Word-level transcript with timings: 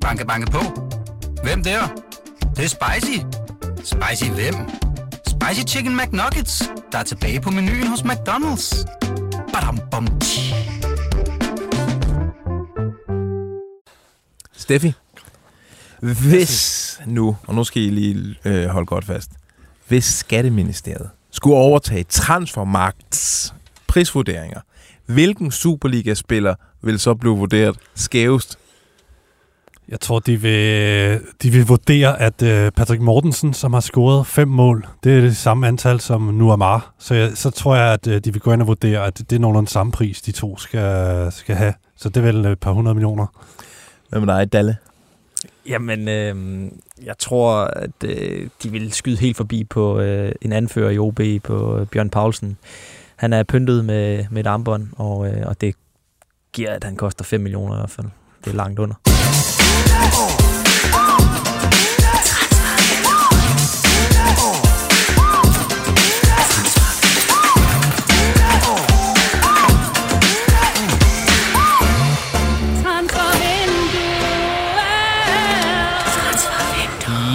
Banke, 0.00 0.26
banke 0.26 0.50
på. 0.50 0.60
Hvem 1.42 1.62
der? 1.62 1.80
Det, 2.40 2.56
det 2.56 2.64
er 2.64 2.68
spicy. 2.68 3.18
Spicy 3.84 4.30
hvem? 4.30 4.54
Spicy 5.26 5.74
Chicken 5.74 5.96
McNuggets, 5.96 6.62
der 6.92 6.98
er 6.98 7.02
tilbage 7.02 7.40
på 7.40 7.50
menuen 7.50 7.86
hos 7.86 8.00
McDonald's. 8.00 8.84
Badum, 9.52 9.80
bom, 9.90 10.06
tji. 10.20 10.54
Steffi, 14.52 14.92
hvis 16.00 17.00
nu, 17.06 17.36
og 17.46 17.54
nu 17.54 17.64
skal 17.64 17.82
I 17.82 17.90
lige 17.90 18.36
øh, 18.44 18.66
holde 18.66 18.86
godt 18.86 19.04
fast, 19.04 19.30
hvis 19.88 20.04
Skatteministeriet 20.04 21.10
skulle 21.30 21.56
overtage 21.56 22.04
transfermagts 22.04 23.54
prisvurderinger, 23.86 24.60
hvilken 25.06 25.50
Superliga-spiller 25.50 26.54
vil 26.82 26.98
så 26.98 27.14
blive 27.14 27.36
vurderet 27.36 27.76
skævest? 27.94 28.58
Jeg 29.90 30.00
tror, 30.00 30.18
de 30.18 30.40
vil, 30.40 31.20
de 31.42 31.50
vil 31.50 31.66
vurdere, 31.66 32.20
at 32.20 32.42
uh, 32.42 32.72
Patrick 32.76 33.02
Mortensen, 33.02 33.54
som 33.54 33.72
har 33.72 33.80
scoret 33.80 34.26
fem 34.26 34.48
mål, 34.48 34.86
det 35.04 35.16
er 35.16 35.20
det 35.20 35.36
samme 35.36 35.68
antal 35.68 36.00
som 36.00 36.20
Nuamar. 36.20 36.94
Så, 36.98 37.14
jeg, 37.14 37.30
så 37.34 37.50
tror 37.50 37.76
jeg, 37.76 37.92
at 37.92 38.06
uh, 38.06 38.14
de 38.14 38.32
vil 38.32 38.40
gå 38.40 38.52
ind 38.52 38.62
og 38.62 38.68
vurdere, 38.68 39.06
at 39.06 39.18
det 39.18 39.32
er 39.32 39.38
nogenlunde 39.38 39.70
samme 39.70 39.92
pris, 39.92 40.22
de 40.22 40.32
to 40.32 40.58
skal, 40.58 41.32
skal 41.32 41.56
have. 41.56 41.74
Så 41.96 42.08
det 42.08 42.16
er 42.16 42.32
vel 42.32 42.46
et 42.46 42.60
par 42.60 42.72
hundrede 42.72 42.94
millioner. 42.94 43.26
Hvem 44.08 44.22
er 44.22 44.26
dig, 44.26 44.52
Dalle? 44.52 44.76
Jamen, 45.66 46.08
øh, 46.08 46.70
jeg 47.04 47.18
tror, 47.18 47.64
at 47.64 48.04
øh, 48.04 48.48
de 48.62 48.70
vil 48.70 48.92
skyde 48.92 49.16
helt 49.16 49.36
forbi 49.36 49.64
på 49.64 50.00
øh, 50.00 50.32
en 50.42 50.52
anfører 50.52 50.90
i 50.90 50.98
OB, 50.98 51.20
på 51.44 51.78
øh, 51.78 51.86
Bjørn 51.86 52.10
Paulsen. 52.10 52.56
Han 53.16 53.32
er 53.32 53.42
pyntet 53.42 53.84
med, 53.84 54.24
med 54.30 54.40
et 54.40 54.46
armbånd, 54.46 54.88
og, 54.96 55.28
øh, 55.28 55.46
og 55.46 55.60
det 55.60 55.74
giver, 56.52 56.70
at 56.70 56.84
han 56.84 56.96
koster 56.96 57.24
5 57.24 57.40
millioner 57.40 57.74
i 57.74 57.78
hvert 57.78 57.90
fald. 57.90 58.06
Det 58.44 58.50
er 58.50 58.56
langt 58.56 58.78
under. 58.78 58.94
Oh. 59.88 60.39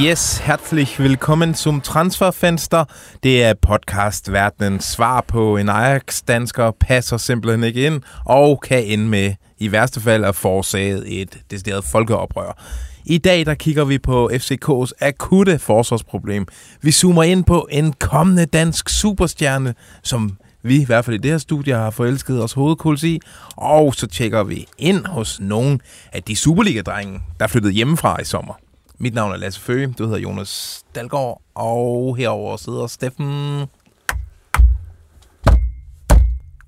Yes, 0.02 0.40
herzlich 0.40 1.00
willkommen 1.00 1.54
zum 1.54 1.82
Transferfenster. 1.82 2.86
Det 3.24 3.44
er 3.44 3.54
podcastverdenen 3.54 4.80
svar 4.80 5.22
på 5.28 5.58
en 5.58 5.70
Ajax-dansker 5.70 6.72
passer 6.72 7.18
simpelthen 7.18 7.64
ikke 7.64 7.86
ind 7.86 8.02
og 8.26 8.62
kan 8.62 8.84
ende 8.84 9.06
med 9.08 9.34
i 9.58 9.72
værste 9.72 10.02
fald 10.02 10.26
at 10.26 10.36
forårsage 10.36 11.08
et 11.08 11.38
decideret 11.52 11.84
folkeoprør. 11.84 12.64
I 13.06 13.18
dag 13.18 13.46
der 13.46 13.54
kigger 13.54 13.86
vi 13.86 13.98
på 13.98 14.30
FCK's 14.34 14.92
akutte 15.02 15.60
forsvarsproblem. 15.60 16.48
Vi 16.82 16.92
zoomer 16.92 17.24
ind 17.24 17.44
på 17.44 17.68
en 17.72 17.94
kommende 17.94 18.46
dansk 18.46 18.90
superstjerne, 18.90 19.74
som 20.04 20.38
vi 20.64 20.82
i 20.82 20.86
hvert 20.86 21.06
fald 21.06 21.16
i 21.16 21.20
det 21.20 21.32
her 21.32 21.38
studie 21.38 21.74
har 21.74 21.90
forelsket 21.90 22.44
os 22.44 22.54
hovedkuls 22.54 23.04
i. 23.04 23.20
Og 23.56 23.96
så 23.96 24.08
tjekker 24.08 24.44
vi 24.44 24.68
ind 24.78 25.06
hos 25.06 25.40
nogle 25.40 25.80
af 26.14 26.24
de 26.24 26.36
Superliga-drenge, 26.36 27.20
der 27.40 27.48
flyttede 27.48 27.74
hjemmefra 27.74 28.22
i 28.22 28.26
sommer. 28.26 28.54
Mit 29.00 29.14
navn 29.14 29.32
er 29.32 29.38
Lasse 29.38 29.60
Føge, 29.60 29.94
du 29.98 30.04
hedder 30.04 30.20
Jonas 30.20 30.84
Dalgaard, 30.96 31.42
og 31.56 32.16
herover 32.18 32.58
sidder 32.58 32.88
Steffen 32.88 33.66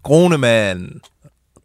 Gronemann. 0.03 1.02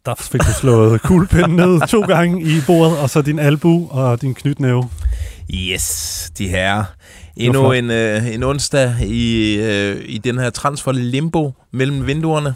Der 0.05 0.15
fik 0.15 0.41
du 0.41 0.51
slået 0.61 1.01
kuglepinden 1.01 1.55
ned 1.55 1.87
to 1.87 2.01
gange 2.01 2.41
i 2.41 2.61
bordet, 2.67 2.97
og 2.97 3.09
så 3.09 3.21
din 3.21 3.39
albu 3.39 3.87
og 3.89 4.21
din 4.21 4.33
knytnæve. 4.33 4.89
Yes, 5.53 6.31
de 6.37 6.47
her. 6.47 6.83
Endnu 7.37 7.71
en, 7.71 7.91
øh, 7.91 8.33
en 8.33 8.43
onsdag 8.43 8.95
i, 9.01 9.55
øh, 9.55 10.01
i 10.05 10.17
den 10.17 10.39
her 10.39 10.49
transfer 10.49 10.91
limbo 10.91 11.53
mellem 11.71 12.07
vinduerne. 12.07 12.55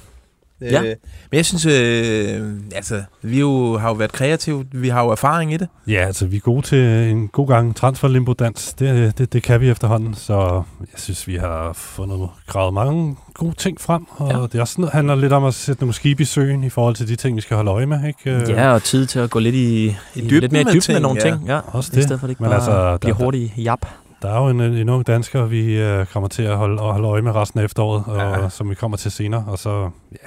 Ja. 0.62 0.82
Øh, 0.82 0.96
men 1.32 1.38
jeg 1.38 1.46
synes, 1.46 1.66
øh, 1.66 2.52
altså, 2.76 3.04
vi 3.22 3.40
jo, 3.40 3.78
har 3.78 3.88
jo 3.90 3.94
været 3.94 4.12
kreative, 4.12 4.66
vi 4.72 4.90
har 4.90 5.04
jo 5.04 5.10
erfaring 5.10 5.54
i 5.54 5.58
det. 5.58 5.68
Ja, 5.88 6.06
altså 6.06 6.26
vi 6.28 6.36
er 6.36 6.40
gode 6.40 6.62
til 6.62 6.80
en 7.10 7.28
god 7.28 7.48
gang 7.48 7.76
transfer 7.76 8.08
limbo 8.08 8.34
dans. 8.34 8.74
Det, 8.74 9.18
det, 9.18 9.34
det 9.34 9.44
kan 9.44 9.62
vi 9.62 9.70
efterhånden, 9.70 10.14
så 10.14 10.64
jeg 10.80 10.88
synes, 10.96 11.28
vi 11.28 11.36
har 11.36 11.74
fundet 11.74 12.30
gravet 12.48 12.74
mange 12.74 13.16
gode 13.34 13.56
ting 13.56 13.82
frem. 13.82 14.06
Og 14.18 14.32
Ja. 14.32 14.42
det 14.42 14.56
er 14.56 14.62
også 14.62 14.82
noget, 14.82 14.94
handler 14.94 15.16
lidt 15.16 15.34
om 15.34 15.44
at 15.46 15.54
sætte 15.54 15.82
nogle 15.82 15.94
skibe 15.94 16.22
i 16.22 16.26
søen 16.26 16.64
i 16.64 16.70
forhold 16.70 16.96
til 16.96 17.08
de 17.08 17.16
ting, 17.16 17.36
vi 17.36 17.42
skal 17.42 17.56
holde 17.56 17.72
øje 17.72 17.86
med. 17.86 18.08
Ikke? 18.08 18.32
Øh, 18.32 18.50
Ja, 18.50 18.72
og 18.74 18.84
tid 18.84 19.06
til 19.06 19.20
at 19.20 19.30
gå 19.30 19.40
lidt 19.40 19.56
i, 19.56 19.86
i, 19.88 19.94
dybden 20.16 20.30
lidt 20.42 20.52
mere 20.52 20.62
i 20.62 20.66
med 20.66 20.72
dybden 20.74 20.82
ting, 20.82 20.94
med 20.96 21.02
nogle 21.02 21.22
ja. 21.26 21.30
ting. 21.32 21.48
Ja, 21.48 21.60
Også 21.68 21.92
I 21.94 21.96
det. 21.96 22.04
stedet 22.04 22.20
for, 22.20 22.26
at 22.26 22.30
det 22.30 22.32
ikke 22.32 22.44
Men 22.44 22.50
bare 22.50 22.60
altså, 22.60 22.98
bliver 23.02 23.16
der- 23.18 23.24
hurtigt 23.24 23.54
jap. 23.58 23.80
Der 24.22 24.30
er 24.30 24.38
jo 24.42 24.48
en, 24.50 24.62
en 24.62 24.90
ung 24.90 25.08
dansker, 25.08 25.46
vi 25.46 25.78
øh, 25.80 26.06
kommer 26.06 26.30
til 26.30 26.44
at 26.44 26.58
holde, 26.58 26.82
at 26.84 26.92
holde 26.92 27.08
øje 27.08 27.22
med 27.22 27.36
resten 27.36 27.60
af 27.60 27.64
efteråret, 27.66 28.04
og, 28.08 28.42
Ja. 28.42 28.50
som 28.50 28.70
vi 28.70 28.76
kommer 28.76 28.98
til 28.98 29.12
senere. 29.12 29.44
Og 29.48 29.60
så, 29.60 29.90
ja, 30.12 30.18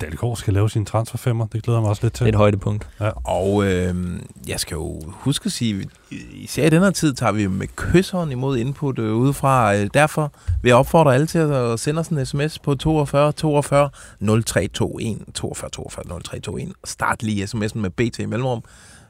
Dalgaard 0.00 0.36
skal 0.36 0.54
lave 0.54 0.70
sin 0.70 0.84
transferfemmer. 0.84 1.46
Det 1.46 1.62
glæder 1.62 1.78
jeg 1.78 1.82
mig 1.82 1.90
også 1.90 2.02
lidt 2.02 2.14
til. 2.14 2.26
Det 2.26 2.32
er 2.32 2.36
et 2.36 2.38
højdepunkt. 2.38 2.88
Og 3.24 3.64
øh, 3.64 3.94
jeg 4.48 4.60
skal 4.60 4.74
jo 4.74 5.02
huske 5.10 5.46
at 5.46 5.52
sige, 5.52 5.88
især 6.32 6.66
i 6.66 6.70
den 6.70 6.82
her 6.82 6.90
tid 6.90 7.14
tager 7.14 7.32
vi 7.32 7.46
med 7.46 7.66
kysseren 7.76 8.32
imod 8.32 8.56
input 8.58 8.98
øh, 8.98 9.14
udefra. 9.14 9.74
Øh, 9.76 9.90
Derfor 9.94 10.32
vil 10.62 10.68
jeg 10.68 10.76
opfordre 10.76 11.14
alle 11.14 11.26
til 11.26 11.38
at 11.38 11.80
sende 11.80 12.00
os 12.00 12.08
en 12.08 12.26
sms 12.26 12.58
på 12.58 12.74
42 12.74 13.32
42 13.32 13.90
0321 14.20 15.16
42 15.34 15.70
42 15.70 16.04
0321. 16.04 16.74
Start 16.84 17.22
lige 17.22 17.44
sms'en 17.44 17.78
med 17.78 17.90
BT 17.90 18.18
i 18.18 18.26
mellemrum, 18.26 18.62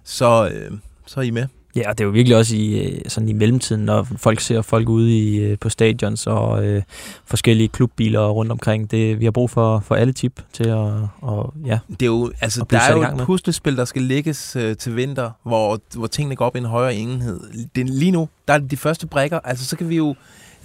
så, 0.04 0.50
øh, 0.54 0.72
så 1.06 1.20
er 1.20 1.24
I 1.24 1.30
med. 1.30 1.46
Ja, 1.76 1.90
og 1.90 1.98
det 1.98 2.04
er 2.04 2.06
jo 2.06 2.10
virkelig 2.10 2.36
også 2.36 2.56
i, 2.56 2.78
øh, 2.78 3.00
sådan 3.08 3.28
i 3.28 3.32
mellemtiden, 3.32 3.84
når 3.84 4.08
folk 4.16 4.40
ser 4.40 4.62
folk 4.62 4.88
ude 4.88 5.18
i, 5.18 5.36
øh, 5.36 5.58
på 5.58 5.68
stadions 5.68 6.26
og 6.26 6.66
øh, 6.66 6.82
forskellige 7.24 7.68
klubbiler 7.68 8.28
rundt 8.28 8.52
omkring. 8.52 8.90
Det, 8.90 9.20
vi 9.20 9.24
har 9.24 9.30
brug 9.30 9.50
for, 9.50 9.80
for 9.80 9.94
alle 9.94 10.12
tip 10.12 10.42
til 10.52 10.64
at... 10.64 10.92
Og, 11.20 11.54
ja. 11.66 11.78
Det 11.90 12.02
er 12.02 12.06
jo, 12.06 12.32
altså, 12.40 12.64
der 12.70 12.78
er 12.78 12.92
jo 12.92 13.02
et 13.02 13.16
med. 13.16 13.26
puslespil, 13.26 13.76
der 13.76 13.84
skal 13.84 14.02
lægges 14.02 14.56
øh, 14.56 14.76
til 14.76 14.96
vinter, 14.96 15.30
hvor, 15.42 15.80
hvor 15.94 16.06
tingene 16.06 16.36
går 16.36 16.44
op 16.44 16.56
i 16.56 16.58
en 16.58 16.64
højere 16.64 16.94
enhed. 16.94 17.40
Det, 17.74 17.90
lige 17.90 18.10
nu, 18.10 18.28
der 18.48 18.54
er 18.54 18.58
de 18.58 18.76
første 18.76 19.06
brækker. 19.06 19.40
Altså, 19.44 19.64
så 19.64 19.76
kan 19.76 19.88
vi 19.88 19.96
jo 19.96 20.14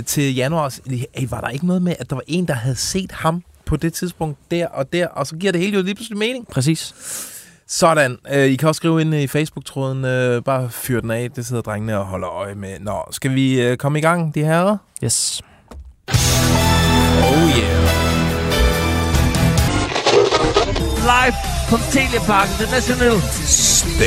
til 0.06 0.36
januar... 0.36 0.78
Hey, 1.16 1.28
var 1.30 1.42
der 1.42 1.50
ikke 1.50 1.66
noget 1.66 1.82
med, 1.82 1.96
at 2.00 2.10
der 2.10 2.16
var 2.16 2.24
en, 2.28 2.48
der 2.48 2.54
havde 2.54 2.76
set 2.76 3.12
ham 3.12 3.44
på 3.66 3.76
det 3.76 3.94
tidspunkt 3.94 4.38
der 4.52 4.68
og 4.68 4.94
der, 4.94 5.08
og 5.08 5.28
så 5.28 5.36
giver 5.36 5.52
det 5.52 5.62
hele 5.62 5.78
jo 5.78 5.84
lige 5.84 5.96
pludselig 5.96 6.18
mening. 6.18 6.48
Præcis. 6.48 6.94
Sådan. 7.74 8.18
Øh, 8.32 8.46
I 8.46 8.56
kan 8.56 8.68
også 8.68 8.78
skrive 8.78 9.02
ind 9.02 9.16
i 9.16 9.28
Facebook-tråden. 9.28 10.06
Øh, 10.06 10.44
bare 10.44 10.70
fyr 10.70 11.02
den 11.02 11.12
af. 11.12 11.32
Det 11.36 11.46
sidder 11.46 11.62
drengene 11.62 12.00
og 12.00 12.06
holder 12.06 12.30
øje 12.30 12.56
med. 12.56 12.80
Nå, 12.80 13.04
skal 13.12 13.36
vi 13.36 13.62
øh, 13.62 13.78
komme 13.78 14.00
i 14.00 14.02
gang, 14.02 14.36
de 14.36 14.44
her? 14.44 14.78
Yes. 15.04 15.42
Oh 17.24 17.50
yeah. 17.60 17.82
live 21.02 21.36
from 21.70 21.82
Teleparken, 21.92 22.54
the 22.62 22.70
National 22.72 23.16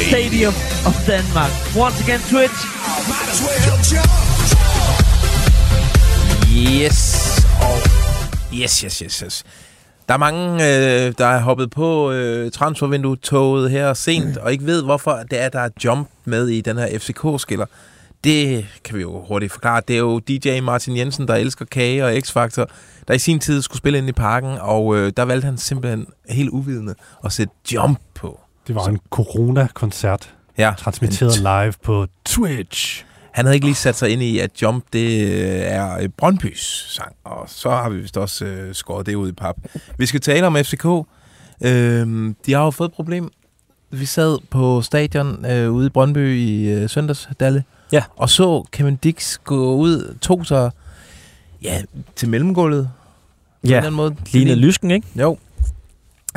Stadium 0.09 0.55
of 0.89 0.95
Denmark. 1.07 1.53
Once 1.85 1.99
again, 2.05 2.21
Twitch. 2.33 2.59
Yes. 6.81 7.01
Og 7.63 7.79
yes, 8.53 8.79
yes, 8.81 8.99
yes, 8.99 9.19
yes. 9.19 9.45
Der 10.09 10.15
er 10.15 10.19
mange, 10.19 10.55
øh, 10.55 11.13
der 11.19 11.27
er 11.27 11.41
hoppet 11.41 11.71
på 11.71 12.11
øh, 12.13 12.51
transfervindue-toget 12.51 13.71
her 13.71 13.95
sent, 13.95 14.37
og 14.37 14.53
ikke 14.53 14.67
ved, 14.67 14.83
hvorfor 14.83 15.21
det 15.31 15.43
er, 15.43 15.49
der 15.49 15.61
er 15.61 15.69
jump 15.85 16.09
med 16.25 16.49
i 16.49 16.61
den 16.61 16.79
her 16.79 16.99
FCK-skiller. 16.99 17.67
Det 18.25 18.67
kan 18.85 18.97
vi 18.97 19.03
jo 19.03 19.25
hurtigt 19.29 19.53
forklare. 19.53 19.83
Det 19.89 19.95
er 19.95 20.01
jo 20.01 20.19
DJ 20.19 20.61
Martin 20.61 20.97
Jensen, 20.97 21.29
der 21.29 21.35
elsker 21.35 21.65
kage 21.65 22.05
og 22.05 22.13
X-Factor, 22.13 22.67
der 23.09 23.15
i 23.15 23.19
sin 23.19 23.41
tid 23.41 23.63
skulle 23.63 23.79
spille 23.79 23.99
ind 23.99 24.09
i 24.09 24.13
parken, 24.13 24.59
og 24.61 24.97
øh, 24.97 25.13
der 25.17 25.23
valgte 25.23 25.45
han 25.47 25.59
simpelthen 25.59 26.07
helt 26.29 26.51
uvidende 26.51 26.95
at 27.25 27.33
sætte 27.33 27.55
jump 27.73 27.99
på. 28.15 28.41
Det 28.67 28.75
var 28.75 28.87
en 28.87 29.01
corona-koncert, 29.11 30.35
Ja, 30.59 30.75
transmitteret 30.79 31.39
live 31.39 31.73
på 31.83 32.07
Twitch. 32.25 33.05
Han 33.35 33.45
havde 33.45 33.55
ikke 33.55 33.67
lige 33.67 33.75
sat 33.75 33.97
sig 33.97 34.11
ind 34.11 34.23
i, 34.23 34.39
at 34.39 34.63
Jump, 34.63 34.85
det 34.93 35.23
øh, 35.33 35.61
er 35.61 35.99
øh, 35.99 36.09
Brøndbys 36.09 36.87
sang, 36.89 37.13
og 37.25 37.45
så 37.49 37.71
har 37.71 37.89
vi 37.89 37.97
vist 38.01 38.17
også 38.17 38.45
øh, 38.45 38.75
skåret 38.75 39.07
det 39.07 39.15
ud 39.15 39.29
i 39.29 39.33
pap. 39.33 39.57
Vi 39.99 40.07
skal 40.07 40.21
tale 40.21 40.47
om 40.47 40.57
FCK. 40.57 40.85
Øh, 41.65 42.35
de 42.47 42.53
har 42.53 42.65
jo 42.65 42.71
fået 42.71 42.89
et 42.89 42.95
problem. 42.95 43.31
Vi 43.91 44.05
sad 44.07 44.39
på 44.51 44.83
stadion 44.83 45.47
øh, 45.47 45.73
ude 45.73 45.87
i 45.87 45.91
Brøndby 45.91 46.37
i 46.39 46.69
øh, 46.69 46.89
søndags, 46.91 47.29
Dalle, 47.41 47.65
Ja. 47.93 48.03
og 48.17 48.31
så 48.31 48.65
Kevin 48.71 48.97
Dix 48.97 49.39
gå 49.45 49.75
ud, 49.75 50.17
tog 50.21 50.47
sig 50.47 50.71
ja, 51.63 51.83
til 52.17 52.29
mellemgulvet. 52.29 52.91
På 52.91 53.59
en 53.63 53.71
Ja, 53.71 53.77
eller 53.77 53.87
anden 53.87 53.97
måde. 53.97 54.17
lignede 54.33 54.57
lysken, 54.57 54.91
ikke? 54.91 55.07
Jo. 55.21 55.39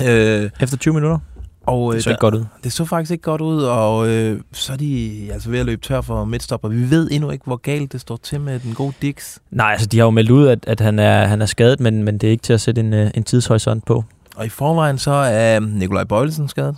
Øh, 0.04 0.50
Efter 0.62 0.78
20 0.78 0.94
minutter. 0.94 1.20
Og, 1.68 1.92
Det 1.92 1.98
øh, 1.98 2.04
så 2.04 2.10
ikke 2.10 2.20
godt 2.20 2.36
ud. 2.36 2.46
det 2.64 2.72
så 2.74 2.86
faktisk 2.86 3.12
ikke 3.12 3.22
godt 3.22 3.42
ud, 3.42 3.64
og 3.64 4.08
øh, 4.10 4.40
så 4.52 4.74
er 4.74 4.78
de 4.78 5.30
altså 5.34 5.50
ved 5.50 5.60
at 5.60 5.66
løbe 5.66 5.82
tør 5.82 6.02
for 6.02 6.26
midtstopper. 6.26 6.70
Vi 6.70 6.90
ved 6.90 7.08
endnu 7.12 7.30
ikke, 7.32 7.46
hvor 7.46 7.56
galt 7.56 7.92
det 7.92 8.02
står 8.02 8.18
til 8.24 8.42
med 8.42 8.60
den 8.60 8.74
gode 8.74 8.94
Dix. 9.02 9.38
Nej, 9.52 9.72
altså 9.72 9.88
de 9.88 9.98
har 9.98 10.06
jo 10.06 10.10
meldt 10.12 10.30
ud, 10.32 10.48
at, 10.48 10.60
at 10.68 10.80
han, 10.80 11.00
er, 11.00 11.26
han 11.26 11.42
er 11.42 11.46
skadet, 11.46 11.80
men, 11.80 12.04
men 12.04 12.18
det 12.18 12.28
er 12.28 12.32
ikke 12.32 12.42
til 12.44 12.54
at 12.54 12.62
sætte 12.62 12.82
en, 12.82 12.94
øh, 12.94 13.12
en 13.16 13.24
tidshorisont 13.24 13.86
på. 13.86 14.04
Og 14.36 14.46
i 14.46 14.50
forvejen 14.50 14.98
så 14.98 15.12
er 15.12 15.60
Nikolaj 15.60 16.04
Bøjlesen 16.04 16.48
skadet. 16.50 16.76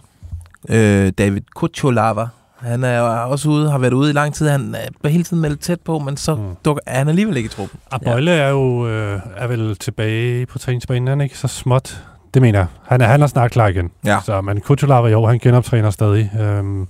Øh, 0.69 1.11
David 1.17 1.41
Kucholava, 1.55 2.27
Han 2.57 2.83
er 2.83 2.99
også 3.01 3.49
ude, 3.49 3.71
har 3.71 3.77
været 3.77 3.93
ude 3.93 4.09
i 4.09 4.13
lang 4.13 4.33
tid. 4.33 4.47
Han 4.47 4.75
er 5.03 5.09
hele 5.09 5.23
tiden 5.23 5.41
meldt 5.41 5.59
tæt 5.61 5.79
på, 5.81 5.99
men 5.99 6.17
så 6.17 6.35
Mm. 6.35 6.41
dukker, 6.65 6.81
er 6.85 6.97
han 6.97 7.07
alligevel 7.07 7.37
ikke 7.37 7.47
i 7.47 7.49
truppen. 7.49 7.79
Abøjle 7.91 8.31
er 8.31 8.49
jo 8.49 8.87
øh, 8.87 9.19
er 9.37 9.47
vel 9.47 9.75
tilbage 9.75 10.45
på 10.45 10.59
træningsbanen, 10.59 11.07
er 11.07 11.11
han 11.11 11.21
ikke 11.21 11.37
så 11.37 11.47
småt? 11.47 12.03
Det 12.33 12.41
mener 12.41 12.59
jeg. 12.59 12.67
Han 12.87 13.01
er, 13.01 13.05
han 13.05 13.21
er 13.21 13.27
snart 13.27 13.51
klar 13.51 13.67
igen. 13.67 13.89
Ja. 14.05 14.19
Så, 14.25 14.41
men 14.41 14.61
Kutulava 14.61 15.13
år, 15.15 15.27
han 15.27 15.39
genoptræner 15.39 15.89
stadig. 15.89 16.31
Øhm, 16.41 16.65
Men 16.65 16.87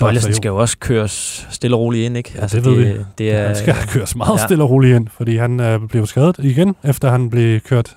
Bøjlesen 0.00 0.30
jo. 0.30 0.36
skal 0.36 0.48
jo 0.48 0.56
også 0.56 0.76
køres 0.78 1.46
stille 1.50 1.76
og 1.76 1.80
roligt 1.80 2.04
ind, 2.04 2.16
ikke? 2.16 2.32
Altså, 2.38 2.56
Ja, 2.56 2.62
det 2.62 2.70
ved 2.70 2.84
vi. 2.94 3.00
Det 3.18 3.34
er, 3.34 3.46
han 3.46 3.56
skal 3.56 3.74
køres 3.94 4.16
meget 4.16 4.38
ja. 4.38 4.46
stille 4.46 4.64
og 4.64 4.70
roligt 4.70 4.96
ind, 4.96 5.08
fordi 5.16 5.36
han 5.36 5.60
øh, 5.60 5.80
blev 5.88 6.06
skadet 6.06 6.36
igen, 6.38 6.76
efter 6.84 7.10
han 7.10 7.30
blev 7.30 7.60
kørt 7.60 7.96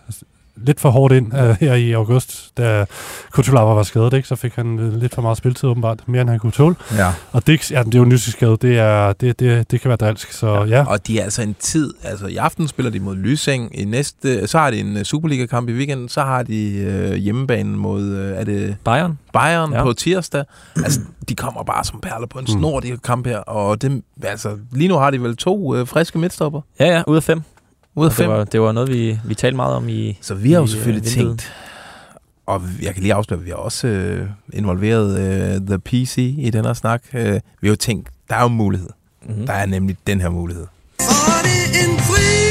lidt 0.57 0.79
for 0.79 0.89
hårdt 0.89 1.13
ind 1.13 1.33
øh, 1.37 1.55
her 1.59 1.73
i 1.73 1.91
august, 1.91 2.57
da 2.57 2.85
Kutulava 3.31 3.65
var 3.73 3.83
skadet, 3.83 4.13
ikke? 4.13 4.27
så 4.27 4.35
fik 4.35 4.53
han 4.55 4.79
øh, 4.79 4.93
lidt 4.95 5.15
for 5.15 5.21
meget 5.21 5.37
spiltid 5.37 5.69
åbenbart, 5.69 5.99
mere 6.07 6.21
end 6.21 6.29
han 6.29 6.39
kunne 6.39 6.51
tåle. 6.51 6.75
Ja. 6.97 7.13
Og 7.31 7.47
det, 7.47 7.71
ja, 7.71 7.83
det 7.83 7.95
er 7.95 7.99
jo 7.99 8.03
en 8.05 8.17
skade, 8.17 8.57
det, 8.61 8.79
er, 8.79 9.13
det, 9.13 9.39
det, 9.39 9.71
det 9.71 9.81
kan 9.81 9.89
være 9.89 9.97
drilsk, 9.97 10.31
så 10.31 10.47
ja. 10.55 10.63
ja. 10.65 10.85
Og 10.87 11.07
de 11.07 11.19
er 11.19 11.23
altså 11.23 11.41
en 11.41 11.55
tid, 11.59 11.93
altså 12.03 12.27
i 12.27 12.35
aften 12.35 12.67
spiller 12.67 12.91
de 12.91 12.99
mod 12.99 13.15
Lysing, 13.15 13.79
i 13.79 13.85
næste, 13.85 14.47
så 14.47 14.57
har 14.57 14.71
de 14.71 14.79
en 14.79 14.97
øh, 14.97 15.03
Superliga-kamp 15.03 15.69
i 15.69 15.73
weekenden, 15.73 16.09
så 16.09 16.21
har 16.21 16.43
de 16.43 16.71
øh, 16.77 17.13
hjemmebanen 17.15 17.75
mod, 17.75 18.03
øh, 18.03 18.37
er 18.37 18.43
det 18.43 18.75
Bayern. 18.83 19.17
Bayern 19.33 19.73
Ja. 19.73 19.83
på 19.83 19.93
tirsdag. 19.93 20.43
Altså, 20.75 20.99
de 21.29 21.35
kommer 21.35 21.63
bare 21.63 21.83
som 21.83 21.99
perler 22.01 22.27
på 22.27 22.39
en 22.39 22.45
Mm. 22.49 22.59
snor, 22.59 22.79
de 22.79 22.87
her 22.87 22.97
kamp 23.03 23.27
her, 23.27 23.37
og 23.37 23.81
det, 23.81 24.01
altså, 24.23 24.57
lige 24.71 24.87
nu 24.87 24.95
har 24.95 25.11
de 25.11 25.21
vel 25.21 25.37
to 25.37 25.75
øh, 25.75 25.87
friske 25.87 26.19
midtstopper 26.19 26.61
Ja, 26.79 26.85
ja, 26.95 27.03
ud 27.07 27.15
af 27.15 27.23
fem. 27.23 27.41
Ud 27.95 28.05
af 28.05 28.09
Og 28.09 28.13
fem. 28.13 28.29
Det 28.29 28.37
var, 28.37 28.43
det 28.43 28.61
var 28.61 28.71
noget, 28.71 28.89
vi, 28.89 29.19
vi 29.25 29.35
talte 29.35 29.55
meget 29.55 29.75
om 29.75 29.89
i... 29.89 30.17
Så 30.21 30.33
vi 30.33 30.51
har 30.51 30.59
jo 30.59 30.65
i, 30.65 30.67
selvfølgelig 30.67 31.09
øh, 31.09 31.15
vinduet. 31.15 31.39
tænkt, 31.39 31.53
og 32.45 32.61
jeg 32.81 32.93
kan 32.93 33.01
lige 33.03 33.13
afsløre, 33.13 33.39
at 33.39 33.45
vi 33.45 33.49
har 33.49 33.57
også 33.57 33.87
øh, 33.87 34.27
involveret 34.53 35.19
øh, 35.19 35.67
The 35.67 35.79
PC 35.79 36.17
i 36.37 36.49
den 36.49 36.65
her 36.65 36.73
snak. 36.73 37.03
Øh, 37.13 37.33
vi 37.61 37.67
har 37.67 37.71
jo 37.71 37.75
tænkt, 37.75 38.09
der 38.29 38.35
er 38.35 38.41
jo 38.41 38.47
en 38.47 38.55
mulighed. 38.55 38.89
Mm-hmm. 39.25 39.45
Der 39.45 39.53
er 39.53 39.65
nemlig 39.65 39.97
den 40.07 40.21
her 40.21 40.29
mulighed. 40.29 40.65
For 40.99 41.43
det 41.43 41.89
en 41.89 41.99
fri 41.99 42.15
Fri 42.15 42.44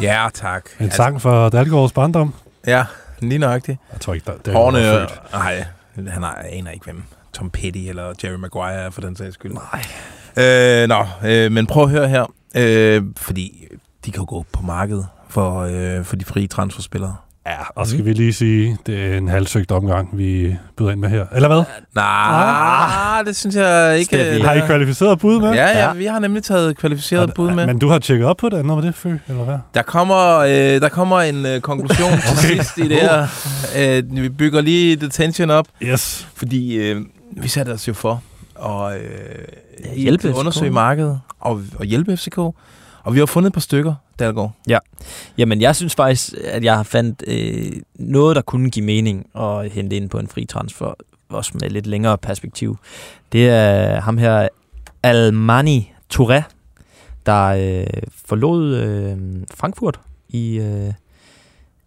Ja, 0.00 0.28
tak. 0.34 0.64
En 0.80 0.90
sang 0.90 1.22
for 1.22 1.48
Dalgaards 1.48 1.92
barndom. 1.92 2.34
Ja, 2.66 2.84
lige 3.20 3.38
nøjagtigt. 3.38 3.78
Jeg 3.92 4.00
tror 4.00 4.14
ikke, 4.14 4.26
der, 4.26 4.32
det 4.44 4.52
Hårene, 4.52 4.78
er 4.78 4.98
født. 5.08 5.20
nej, 5.32 5.64
han 6.08 6.22
er, 6.22 6.28
aner 6.52 6.70
ikke, 6.70 6.84
hvem 6.84 7.02
Tom 7.32 7.50
Petty 7.50 7.78
eller 7.78 8.12
Jerry 8.24 8.34
Maguire 8.34 8.72
er 8.74 8.90
for 8.90 9.00
den 9.00 9.16
sags 9.16 9.34
skyld. 9.34 9.52
Nej. 9.52 9.84
Øh, 10.46 10.88
nå, 10.88 11.04
øh, 11.28 11.52
men 11.52 11.66
prøv 11.66 11.82
at 11.82 11.90
høre 11.90 12.08
her. 12.08 12.32
Øh, 12.56 13.02
fordi 13.16 13.66
de 14.04 14.10
kan 14.12 14.20
jo 14.20 14.26
gå 14.28 14.44
på 14.52 14.62
markedet 14.62 15.06
for, 15.28 15.60
øh, 15.60 16.04
for 16.04 16.16
de 16.16 16.24
frie 16.24 16.46
transferspillere. 16.46 17.16
Ja, 17.46 17.56
og 17.74 17.86
skal 17.86 18.04
vi 18.04 18.12
lige 18.12 18.32
sige, 18.32 18.76
det 18.86 19.04
er 19.12 19.18
en 19.18 19.28
halvsøgt 19.28 19.72
omgang, 19.72 20.08
vi 20.18 20.56
byder 20.76 20.90
ind 20.90 21.00
med 21.00 21.08
her. 21.08 21.26
Eller 21.34 21.48
hvad? 21.48 21.62
Nej, 21.94 23.22
det 23.22 23.36
synes 23.36 23.54
jeg 23.56 23.98
ikke. 23.98 24.16
Vi- 24.16 24.22
øh, 24.22 24.44
Har 24.44 24.52
I 24.52 24.60
kvalificeret 24.66 25.18
bud 25.18 25.40
med? 25.40 25.52
Ja, 25.52 25.66
ja, 25.68 25.78
Ja. 25.86 25.92
vi 25.92 26.04
har 26.04 26.18
nemlig 26.18 26.42
taget 26.42 26.76
kvalificeret 26.78 27.34
bud 27.34 27.50
med. 27.50 27.66
Men 27.66 27.78
du 27.78 27.88
har 27.88 27.98
tjekket 27.98 28.26
op 28.26 28.36
på 28.36 28.48
det, 28.48 28.64
noget 28.66 28.84
med 28.84 28.92
det, 28.92 28.98
Fø, 28.98 29.16
eller 29.28 29.44
hvad? 29.44 29.58
Der 29.74 29.82
kommer, 29.82 30.36
øh, 30.38 30.50
der 30.80 30.88
kommer 30.88 31.20
en 31.20 31.46
øh, 31.46 31.60
konklusion 31.60 32.10
til 32.26 32.30
Okay. 32.38 32.56
sidst 32.56 32.78
i 32.78 32.88
det 32.88 32.96
her. 33.00 33.26
Øh, 33.78 34.02
vi 34.22 34.28
bygger 34.28 34.60
lige 34.60 34.96
detention 34.96 35.50
op, 35.50 35.66
Yes. 35.82 36.28
fordi 36.34 36.74
øh, 36.76 37.00
vi 37.36 37.48
satte 37.48 37.70
os 37.70 37.88
jo 37.88 37.92
for 37.94 38.22
at 38.66 38.96
øh, 39.00 39.04
Ja, 39.84 39.94
hjælpe 39.94 40.34
undersøge 40.34 40.70
markedet 40.70 41.20
og, 41.40 41.62
og 41.78 41.84
hjælpe 41.84 42.16
FCK. 42.16 42.38
Og 43.06 43.14
vi 43.14 43.18
har 43.18 43.26
fundet 43.26 43.46
et 43.46 43.52
par 43.52 43.60
stykker, 43.60 43.94
Dalgaard. 44.18 44.52
Jamen, 45.38 45.60
jeg 45.60 45.76
synes 45.76 45.94
faktisk, 45.94 46.34
at 46.44 46.64
jeg 46.64 46.76
har 46.76 46.82
fandt 46.82 47.24
øh, 47.26 47.72
noget, 47.94 48.36
der 48.36 48.42
kunne 48.42 48.70
give 48.70 48.84
mening 48.84 49.26
at 49.34 49.70
hente 49.72 49.96
ind 49.96 50.10
på 50.10 50.18
en 50.18 50.28
fri 50.28 50.44
transfer, 50.44 50.94
også 51.28 51.52
med 51.54 51.70
lidt 51.70 51.86
længere 51.86 52.18
perspektiv. 52.18 52.78
Det 53.32 53.48
er 53.48 54.00
ham 54.00 54.18
her, 54.18 54.48
Almani 55.02 55.92
Touré, 56.14 56.42
der 57.26 57.44
øh, 57.46 58.02
forlod 58.26 58.76
øh, 58.76 59.18
Frankfurt 59.54 60.00
i, 60.28 60.58
øh, 60.58 60.92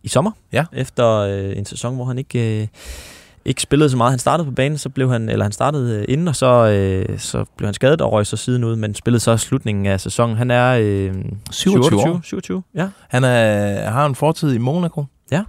i 0.04 0.07
sommer. 0.07 0.31
Ja. 0.51 0.66
Efter 0.74 1.07
øh, 1.07 1.57
en 1.57 1.66
sæson, 1.66 1.95
hvor 1.95 2.06
han 2.06 2.18
ikke... 2.18 2.62
Øh, 2.62 2.68
ikke 3.45 3.62
spillede 3.62 3.89
så 3.89 3.97
meget. 3.97 4.12
Han 4.12 4.19
startede 4.19 4.45
på 4.45 4.51
banen, 4.51 4.77
så 4.77 4.89
blev 4.89 5.12
han, 5.12 5.30
eller 5.30 5.45
han 5.45 5.51
startede 5.51 6.00
øh, 6.00 6.06
inden, 6.07 6.27
og 6.27 6.36
så, 6.36 6.68
øh, 6.68 7.19
så 7.19 7.45
blev 7.57 7.68
han 7.68 7.74
skadet 7.74 8.01
og 8.01 8.12
røg 8.12 8.25
så 8.25 8.38
siden 8.38 8.63
ud, 8.63 8.75
men 8.75 8.95
spillede 8.95 9.19
så 9.19 9.38
slutningen 9.38 9.86
af 9.86 10.00
sæsonen. 10.00 10.38
Han 10.38 10.51
er 10.51 10.77
øh, 10.81 11.13
27 11.51 12.00
år. 12.00 12.19
27, 12.24 12.63
ja. 12.75 12.88
Han 13.09 13.24
er, 13.24 13.89
har 13.89 14.06
en 14.06 14.15
fortid 14.15 14.53
i 14.53 14.57
Monaco. 14.57 15.06
Ja. 15.31 15.44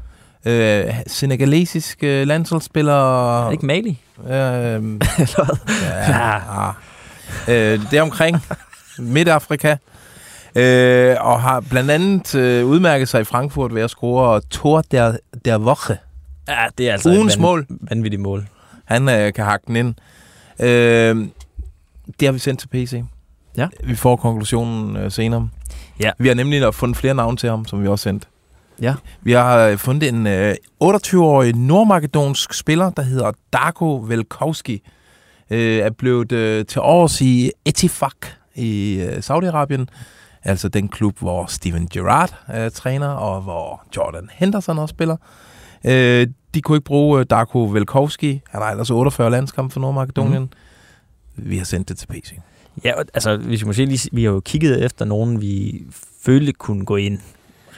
Øh, 0.45 0.95
senegalesisk 1.07 1.99
øh, 2.03 2.27
landsholdsspiller. 2.27 3.41
Er 3.41 3.45
det 3.45 3.53
ikke 3.53 3.67
Mali? 3.67 3.99
Øh, 4.25 4.29
Eller 4.33 5.59
ja, 6.09 6.35
ja. 6.63 6.71
Øh, 7.49 7.81
det 7.91 7.99
er 7.99 8.03
omkring 8.03 8.39
Midtafrika. 8.99 9.77
Øh, 10.55 11.17
og 11.21 11.43
har 11.43 11.61
blandt 11.61 11.91
andet 11.91 12.35
øh, 12.35 12.67
udmærket 12.67 13.09
sig 13.09 13.21
i 13.21 13.25
Frankfurt 13.25 13.75
ved 13.75 13.83
at 13.83 13.91
score 13.91 14.41
Tor 14.41 14.83
der, 14.91 15.17
der 15.45 15.59
Woche. 15.59 15.97
Ja, 16.49 16.65
det 16.79 16.89
er 16.89 16.93
altså 16.93 17.11
Ugens 17.11 17.35
et 17.35 17.41
mål. 17.41 17.67
vanvittigt 17.69 18.23
mål. 18.23 18.47
Han 18.85 19.09
øh, 19.09 19.33
kan 19.33 19.45
hakke 19.45 19.65
den 19.67 19.77
ind. 19.77 19.95
Øh, 20.61 21.29
det 22.21 22.29
har 22.29 22.33
vi 22.33 22.39
sendt 22.39 22.61
til 22.61 22.69
PC. 22.69 23.03
Ja. 23.57 23.69
Vi 23.85 23.95
får 23.95 24.17
konklusionen 24.17 24.97
øh, 24.97 25.11
senere. 25.11 25.49
Ja. 26.01 26.11
Vi 26.19 26.29
har 26.29 26.35
nemlig 26.35 26.75
fundet 26.75 26.97
flere 26.97 27.15
navne 27.15 27.37
til 27.37 27.49
ham, 27.51 27.65
som 27.67 27.83
vi 27.83 27.89
også 27.89 28.03
sendt. 28.03 28.29
Ja. 28.81 28.95
Vi 29.23 29.33
har 29.33 29.59
øh, 29.59 29.79
fundet 29.79 30.09
en 30.09 30.27
øh, 30.27 30.55
28-årig 30.85 31.55
nordmakedonsk 31.55 32.55
spiller, 32.55 32.91
der 32.91 33.03
hedder 33.03 33.33
Darko 33.53 33.97
Velkovski. 33.97 34.83
Øh, 35.51 35.79
er 35.79 35.91
blevet 35.91 36.33
øh, 36.33 36.67
til 36.67 36.81
års 36.81 37.21
i 37.21 37.51
Etifak 37.65 38.27
i 38.55 38.95
øh, 38.95 39.19
Saudi-Arabien. 39.19 39.85
Altså 40.45 40.69
den 40.69 40.89
klub, 40.89 41.19
hvor 41.19 41.47
Steven 41.47 41.89
Gerrard 41.93 42.35
er 42.47 42.69
træner, 42.69 43.09
og 43.09 43.41
hvor 43.43 43.83
Jordan 43.97 44.29
Henderson 44.33 44.79
også 44.79 44.93
spiller. 44.93 45.17
Øh, 45.85 46.27
de 46.55 46.61
kunne 46.63 46.77
ikke 46.77 46.85
bruge 46.85 47.21
øh, 47.21 47.27
Darko 47.31 47.65
Velkovski. 47.65 48.43
Han 48.51 48.63
har 48.63 48.71
ellers 48.71 48.91
48 48.91 49.31
landskampe 49.31 49.73
for 49.73 49.81
Nordmakedonien. 49.81 50.43
Mm. 50.43 50.49
Vi 51.37 51.59
har 51.59 51.65
sendt 51.65 51.89
det 51.89 51.99
til 51.99 52.07
PC. 52.07 52.33
Ja, 52.85 52.93
altså, 53.15 53.37
hvis 53.37 53.61
vi 53.63 53.67
måske 53.67 53.85
lige, 53.85 54.09
vi 54.13 54.25
har 54.25 54.31
jo 54.31 54.41
kigget 54.41 54.85
efter 54.85 55.05
nogen, 55.05 55.41
vi 55.41 55.83
følte 56.25 56.53
kunne 56.53 56.85
gå 56.85 56.97
ind 56.97 57.19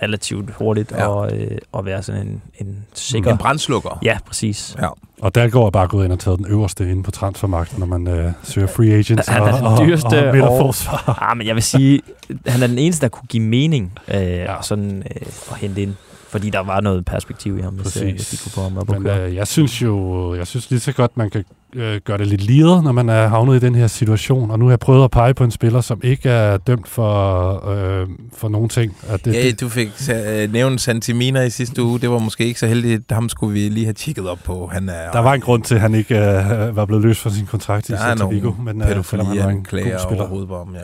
relativt 0.03 0.51
hurtigt 0.51 0.91
Ja. 0.93 1.07
og, 1.07 1.39
øh, 1.39 1.59
og 1.73 1.85
være 1.85 2.03
sådan 2.03 2.27
en, 2.27 2.43
en 2.59 2.77
sikker... 2.95 3.33
En 3.33 3.39
brandslukker. 3.39 3.99
Ja, 4.03 4.19
præcis. 4.27 4.77
Ja. 4.83 4.89
Og 5.21 5.35
Dalgaard 5.35 5.67
er 5.67 5.71
bare 5.71 5.89
gået 5.89 6.05
ind 6.05 6.13
og 6.13 6.19
taget 6.19 6.39
den 6.39 6.47
øverste 6.47 6.91
inde 6.91 7.03
på 7.03 7.11
transfermarkedet, 7.11 7.79
når 7.79 7.87
man 7.87 8.09
øh, 8.09 8.33
søger 8.43 8.67
free 8.67 8.93
agents 8.93 9.29
Han 9.29 9.43
er 9.43 9.63
og, 9.63 9.79
den 9.79 9.89
dyreste 9.89 10.33
og, 10.43 10.59
og 10.59 10.67
og-. 10.67 11.31
Ah, 11.31 11.37
men 11.37 11.47
jeg 11.47 11.55
vil 11.55 11.63
sige, 11.63 12.01
han 12.47 12.63
er 12.63 12.67
den 12.67 12.79
eneste, 12.79 13.03
der 13.03 13.09
kunne 13.09 13.27
give 13.29 13.43
mening 13.43 13.93
øh, 14.09 14.15
Ja. 14.15 14.53
ja. 14.53 14.63
sådan, 14.63 14.99
øh, 14.99 15.27
at 15.51 15.57
hente 15.57 15.83
ind. 15.83 15.95
Fordi 16.33 16.51
der 16.51 16.59
var 16.61 16.81
noget 16.81 17.05
perspektiv 17.05 17.59
i 17.59 17.61
ham, 17.61 17.75
hvis, 17.75 17.97
øh, 17.97 18.11
hvis 18.11 18.31
de 18.31 18.37
kunne 18.37 18.53
få 18.53 18.63
ham 18.63 18.79
op 18.79 18.89
Men 18.89 19.07
øh, 19.07 19.35
jeg 19.35 19.47
synes 19.47 19.83
jo, 19.83 20.35
jeg 20.35 20.47
synes 20.47 20.71
lige 20.71 20.81
så 20.81 20.93
godt, 20.93 21.17
man 21.17 21.31
kan 21.31 21.45
øh, 21.77 22.01
gøre 22.05 22.19
det 22.19 22.27
lidt 22.27 22.43
liret, 22.43 22.85
når 22.85 22.93
man 22.93 23.09
er 23.09 23.27
havnet 23.29 23.63
i 23.63 23.67
den 23.67 23.75
her 23.75 23.87
situation. 23.87 24.51
Og 24.51 24.59
nu 24.59 24.65
har 24.65 24.73
jeg 24.73 24.79
prøvet 24.81 25.05
at 25.05 25.11
pege 25.11 25.35
på 25.35 25.45
en 25.45 25.51
spiller, 25.51 25.81
som 25.81 26.01
ikke 26.05 26.29
er 26.29 26.57
dømt 26.57 26.89
for, 26.89 27.69
øh, 27.69 28.07
for 28.37 28.49
nogen 28.49 28.69
ting. 28.69 28.97
At 29.09 29.25
det, 29.25 29.35
Ja, 29.35 29.43
det, 29.43 29.61
du 29.61 29.69
fik 29.69 29.89
øh, 30.15 30.53
nævnt 30.53 30.81
Santimina 30.81 31.43
i 31.43 31.51
sidste 31.51 31.83
uge. 31.83 32.01
Det 32.01 32.11
var 32.11 32.19
måske 32.19 32.45
ikke 32.47 32.61
så 32.61 32.67
heldigt. 32.67 33.13
Ham 33.13 33.29
skulle 33.29 33.53
vi 33.55 33.69
lige 33.69 33.87
have 33.87 33.95
tjekket 33.95 34.29
op 34.29 34.39
på. 34.45 34.71
Han 34.73 34.89
er, 34.89 35.11
der 35.13 35.19
var 35.21 35.35
en 35.35 35.41
grund 35.41 35.63
til, 35.63 35.75
at 35.75 35.81
han 35.81 35.95
ikke 35.95 36.19
øh, 36.19 36.77
var 36.77 36.85
blevet 36.85 37.03
løst 37.05 37.21
fra 37.21 37.31
sin 37.31 37.47
kontrakt 37.47 37.89
i 37.89 37.93
Celta 37.93 38.25
Vigo. 38.27 38.53
Men, 38.65 38.83
øh, 38.83 39.05
selvom 39.05 39.27
han 39.27 39.39
var 39.39 39.49
en 39.49 39.57
god 39.57 39.99
spiller. 39.99 40.47
på 40.49 40.59
ham, 40.59 40.75
ja. 40.75 40.81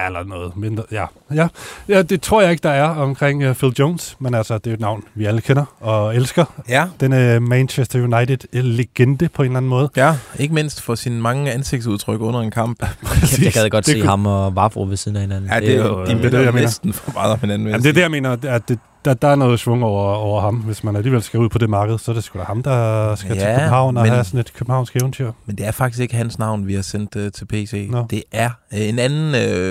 Ja, 0.00 0.06
eller 0.06 0.24
noget 0.24 0.56
mindre. 0.56 0.82
Ja. 0.92 1.04
Ja. 1.34 1.48
ja, 1.88 2.02
det 2.02 2.22
tror 2.22 2.42
jeg 2.42 2.50
ikke, 2.50 2.62
der 2.62 2.70
er 2.70 2.84
omkring 2.88 3.48
uh, 3.48 3.54
Phil 3.56 3.72
Jones. 3.78 4.16
Men 4.18 4.34
altså, 4.34 4.58
det 4.58 4.66
er 4.66 4.70
jo 4.70 4.74
et 4.74 4.80
navn, 4.80 5.04
vi 5.14 5.24
alle 5.24 5.40
kender 5.40 5.64
og 5.80 6.16
elsker. 6.16 6.44
Ja, 6.68 6.84
Den 7.00 7.36
uh, 7.36 7.42
Manchester 7.42 8.02
United-legende 8.02 9.28
på 9.28 9.42
en 9.42 9.46
eller 9.46 9.56
anden 9.56 9.68
måde. 9.68 9.88
ja, 9.96 10.16
ikke 10.38 10.54
mindst 10.54 10.80
for 10.82 10.94
sine 10.94 11.20
mange 11.20 11.52
ansigtsudtryk 11.52 12.20
under 12.20 12.40
en 12.40 12.50
kamp. 12.50 12.82
Jeg 13.42 13.52
gad 13.52 13.70
godt 13.70 13.86
Det 13.86 13.92
se 13.92 14.00
kunne- 14.00 14.08
ham 14.10 14.26
og 14.26 14.56
Vavro 14.56 14.82
ved 14.82 14.96
siden 14.96 15.16
af 15.16 15.20
hinanden. 15.22 15.50
Ja, 15.50 15.60
det 15.60 15.74
er 15.74 15.86
jo, 15.86 16.00
øh, 16.02 16.06
de 16.08 16.22
det, 16.22 16.32
jeg 16.32 16.40
mener. 16.40 16.52
næsten 16.52 16.92
for 16.92 17.12
meget 17.12 17.32
om 17.32 17.38
hinanden. 17.40 17.68
Jamen, 17.68 17.82
det 17.82 17.88
er 17.88 17.92
det, 17.92 18.00
jeg 18.00 18.10
mener, 18.10 18.36
at 18.48 18.68
det, 18.68 18.78
der, 19.04 19.14
der 19.14 19.28
er 19.28 19.34
noget 19.34 19.60
svung 19.60 19.84
over, 19.84 20.14
over 20.14 20.40
ham. 20.40 20.54
Hvis 20.56 20.84
man 20.84 20.96
alligevel 20.96 21.22
skal 21.22 21.40
ud 21.40 21.48
på 21.48 21.58
det 21.58 21.70
marked, 21.70 21.98
så 21.98 22.10
er 22.10 22.14
det 22.14 22.24
sgu 22.24 22.38
da 22.38 22.44
ham, 22.44 22.62
der 22.62 23.14
skal 23.14 23.30
til 23.30 23.38
Ja, 23.38 23.54
København 23.56 23.96
og 23.96 24.02
men- 24.02 24.12
have 24.12 24.24
sådan 24.24 24.40
et 24.40 24.52
københavnsk 24.54 24.96
eventyr. 24.96 25.32
Men 25.46 25.56
det 25.56 25.66
er 25.66 25.70
faktisk 25.70 26.00
ikke 26.00 26.14
hans 26.14 26.38
navn, 26.38 26.66
vi 26.66 26.74
har 26.74 26.82
sendt 26.82 27.16
uh, 27.16 27.22
til 27.34 27.44
PC. 27.46 27.88
Nå. 27.90 28.06
Det 28.10 28.22
er 28.32 28.50
uh, 28.72 28.80
en 28.80 28.98
anden 28.98 29.28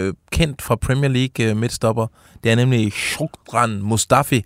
uh, 0.08 0.14
kendt 0.32 0.62
fra 0.62 0.76
Premier 0.76 1.10
League 1.10 1.52
uh, 1.52 1.58
midtstopper. 1.58 2.08
Det 2.44 2.52
er 2.52 2.56
nemlig 2.56 2.92
Shukran 2.94 3.80
Mustafi. 3.82 4.46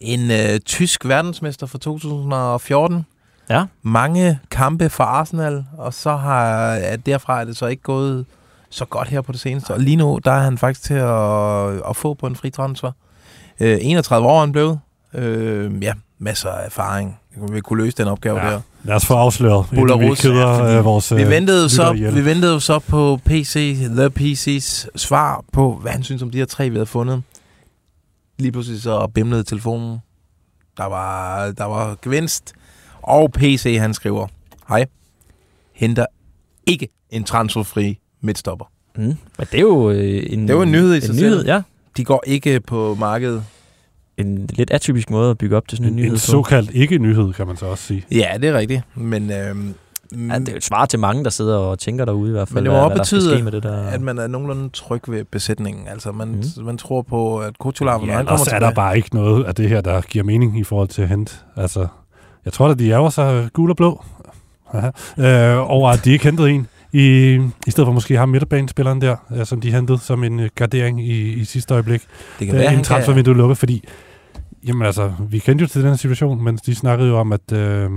En 0.00 0.20
uh, 0.30 0.58
tysk 0.66 1.08
verdensmester 1.08 1.66
fra 1.66 1.78
2014. 1.78 3.06
Ja. 3.50 3.64
Mange 3.82 4.38
kampe 4.50 4.90
for 4.90 5.04
Arsenal, 5.04 5.64
og 5.78 5.94
så 5.94 6.16
har 6.16 6.44
at 6.74 7.06
derfra 7.06 7.40
er 7.40 7.44
det 7.44 7.56
så 7.56 7.66
ikke 7.66 7.82
gået 7.82 8.26
så 8.70 8.84
godt 8.84 9.08
her 9.08 9.20
på 9.20 9.32
det 9.32 9.40
seneste. 9.40 9.70
Og 9.74 9.80
lige 9.80 9.96
nu, 9.96 10.18
der 10.24 10.32
er 10.32 10.40
han 10.40 10.58
faktisk 10.58 10.82
til 10.82 10.94
at, 10.94 11.90
at 11.90 11.96
få 11.96 12.14
på 12.14 12.26
en 12.26 12.36
fri 12.36 12.50
transfer. 12.50 12.92
Øh, 13.60 13.78
31 13.80 14.28
år 14.28 14.36
er 14.36 14.40
han 14.40 14.52
blevet. 14.52 14.80
Øh, 15.14 15.82
ja, 15.82 15.92
masser 16.18 16.50
af 16.50 16.66
erfaring. 16.66 17.18
Vi 17.52 17.60
kunne 17.60 17.82
løse 17.84 17.96
den 17.96 18.08
opgave 18.08 18.38
Ja. 18.40 18.50
der. 18.50 18.60
Lad 18.84 18.96
os 18.96 19.06
få 19.06 19.14
afsløret, 19.14 19.66
Buller 19.74 19.96
vi 19.96 20.14
keder 20.14 20.64
ja, 20.64 20.78
øh, 20.78 20.84
vores 20.84 21.14
Vi 21.16 21.22
øh, 21.22 21.30
ventede, 21.30 21.68
så, 21.68 21.92
ihjel. 21.92 22.14
vi 22.14 22.24
ventede 22.24 22.60
så 22.60 22.78
på 22.78 23.20
PC, 23.24 23.76
The 23.96 24.06
PC's 24.20 24.86
svar 24.96 25.44
på, 25.52 25.78
hvad 25.82 25.92
han 25.92 26.02
synes 26.02 26.22
om 26.22 26.30
de 26.30 26.38
her 26.38 26.44
tre, 26.44 26.68
vi 26.70 26.76
havde 26.76 26.86
fundet. 26.86 27.22
Lige 28.38 28.52
pludselig 28.52 28.82
så 28.82 29.06
bimlede 29.06 29.42
telefonen. 29.42 29.98
Der 30.76 30.84
var, 30.84 31.50
der 31.50 31.64
var 31.64 31.96
gevinst. 32.02 32.52
Og 33.02 33.32
PC, 33.32 33.76
han 33.80 33.94
skriver, 33.94 34.26
hej, 34.68 34.86
henter 35.72 36.06
ikke 36.66 36.88
en 37.10 37.24
transferfri 37.24 37.98
midtstopper. 38.20 38.64
Mm. 38.96 39.02
Men 39.02 39.16
det 39.38 39.54
er 39.54 39.60
jo 39.60 39.90
øh, 39.90 40.22
en, 40.30 40.42
Det 40.42 40.50
er 40.50 40.54
jo 40.54 40.62
en 40.62 40.72
nyhed 40.72 40.94
i 40.94 41.00
sig 41.00 41.08
en 41.10 41.14
selv. 41.16 41.26
nyhed, 41.30 41.44
ja. 41.44 41.62
De 41.96 42.04
går 42.04 42.22
ikke 42.26 42.60
på 42.60 42.96
markedet. 42.98 43.44
En 44.16 44.46
lidt 44.52 44.70
atypisk 44.70 45.10
måde 45.10 45.30
at 45.30 45.38
bygge 45.38 45.56
op 45.56 45.68
til 45.68 45.78
sådan 45.78 45.92
en, 45.92 45.98
en, 45.98 46.02
nyhed 46.02 46.12
en 46.12 46.18
såkaldt 46.18 46.70
ikke-nyhed, 46.74 47.32
kan 47.32 47.46
man 47.46 47.56
så 47.56 47.66
også 47.66 47.84
sige. 47.84 48.04
Ja, 48.12 48.28
det 48.40 48.48
er 48.48 48.58
rigtigt. 48.58 48.82
Men, 48.94 49.32
øhm, 49.32 49.74
Ja, 50.12 50.16
det 50.38 50.48
er 50.48 50.52
jo 50.52 50.56
et 50.56 50.64
svar 50.64 50.86
til 50.86 50.98
mange, 50.98 51.24
der 51.24 51.30
sidder 51.30 51.56
og 51.56 51.78
tænker 51.78 52.04
derude 52.04 52.28
i 52.28 52.32
hvert 52.32 52.48
fald, 52.48 52.64
Men 52.64 52.72
det 52.72 52.80
også 52.82 53.04
skal 53.06 53.18
betyde, 53.20 53.42
med 53.42 53.52
det 53.52 53.62
der. 53.62 53.82
at 53.86 54.00
man 54.00 54.18
er 54.18 54.26
nogenlunde 54.26 54.68
tryg 54.68 55.00
ved 55.08 55.24
besætningen. 55.24 55.88
Altså, 55.88 56.12
man, 56.12 56.28
mm. 56.28 56.64
man 56.64 56.78
tror 56.78 57.02
på, 57.02 57.38
at 57.40 57.58
Kutular, 57.58 57.98
når 57.98 58.06
Ja, 58.06 58.12
han 58.12 58.26
kommer 58.26 58.32
ellers 58.32 58.46
er 58.48 58.50
der 58.50 58.58
tilbage... 58.58 58.74
bare 58.74 58.96
ikke 58.96 59.14
noget 59.14 59.44
af 59.44 59.54
det 59.54 59.68
her, 59.68 59.80
der 59.80 60.00
giver 60.00 60.24
mening 60.24 60.58
i 60.58 60.64
forhold 60.64 60.88
til 60.88 61.06
hent. 61.08 61.44
Altså, 61.56 61.86
jeg 62.44 62.52
tror 62.52 62.68
da, 62.68 62.74
de 62.74 62.90
ærger 62.90 63.10
sig 63.10 63.48
gul 63.52 63.70
og 63.70 63.76
blå 63.76 64.04
øh, 65.18 65.70
over, 65.70 65.90
at 65.90 66.04
de 66.04 66.12
ikke 66.12 66.24
hentede 66.24 66.50
en. 66.50 66.66
I, 66.92 67.34
I 67.66 67.70
stedet 67.70 67.86
for 67.86 67.92
måske 67.92 68.16
ham 68.16 68.28
midterbanespilleren 68.28 69.00
der, 69.00 69.16
øh, 69.36 69.46
som 69.46 69.60
de 69.60 69.72
hentede 69.72 69.98
som 69.98 70.24
en 70.24 70.40
øh, 70.40 70.48
gardering 70.54 71.06
i, 71.06 71.32
i 71.32 71.44
sidste 71.44 71.74
øjeblik. 71.74 72.02
Det 72.38 72.46
kan 72.46 72.56
være, 72.56 72.64
en 72.64 72.68
han 72.68 72.76
kan... 72.76 72.84
transfervindue 72.84 73.36
lukker, 73.36 73.54
fordi 73.54 73.84
jamen 74.66 74.86
altså, 74.86 75.12
vi 75.28 75.38
kendte 75.38 75.62
jo 75.62 75.68
til 75.68 75.80
den 75.80 75.88
her 75.88 75.96
situation, 75.96 76.44
men 76.44 76.56
de 76.66 76.74
snakkede 76.74 77.08
jo 77.08 77.18
om, 77.18 77.32
at 77.32 77.52
øh, 77.52 77.90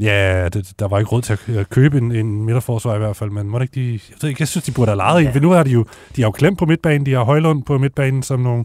ja, 0.00 0.48
det, 0.48 0.72
der 0.78 0.88
var 0.88 0.98
ikke 0.98 1.10
råd 1.10 1.22
til 1.22 1.32
at 1.32 1.56
at 1.56 1.70
købe 1.70 1.98
en, 1.98 2.12
en 2.12 2.44
midterforsvar 2.44 2.94
i 2.94 2.98
hvert 2.98 3.16
fald, 3.16 3.30
men 3.30 3.48
må 3.48 3.60
ikke 3.60 3.74
de, 3.74 3.92
jeg, 3.92 4.00
ved 4.22 4.28
ikke, 4.28 4.40
jeg 4.40 4.48
synes, 4.48 4.64
de 4.64 4.72
burde 4.72 4.90
have 4.90 4.96
lejet 4.96 5.22
ja. 5.22 5.26
en, 5.26 5.32
for 5.32 5.40
nu 5.40 5.50
har 5.50 5.62
de 5.62 5.70
jo, 5.70 5.84
de 6.16 6.22
har 6.22 6.28
jo 6.28 6.32
klemt 6.32 6.58
på 6.58 6.66
midtbanen, 6.66 7.06
de 7.06 7.12
har 7.12 7.24
Højlund 7.24 7.62
på 7.62 7.78
midtbanen 7.78 8.22
som 8.22 8.40
nogle 8.40 8.64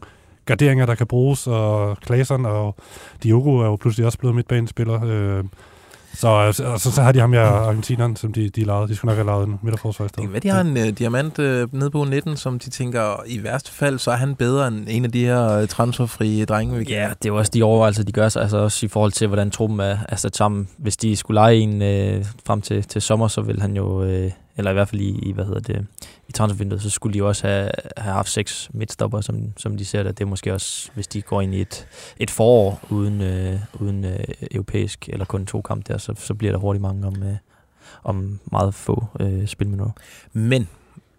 garderinger, 0.52 0.86
der 0.86 0.96
kan 0.96 1.08
bruges, 1.08 1.48
og 1.48 1.98
Klaseren 1.98 2.46
og 2.46 2.76
Diogo 3.24 3.58
er 3.58 3.66
jo 3.66 3.76
pludselig 3.76 4.06
også 4.06 4.18
blevet 4.18 4.36
midtbanespiller. 4.36 5.00
Øh, 5.04 5.44
så, 6.14 6.52
så, 6.52 6.78
så, 6.78 6.92
så 6.92 7.02
har 7.02 7.12
de 7.12 7.20
ham 7.20 7.34
her 7.34 7.42
argentineren, 7.42 8.16
som 8.16 8.34
de, 8.34 8.50
de 8.50 8.64
lavede. 8.64 8.88
De 8.88 8.96
skulle 8.96 9.10
nok 9.10 9.18
have 9.18 9.26
lavet 9.26 9.48
en 9.48 9.60
midterforsvar 9.62 10.06
i 10.06 10.08
Det 10.08 10.14
stedet. 10.14 10.32
være, 10.32 10.40
de 10.40 10.50
har 10.50 10.62
en 10.62 10.78
uh, 10.78 10.98
diamant 10.98 11.40
uh, 11.40 11.74
nede 11.74 11.90
på 11.92 12.04
19, 12.04 12.38
som 12.38 12.60
de 12.60 12.70
tænker, 12.70 13.24
i 13.28 13.44
værste 13.44 13.72
fald, 13.72 14.00
så 14.00 14.12
er 14.12 14.16
han 14.16 14.36
bedre 14.36 14.68
end 14.68 14.86
en 14.90 15.06
af 15.06 15.12
de 15.12 15.26
her 15.26 15.62
uh, 15.62 15.68
transferfrie 15.68 16.46
drenge, 16.46 16.78
vi 16.78 16.86
Ja, 16.90 17.10
det 17.10 17.26
er 17.26 17.34
jo 17.34 17.38
også 17.38 17.52
de 17.54 17.64
overvejelser, 17.64 18.04
de 18.04 18.12
gør 18.12 18.30
sig, 18.30 18.42
altså 18.42 18.58
også 18.58 18.86
i 18.86 18.90
forhold 18.90 19.12
til, 19.12 19.28
hvordan 19.28 19.52
truppen 19.52 19.80
er, 19.80 19.98
er 20.10 20.16
sat 20.16 20.36
sammen. 20.36 20.68
Hvis 20.78 20.98
de 20.98 21.16
skulle 21.16 21.36
lege 21.36 21.56
en 21.56 21.82
øh, 21.82 22.26
frem 22.46 22.62
til, 22.62 22.84
til 22.84 23.02
sommer, 23.02 23.28
så 23.28 23.42
vil 23.42 23.62
han 23.62 23.76
jo, 23.76 24.04
øh, 24.04 24.32
eller 24.62 24.72
i 24.72 24.74
hvert 24.74 24.90
fald 24.90 25.02
i, 25.02 25.20
i 25.30 25.32
hvad 25.32 25.46
hedder 25.46 25.60
det, 25.60 25.86
i 26.28 26.32
transfervinduet, 26.32 26.82
så 26.82 26.90
skulle 26.90 27.14
de 27.14 27.18
jo 27.18 27.28
også 27.28 27.48
have, 27.48 27.72
have 27.98 28.14
haft 28.14 28.30
seks 28.30 28.70
midtstopper, 28.74 29.22
som, 29.22 29.54
som 29.58 29.78
de 29.78 29.86
ser 29.86 30.04
det. 30.04 30.18
Det 30.18 30.24
er 30.24 30.30
måske 30.30 30.54
også, 30.54 30.92
hvis 30.94 31.08
de 31.08 31.22
går 31.22 31.42
ind 31.42 31.56
i 31.56 31.62
et, 31.62 31.88
et 32.18 32.32
forår 32.32 32.80
uden, 32.90 33.22
øh, 33.22 33.60
uden 33.74 34.06
øh, 34.06 34.20
europæisk, 34.52 35.10
eller 35.10 35.26
kun 35.26 35.46
to 35.46 35.62
kampe 35.62 35.94
der, 35.94 35.98
så, 35.98 36.14
så 36.18 36.34
bliver 36.34 36.52
der 36.54 36.60
hurtigt 36.60 36.82
mange 36.82 37.08
om, 37.08 37.24
øh, 37.24 37.36
om 38.04 38.40
meget 38.52 38.74
få 38.74 39.06
øh, 39.20 39.48
spilminutter. 39.48 39.94
Men 40.34 40.68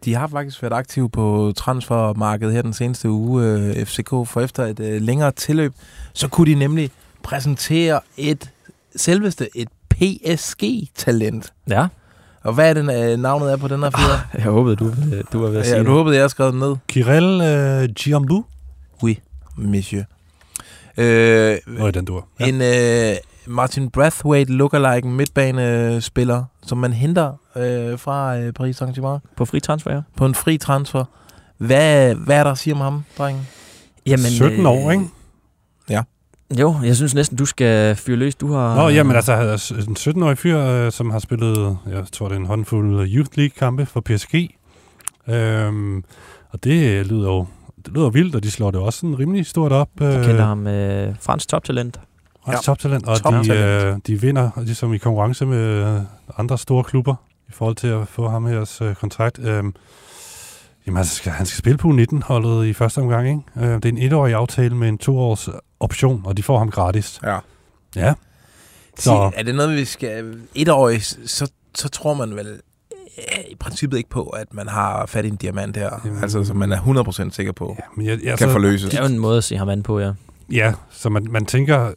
de 0.05 0.15
har 0.15 0.27
faktisk 0.27 0.63
været 0.63 0.73
aktive 0.73 1.11
på 1.11 1.53
transfermarkedet 1.57 2.55
her 2.55 2.63
den 2.63 2.73
seneste 2.73 3.11
uge, 3.11 3.57
uh, 3.57 3.85
FCK, 3.85 4.11
for 4.11 4.41
efter 4.41 4.67
et 4.67 4.81
uh, 4.81 4.87
længere 4.87 5.33
tilløb, 5.33 5.73
så 6.13 6.29
kunne 6.29 6.51
de 6.51 6.59
nemlig 6.59 6.91
præsentere 7.23 8.01
et 8.17 8.51
selveste 8.97 9.49
et 9.55 9.69
PSG-talent. 9.91 11.53
Ja, 11.69 11.87
Og 12.43 12.53
hvad 12.55 12.71
er 12.71 12.75
det, 12.83 13.13
uh, 13.15 13.21
navnet 13.21 13.53
er 13.53 13.57
på 13.57 13.69
den 13.69 13.83
her 13.83 13.91
fyr? 13.99 14.39
jeg 14.41 14.43
håbede, 14.51 14.77
du, 14.77 14.87
øh, 14.89 15.25
du 15.33 15.41
var 15.43 15.49
ved 15.49 15.59
at 15.59 15.67
sige 15.67 15.77
ja, 15.77 15.83
du 15.83 15.91
håbede, 15.91 16.15
jeg 16.15 16.23
har 16.23 16.29
skrevet 16.29 16.53
den 16.53 16.61
ned. 16.61 16.77
Kirel 16.89 17.41
øh, 17.41 17.89
Giambu? 17.95 18.45
Monsieur. 19.57 20.05
Øh, 20.97 21.59
Nå, 21.67 21.91
den 21.91 22.05
dur. 22.05 22.27
ja. 22.41 22.47
En 22.49 22.63
øh, 22.63 23.17
Martin 23.47 23.91
Brathwaite 23.91 24.53
lookalike 24.53 25.09
midtbanespiller, 25.09 26.45
som 26.67 26.79
man 26.79 26.93
henter 26.93 27.33
øh, 27.57 27.99
fra 27.99 28.39
øh, 28.39 28.53
Paris 28.53 28.83
Saint-Germain 28.83 29.19
På 29.37 29.45
fri 29.45 29.61
transfer, 29.61 29.95
ja. 29.95 30.01
på 30.17 30.27
en 30.27 30.35
fri 30.35 30.59
transfer. 30.59 31.05
Hvad, 31.59 32.15
hvad 32.15 32.37
er 32.37 32.45
der 32.45 32.51
at 32.51 32.59
sige 32.59 32.75
om 32.75 32.81
ham, 32.81 33.05
drengen? 33.19 33.49
Jamen, 34.07 34.27
17 34.27 34.67
år, 34.67 34.91
ikke? 34.91 35.05
Jo, 36.59 36.77
jeg 36.85 36.97
synes 36.97 37.15
næsten, 37.15 37.39
du 37.39 37.45
skal 37.45 37.97
fyre 37.97 38.17
løs. 38.17 38.35
Du 38.35 38.53
har... 38.53 38.77
Nå, 38.77 38.89
jamen 38.89 39.17
altså, 39.17 39.33
en 39.89 39.97
17-årig 39.99 40.39
fyr, 40.39 40.59
øh, 40.59 40.93
som 40.93 41.11
har 41.11 41.19
spillet, 41.19 41.79
jeg 41.91 42.05
tror 42.13 42.29
det 42.29 42.35
er 42.35 42.41
en 42.41 42.47
håndfuld 42.47 43.09
Youth 43.09 43.31
League-kampe 43.39 43.87
for 43.87 44.01
PSG. 44.01 44.35
Øhm, 45.29 46.05
og 46.51 46.65
det 46.65 47.07
lyder 47.07 47.29
jo 47.29 47.47
det 47.87 47.93
lyder 47.95 48.11
vildt, 48.11 48.35
og 48.35 48.43
de 48.43 48.51
slår 48.51 48.71
det 48.71 48.81
også 48.81 48.99
sådan 48.99 49.19
rimelig 49.19 49.47
stort 49.47 49.73
op. 49.73 49.89
Jeg 50.01 50.25
kender 50.25 50.45
ham 50.45 50.67
øh, 50.67 51.15
fransk 51.21 51.49
toptalent. 51.49 52.01
Ja. 52.47 52.53
Ja. 52.53 52.59
Toptalent, 52.59 53.09
og 53.09 53.17
de, 53.17 53.23
Toptalent. 53.23 53.85
øh, 53.85 53.97
de 54.07 54.21
vinder 54.21 54.51
ligesom 54.57 54.95
i 54.95 54.99
konkurrence 54.99 55.47
med 55.47 55.59
øh, 55.59 56.01
andre 56.39 56.59
store 56.59 56.85
klubber 56.85 57.15
i 57.49 57.53
forhold 57.53 57.77
til 57.77 57.89
at 57.89 58.09
få 58.09 58.29
ham 58.29 58.47
her 58.47 58.79
øh, 58.83 58.95
kontrakt. 58.95 59.39
Øhm, 59.39 59.75
jamen, 60.87 60.99
altså, 60.99 61.15
skal, 61.15 61.33
han 61.33 61.47
skal 61.47 61.59
spille 61.59 61.79
på 61.79 61.89
19-holdet 61.89 62.67
i 62.67 62.73
første 62.73 62.99
omgang, 62.99 63.29
ikke? 63.29 63.69
Øh, 63.69 63.75
det 63.75 63.85
er 63.85 63.89
en 63.89 63.99
etårig 63.99 64.35
aftale 64.35 64.75
med 64.77 64.89
en 64.89 64.99
toårs 64.99 65.49
option, 65.83 66.23
og 66.25 66.37
de 66.37 66.43
får 66.43 66.59
ham 66.59 66.71
gratis. 66.71 67.21
Ja. 67.23 67.39
Ja, 67.97 68.15
Så. 68.99 69.03
Så- 69.03 69.31
Er 69.37 69.43
det 69.43 69.55
noget, 69.55 69.77
vi 69.77 69.85
skal... 69.85 70.41
Et 70.55 70.69
år, 70.69 70.93
så, 71.27 71.51
så 71.75 71.89
tror 71.89 72.15
man 72.15 72.37
vel 72.37 72.61
i 73.51 73.55
princippet 73.55 73.99
ikke 73.99 74.11
på, 74.11 74.23
at 74.23 74.55
man 74.55 74.69
har 74.69 75.07
fat 75.07 75.25
i 75.25 75.29
en 75.29 75.37
diamant 75.37 75.77
her. 75.77 75.91
Jamen. 76.05 76.23
Altså, 76.23 76.45
som 76.45 76.57
man 76.57 76.73
er 76.73 76.79
100% 77.29 77.31
sikker 77.31 77.53
på, 77.53 77.77
ja 77.79 77.85
men 77.97 78.07
jeg, 78.07 78.19
jeg, 78.25 78.39
kan 78.39 78.51
forløses. 78.51 78.91
Det 78.91 78.99
er 78.99 79.03
jo 79.03 79.09
en 79.13 79.19
måde 79.19 79.39
at 79.39 79.45
se 79.45 79.57
ham 79.57 79.69
an 79.69 79.83
på, 79.83 80.01
ja. 80.01 80.13
Ja, 80.53 80.73
så 80.91 81.09
man, 81.09 81.27
man 81.31 81.47
tænker... 81.47 81.93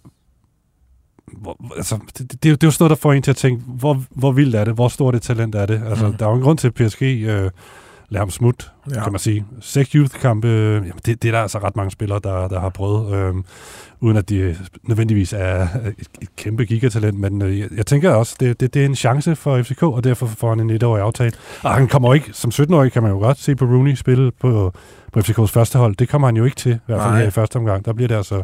Hvor, 1.42 1.58
altså, 1.77 2.00
det, 2.18 2.32
det, 2.32 2.44
det, 2.44 2.50
er 2.50 2.58
jo- 2.63 2.68
er 2.68 2.72
sådan 2.72 2.84
noget, 2.84 2.89
der 2.89 3.01
får 3.01 3.13
en 3.13 3.22
til 3.22 3.32
at 3.32 3.38
tænke, 3.38 3.63
hvor, 3.68 4.04
hvor 4.10 4.32
vildt 4.32 4.56
er 4.56 4.63
det? 4.65 4.74
Hvor 4.74 4.88
stort 4.88 5.15
et 5.15 5.22
talent 5.22 5.56
er 5.56 5.65
det? 5.65 5.82
Altså, 5.86 6.08
mm. 6.08 6.13
der 6.18 6.25
er 6.25 6.30
jo 6.30 6.36
en 6.36 6.42
grund 6.42 6.58
til, 6.58 6.68
at 6.68 6.74
PSG 6.74 7.01
øh, 7.04 7.51
lader 8.09 8.21
ham 8.21 8.29
smut, 8.29 8.71
ja. 8.95 9.03
kan 9.03 9.12
man 9.12 9.19
sige. 9.19 9.45
Seks 9.62 9.91
youth-kampe, 9.91 10.47
jamen, 10.47 11.00
det, 11.05 11.24
det 11.24 11.27
er 11.27 11.31
der 11.31 11.41
altså 11.41 11.59
ret 11.59 11.75
mange 11.75 11.91
spillere, 11.91 12.19
der, 12.24 12.47
der 12.47 12.59
har 12.59 12.69
prøvet, 12.69 13.15
øh, 13.15 13.33
uden 14.00 14.17
at 14.17 14.29
de 14.29 14.55
nødvendigvis 14.83 15.33
er 15.33 15.62
et, 15.62 16.07
et 16.21 16.35
kæmpe 16.35 16.65
gigatalent. 16.65 17.19
Men 17.19 17.41
øh, 17.41 17.59
jeg, 17.59 17.67
jeg 17.77 17.85
tænker 17.85 18.12
også, 18.12 18.35
det, 18.39 18.59
det, 18.59 18.74
det 18.74 18.81
er 18.81 18.85
en 18.85 18.95
chance 18.95 19.35
for 19.35 19.63
FCK, 19.63 19.83
og 19.83 20.03
derfor 20.03 20.27
får 20.27 20.50
han 20.50 20.59
en 20.59 20.69
etårig 20.69 21.03
aftale. 21.03 21.31
Og 21.63 21.74
han 21.74 21.88
kommer 21.88 22.09
jo 22.09 22.13
ikke, 22.13 22.29
som 22.33 22.51
17-årig 22.53 22.91
kan 22.91 23.03
man 23.03 23.12
jo 23.12 23.17
godt 23.17 23.39
se 23.39 23.55
på 23.55 23.65
Rooney 23.65 23.95
spille 23.95 24.31
på, 24.31 24.74
på 25.13 25.19
FCK's 25.19 25.45
første 25.45 25.77
hold. 25.77 25.95
Det 25.95 26.09
kommer 26.09 26.27
han 26.27 26.38
jo 26.38 26.45
ikke 26.45 26.55
til, 26.55 26.71
i 26.71 26.79
hvert 26.85 27.01
fald 27.01 27.12
Nej. 27.12 27.19
her 27.19 27.27
i 27.27 27.31
første 27.31 27.55
omgang. 27.55 27.85
Der 27.85 27.93
bliver 27.93 28.07
det 28.07 28.15
altså 28.15 28.43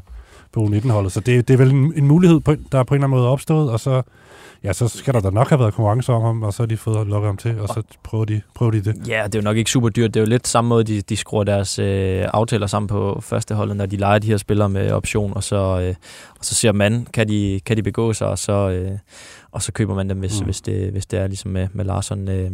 på 0.54 0.64
U19-holdet. 0.64 1.12
Så 1.12 1.20
det, 1.20 1.48
det 1.48 1.54
er 1.54 1.58
vel 1.58 1.72
en, 1.72 1.94
en 1.96 2.08
mulighed, 2.08 2.40
på, 2.40 2.56
der 2.72 2.84
på 2.84 2.94
en 2.94 2.98
eller 2.98 3.08
anden 3.08 3.18
måde 3.18 3.28
er 3.28 3.32
opstået, 3.32 3.70
og 3.72 3.80
så, 3.80 4.02
ja, 4.64 4.74
så 4.74 4.88
skal 4.88 5.14
der 5.14 5.20
da 5.20 5.30
nok 5.30 5.50
have 5.50 5.60
været 5.60 5.74
konkurrence 5.74 6.12
om 6.14 6.22
ham, 6.22 6.44
og 6.44 6.54
så 6.54 6.64
har 6.64 6.68
de 6.68 6.78
fået 6.78 7.08
lukket 7.08 7.28
ham 7.28 7.38
til, 7.38 7.60
og 7.60 7.68
så 7.68 7.82
prøver 8.04 8.26
de, 8.26 8.42
prøver 8.56 8.72
de 8.72 8.82
det. 8.82 9.08
Ja, 9.08 9.24
det 9.26 9.36
er 9.36 9.40
jo 9.40 9.44
nok 9.44 9.58
ikke 9.58 9.72
super 9.72 9.90
dyrt. 9.90 10.14
Det 10.14 10.20
er 10.20 10.24
jo 10.24 10.30
lidt 10.30 10.48
samme 10.48 10.68
måde, 10.68 10.84
de, 10.84 11.02
de 11.02 11.18
skruer 11.18 11.44
deres 11.44 11.80
øh, 11.80 12.26
aftaler 12.34 12.68
sammen 12.68 12.88
på 12.88 13.20
første 13.24 13.56
holdet, 13.56 13.78
når 13.78 13.86
de 13.86 13.96
leger 13.98 14.20
de 14.20 14.28
her 14.28 14.38
spillere 14.38 14.70
med 14.70 14.92
option, 14.92 15.34
og 15.36 15.44
så, 15.44 15.56
øh, 15.80 15.96
og 16.40 16.46
så 16.46 16.56
ser 16.56 16.72
man, 16.72 17.08
kan 17.14 17.28
de, 17.30 17.60
kan 17.66 17.78
de 17.78 17.84
begå 17.84 18.14
sig, 18.14 18.28
og 18.28 18.40
så, 18.40 18.70
øh, 18.70 18.92
og 19.52 19.62
så 19.62 19.72
køber 19.72 19.96
man 19.96 20.10
dem, 20.10 20.18
hvis, 20.20 20.40
Mm. 20.40 20.46
hvis, 20.46 20.62
det, 20.62 20.92
hvis 20.92 21.06
det 21.06 21.20
er 21.20 21.28
ligesom 21.28 21.52
med, 21.52 21.68
med 21.74 21.86
Larsson. 21.86 22.28
Øh, 22.28 22.52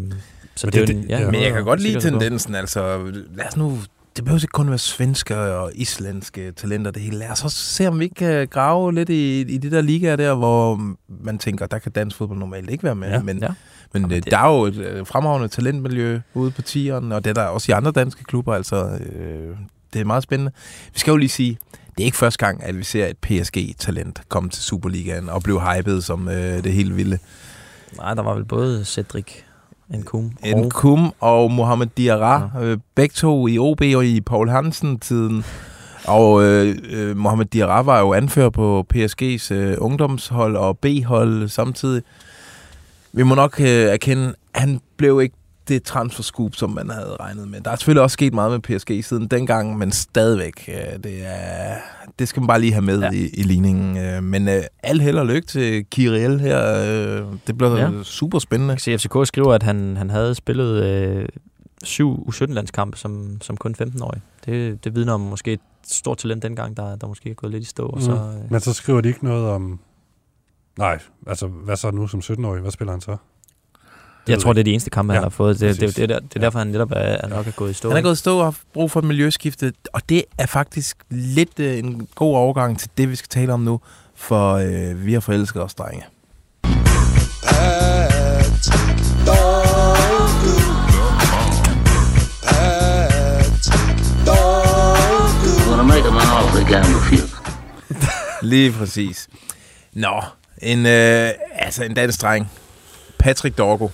så 0.56 0.68
Men 0.68 0.74
det, 0.74 0.82
er 0.82 0.86
det- 0.86 0.94
jo 0.94 0.98
en, 0.98 1.04
det- 1.04 1.10
ja, 1.10 1.20
ja. 1.20 1.26
en 1.26 1.32
Men 1.32 1.42
jeg 1.42 1.54
kan 1.54 1.64
godt 1.64 1.80
lide 1.82 2.00
tendensen, 2.00 2.56
altså 2.56 2.98
lad 3.36 3.46
os 3.48 3.58
nu, 3.58 3.78
det 4.18 4.26
behøver 4.26 4.40
ikke 4.44 4.52
kun 4.52 4.70
være 4.70 4.78
svenske 4.78 5.36
og 5.38 5.72
islandske 5.76 6.52
talenter 6.52 6.92
det 6.92 7.02
hele. 7.02 7.18
Lad 7.18 7.30
os 7.30 7.44
også 7.44 7.58
se, 7.58 7.88
om 7.88 8.00
vi 8.00 8.04
ikke 8.04 8.16
kan 8.16 8.48
grave 8.48 8.94
lidt 8.94 9.10
i, 9.10 9.42
i 9.42 9.58
de 9.58 9.72
der 9.72 9.82
ligaer 9.82 10.16
der, 10.16 10.34
hvor 10.36 10.82
man 11.24 11.38
tænker, 11.40 11.66
der 11.66 11.80
kan 11.80 11.92
dansk 11.92 12.18
fodbold 12.18 12.40
normalt 12.40 12.70
ikke 12.70 12.84
være 12.84 12.96
med. 12.96 13.10
Ja. 13.10 13.22
Men, 13.22 13.38
Ja. 13.38 13.48
men 13.94 14.02
Jamen, 14.02 14.10
det... 14.16 14.24
det- 14.26 14.32
der 14.32 14.38
er 14.38 14.56
jo 14.58 14.64
et 14.64 14.76
øh, 14.78 15.06
fremragende 15.08 15.48
talentmiljø 15.48 16.20
ude 16.34 16.52
på 16.52 16.62
tieren, 16.62 17.12
og 17.12 17.24
det 17.24 17.30
er 17.30 17.34
der 17.34 17.44
også 17.46 17.72
i 17.72 17.74
andre 17.74 17.92
danske 17.92 18.24
klubber, 18.24 18.54
altså 18.54 18.86
øh, 19.16 19.56
det 19.94 20.02
er 20.02 20.06
meget 20.06 20.24
spændende. 20.24 20.52
Vi 20.94 21.00
skal 21.00 21.12
jo 21.12 21.18
lige 21.18 21.30
sige, 21.30 21.58
det 21.98 22.04
er 22.04 22.06
ikke 22.06 22.18
første 22.18 22.46
gang, 22.46 22.64
at 22.64 22.78
vi 22.78 22.84
ser 22.84 23.08
et 23.08 23.18
PSG-talent 23.18 24.22
komme 24.30 24.50
til 24.50 24.64
Superligaen 24.64 25.30
og 25.30 25.44
blive 25.44 25.62
hypet 25.78 26.04
som 26.04 26.28
øh, 26.30 26.64
det 26.64 26.74
helt 26.74 26.98
vilde. 26.98 27.18
Nej, 27.98 28.14
der 28.14 28.22
var 28.24 28.34
vel 28.36 28.46
både 28.46 28.86
Cedric 28.86 29.26
Nkum 29.90 30.32
En 30.46 30.64
og... 30.64 30.72
Kum 30.72 31.14
og 31.20 31.52
Mohamed 31.52 31.88
Diarra, 31.98 32.50
ja. 32.56 32.66
øh, 32.66 32.78
begge 32.96 33.14
to 33.14 33.48
i 33.48 33.58
OB 33.60 33.82
og 33.82 34.06
i 34.06 34.22
Paul 34.22 34.50
Hansen-tiden. 34.50 35.46
Og 36.08 36.44
øh, 36.44 36.76
øh, 36.90 37.18
Mohamed 37.18 37.46
Diarra 37.46 37.82
var 37.82 38.00
jo 38.00 38.14
anfører 38.14 38.50
på 38.50 38.86
PSG's 38.94 39.54
øh, 39.54 39.76
ungdomshold 39.78 40.56
og 40.56 40.78
B-hold 40.78 41.50
samtidig. 41.50 42.04
Vi 43.14 43.24
må 43.24 43.36
nok 43.36 43.60
øh, 43.60 43.68
erkende, 43.68 44.34
han 44.56 44.82
blev 44.98 45.22
ikke 45.22 45.36
det 45.68 45.84
transferscoop, 45.84 46.56
som 46.56 46.70
man 46.70 46.90
havde 46.90 47.16
regnet 47.20 47.48
med. 47.48 47.62
Der 47.62 47.72
er 47.72 47.76
selvfølgelig 47.76 48.04
også 48.04 48.14
sket 48.14 48.34
meget 48.34 48.52
med 48.52 48.60
PSG 48.60 49.06
siden 49.06 49.28
dengang, 49.28 49.78
men 49.78 49.92
stadigvæk, 49.92 50.70
øh, 50.70 51.04
det, 51.04 51.26
er, 51.26 51.76
det 52.20 52.28
skal 52.28 52.42
man 52.42 52.48
bare 52.48 52.62
lige 52.62 52.74
have 52.74 52.82
med 52.82 53.00
ja. 53.00 53.12
I, 53.12 53.30
i 53.34 53.44
ligningen. 53.44 53.98
Øh, 53.98 54.24
men 54.24 54.48
øh, 54.48 54.64
al 54.84 55.02
held 55.02 55.18
og 55.18 55.26
lykke 55.26 55.48
til 55.48 55.86
Kiriel 55.86 56.40
her. 56.40 56.60
Øh, 56.62 57.26
det 57.48 57.58
bliver 57.58 57.78
ja. 57.78 58.04
Super 58.04 58.40
spændende. 58.40 58.80
Se, 58.80 58.98
FCK 58.98 59.16
skriver, 59.24 59.54
at 59.54 59.64
han, 59.64 59.98
han 59.98 60.10
havde 60.10 60.36
spillet 60.36 60.84
øh, 60.84 61.28
syv 61.84 62.28
U17-landskampe 62.30 62.98
som, 62.98 63.42
som 63.42 63.58
kun 63.58 63.76
15-årig. 63.82 64.22
Det, 64.46 64.84
det 64.84 64.96
vidner 64.96 65.14
om 65.14 65.22
måske 65.22 65.54
et 65.54 65.60
stort 65.84 66.18
talent 66.18 66.44
dengang, 66.44 66.78
der, 66.78 66.96
der 66.96 67.08
måske 67.08 67.30
er 67.30 67.34
gået 67.34 67.52
lidt 67.52 67.64
i 67.64 67.68
stå. 67.68 67.86
Og 67.88 68.02
så, 68.02 68.12
øh, 68.12 68.52
Men 68.52 68.60
så 68.60 68.74
skriver 68.74 69.02
de 69.02 69.10
ikke 69.10 69.26
noget 69.26 69.50
om... 69.50 69.80
Nej, 70.78 71.00
altså, 71.28 71.48
hvad 71.48 71.76
så 71.76 71.92
nu 71.92 72.08
som 72.08 72.20
17-årig? 72.20 72.62
Hvad 72.62 72.72
spiller 72.72 72.92
han 72.92 73.02
så? 73.02 73.18
Jeg 74.30 74.40
tror, 74.40 74.54
det 74.54 74.60
er 74.60 74.64
de 74.64 74.72
eneste 74.72 74.90
kampe, 74.90 75.14
han 75.14 75.22
Ja, 75.22 75.26
har 75.26 75.30
fået. 75.30 75.60
Det, 75.60 75.80
det, 75.80 75.82
det, 75.82 75.96
det, 76.10 76.12
er 76.12 76.20
det 76.20 76.36
er 76.36 76.40
derfor, 76.40 76.60
han 76.60 76.68
netop 76.68 76.92
er, 76.92 76.96
er 76.96 77.28
nok 77.28 77.48
er 77.48 77.52
gået 77.52 77.72
i 77.72 77.74
stå. 77.74 77.90
Han 77.90 77.98
er 77.98 78.02
gået 78.02 78.14
i 78.14 78.18
stå 78.18 78.38
og 78.38 78.46
har 78.46 78.56
brug 78.74 78.92
for 78.92 79.00
et 79.00 79.06
miljøskifte, 79.06 79.74
og 79.94 80.02
det 80.10 80.24
er 80.38 80.46
faktisk 80.46 80.98
lidt 81.10 81.60
øh, 81.60 81.78
en 81.78 82.08
god 82.16 82.36
overgang 82.36 82.80
til 82.80 82.90
det, 82.98 83.10
vi 83.10 83.16
skal 83.16 83.30
tale 83.30 83.54
om 83.54 83.60
nu, 83.60 83.80
for 84.16 84.54
øh, 84.54 85.06
vi 85.06 85.14
har 85.14 85.20
forelsket 85.20 85.64
os, 85.64 85.74
drenge. 85.74 86.04
Can't 96.68 96.96
refuse. 96.96 97.36
Lige 98.52 98.72
præcis. 98.72 99.28
Nå, 99.94 100.22
en, 100.62 100.86
øh, 100.86 101.30
altså 101.56 101.84
en 101.84 101.94
dansk 101.94 102.22
dreng. 102.22 102.52
Patrick 103.20 103.58
Dorgo. 103.58 103.88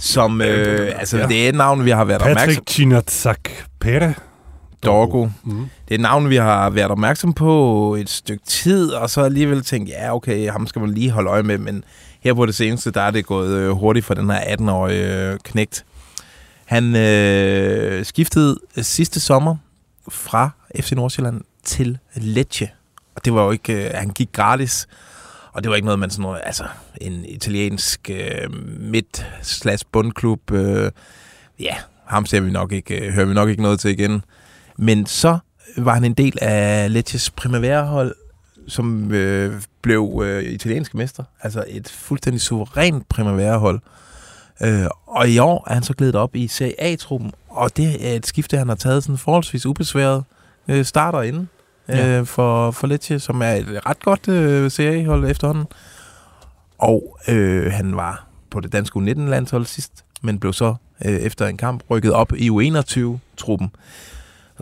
Som, 0.00 0.42
øh, 0.42 0.92
altså 0.98 1.18
ja. 1.18 1.26
det 1.26 1.44
er 1.44 1.48
et 1.48 1.54
navn, 1.54 1.84
vi 1.84 1.90
har 1.90 2.04
været 2.04 2.22
opmærksom 2.22 2.46
Patrick 2.46 2.70
Chinatsak 2.70 3.50
Pere. 3.80 4.14
Dorgo. 4.84 5.28
Mm. 5.44 5.58
Det 5.58 5.90
er 5.90 5.94
et 5.94 6.00
navn, 6.00 6.30
vi 6.30 6.36
har 6.36 6.70
været 6.70 6.90
opmærksom 6.90 7.32
på 7.32 7.94
et 7.94 8.10
stykke 8.10 8.44
tid, 8.46 8.90
og 8.90 9.10
så 9.10 9.22
alligevel 9.22 9.62
tænkt, 9.62 9.88
ja 9.88 10.14
okay, 10.14 10.50
ham 10.50 10.66
skal 10.66 10.80
man 10.80 10.90
lige 10.90 11.10
holde 11.10 11.30
øje 11.30 11.42
med, 11.42 11.58
men 11.58 11.84
her 12.20 12.34
på 12.34 12.46
det 12.46 12.54
seneste, 12.54 12.90
der 12.90 13.00
er 13.00 13.10
det 13.10 13.26
gået 13.26 13.56
øh, 13.56 13.70
hurtigt 13.70 14.06
for 14.06 14.14
den 14.14 14.30
her 14.30 14.40
18-årige 14.40 15.30
øh, 15.30 15.38
knægt. 15.44 15.84
Han 16.64 16.96
øh, 16.96 18.04
skiftede 18.04 18.56
sidste 18.76 19.20
sommer 19.20 19.56
fra 20.08 20.50
FC 20.80 20.92
Nordsjælland 20.92 21.40
til 21.64 21.98
Lecce. 22.14 22.68
Og 23.14 23.24
det 23.24 23.34
var 23.34 23.44
jo 23.44 23.50
ikke, 23.50 23.72
øh, 23.72 23.90
han 23.94 24.10
gik 24.10 24.28
gratis. 24.32 24.86
Og 25.52 25.62
det 25.62 25.70
var 25.70 25.76
ikke 25.76 25.86
noget, 25.86 25.98
man 25.98 26.10
sådan 26.10 26.22
noget, 26.22 26.40
altså 26.44 26.64
en 27.00 27.24
italiensk 27.24 28.10
øh, 28.10 28.66
midt 28.80 29.26
slash 29.42 29.84
bundklub, 29.92 30.50
øh, 30.50 30.90
ja, 31.60 31.74
ham 32.04 32.26
ser 32.26 32.40
vi 32.40 32.50
nok 32.50 32.72
ikke, 32.72 33.06
øh, 33.06 33.12
hører 33.12 33.26
vi 33.26 33.34
nok 33.34 33.48
ikke 33.48 33.62
noget 33.62 33.80
til 33.80 33.90
igen. 33.90 34.24
Men 34.76 35.06
så 35.06 35.38
var 35.76 35.94
han 35.94 36.04
en 36.04 36.14
del 36.14 36.38
af 36.40 36.92
Lecces 36.92 37.30
Primavera-hold, 37.30 38.14
som 38.68 39.12
øh, 39.12 39.62
blev 39.82 40.22
øh, 40.24 40.42
italienske 40.42 40.96
mester. 40.96 41.24
Altså 41.42 41.64
et 41.68 41.88
fuldstændig 41.88 42.40
suverænt 42.40 43.08
Primavera-hold. 43.08 43.80
Øh, 44.62 44.86
og 45.06 45.28
i 45.28 45.38
år 45.38 45.64
er 45.70 45.74
han 45.74 45.82
så 45.82 45.94
glædet 45.94 46.14
op 46.14 46.36
i 46.36 46.48
Serie 46.48 46.80
A-truppen, 46.80 47.32
og 47.48 47.76
det 47.76 48.10
er 48.10 48.16
et 48.16 48.26
skifte, 48.26 48.56
han 48.56 48.68
har 48.68 48.74
taget 48.74 49.02
sådan 49.02 49.18
forholdsvis 49.18 49.66
ubesværet. 49.66 50.24
Øh, 50.68 50.84
starter 50.84 51.22
inden 51.22 51.48
øh, 51.98 52.26
for, 52.26 52.70
for 52.70 52.86
Lecce, 52.86 53.18
som 53.18 53.42
er 53.42 53.52
et 53.52 53.86
ret 53.86 54.02
godt 54.02 54.28
øh, 54.28 54.70
seriehold 54.70 55.30
efterhånden. 55.30 55.66
Og 56.78 57.18
øh, 57.28 57.72
han 57.72 57.96
var 57.96 58.26
på 58.50 58.60
det 58.60 58.72
danske 58.72 58.98
U19-landshold 58.98 59.66
sidst, 59.66 60.04
men 60.22 60.38
blev 60.38 60.52
så 60.52 60.74
øh, 61.04 61.12
efter 61.12 61.46
en 61.46 61.56
kamp 61.56 61.82
rykket 61.90 62.12
op 62.12 62.32
i 62.36 62.50
U21-truppen. 62.50 63.70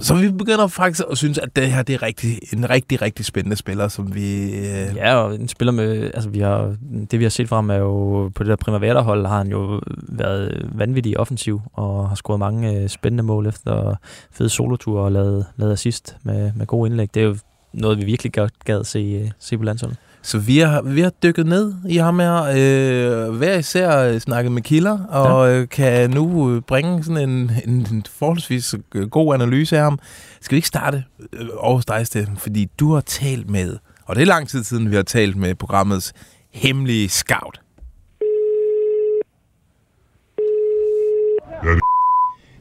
Så 0.01 0.15
vi 0.15 0.31
begynder 0.31 0.67
faktisk 0.67 1.05
at 1.11 1.19
synes, 1.19 1.39
at 1.39 1.57
det 1.57 1.73
her 1.73 1.83
det 1.83 1.95
er 1.95 2.03
rigtig, 2.03 2.39
en 2.53 2.71
rigtig, 2.71 3.03
rigtig 3.03 3.25
spændende 3.25 3.57
spiller, 3.57 3.89
som 3.89 4.15
vi... 4.15 4.45
Øh, 4.45 4.97
Ja, 4.97 5.15
og 5.15 5.35
en 5.35 5.49
spiller 5.49 5.73
med, 5.73 6.11
altså 6.15 6.31
vi 6.31 6.39
har, 6.39 6.77
det 7.11 7.19
vi 7.19 7.25
har 7.25 7.31
set 7.31 7.49
fra 7.49 7.57
ham 7.57 7.71
er 7.71 7.75
jo, 7.75 8.31
på 8.35 8.43
det 8.43 8.51
der 8.51 8.57
Primavera-hold 8.57 9.27
har 9.27 9.39
han 9.39 9.49
jo 9.49 9.81
været 10.09 10.71
vanvittig 10.75 11.21
offensiv, 11.21 11.61
og 11.73 12.09
har 12.09 12.17
scoret 12.17 12.39
mange 12.39 12.83
øh, 12.83 12.89
spændende 12.89 13.23
mål 13.23 13.47
efter 13.47 13.95
fede 14.33 14.49
soloture 14.49 15.03
og 15.03 15.13
lavet, 15.13 15.47
lavet 15.57 15.73
assist 15.73 16.17
med, 16.23 16.53
med 16.57 16.67
gode 16.67 16.91
indlæg. 16.91 17.15
Det 17.15 17.23
er 17.23 17.27
jo 17.27 17.37
noget, 17.73 17.99
vi 17.99 18.05
virkelig 18.05 18.33
godt 18.33 18.65
gad 18.65 18.85
se, 18.85 18.99
øh, 18.99 19.31
se 19.39 19.59
på 19.59 19.65
landsholdet. 19.65 19.99
Så 20.29 20.39
vi 20.39 20.59
har, 20.59 20.83
vi 20.83 21.01
har 21.01 21.11
dykket 21.11 21.47
ned 21.47 21.75
i 21.89 21.97
ham 21.97 22.19
her, 22.19 22.43
øh, 22.43 23.37
hver 23.37 23.59
især 23.59 23.99
øh, 23.99 24.21
snakket 24.21 24.53
med 24.53 24.63
kilder, 24.63 24.99
og 25.05 25.53
øh, 25.53 25.69
kan 25.69 26.11
nu 26.11 26.55
øh, 26.55 26.63
bringe 26.63 27.05
sådan 27.05 27.29
en, 27.29 27.51
en, 27.67 27.87
en 27.93 28.05
forholdsvis 28.19 28.75
god 29.11 29.35
analyse 29.35 29.77
af 29.77 29.83
ham. 29.83 29.99
Skal 30.41 30.55
vi 30.55 30.57
ikke 30.57 30.69
starte 30.69 31.05
øh, 31.33 31.49
over 31.57 31.81
dig, 31.81 32.07
Steffen? 32.07 32.37
Fordi 32.37 32.69
du 32.81 32.95
har 32.95 33.01
talt 33.01 33.51
med, 33.51 33.77
og 34.05 34.17
det 34.17 34.23
er 34.23 34.27
lang 34.27 34.49
tid 34.49 34.65
siden, 34.65 34.91
vi 34.91 34.97
har 34.97 35.03
talt 35.03 35.37
med 35.37 35.55
programmets 35.55 36.13
hemmelige 36.53 37.09
scout. 37.09 37.61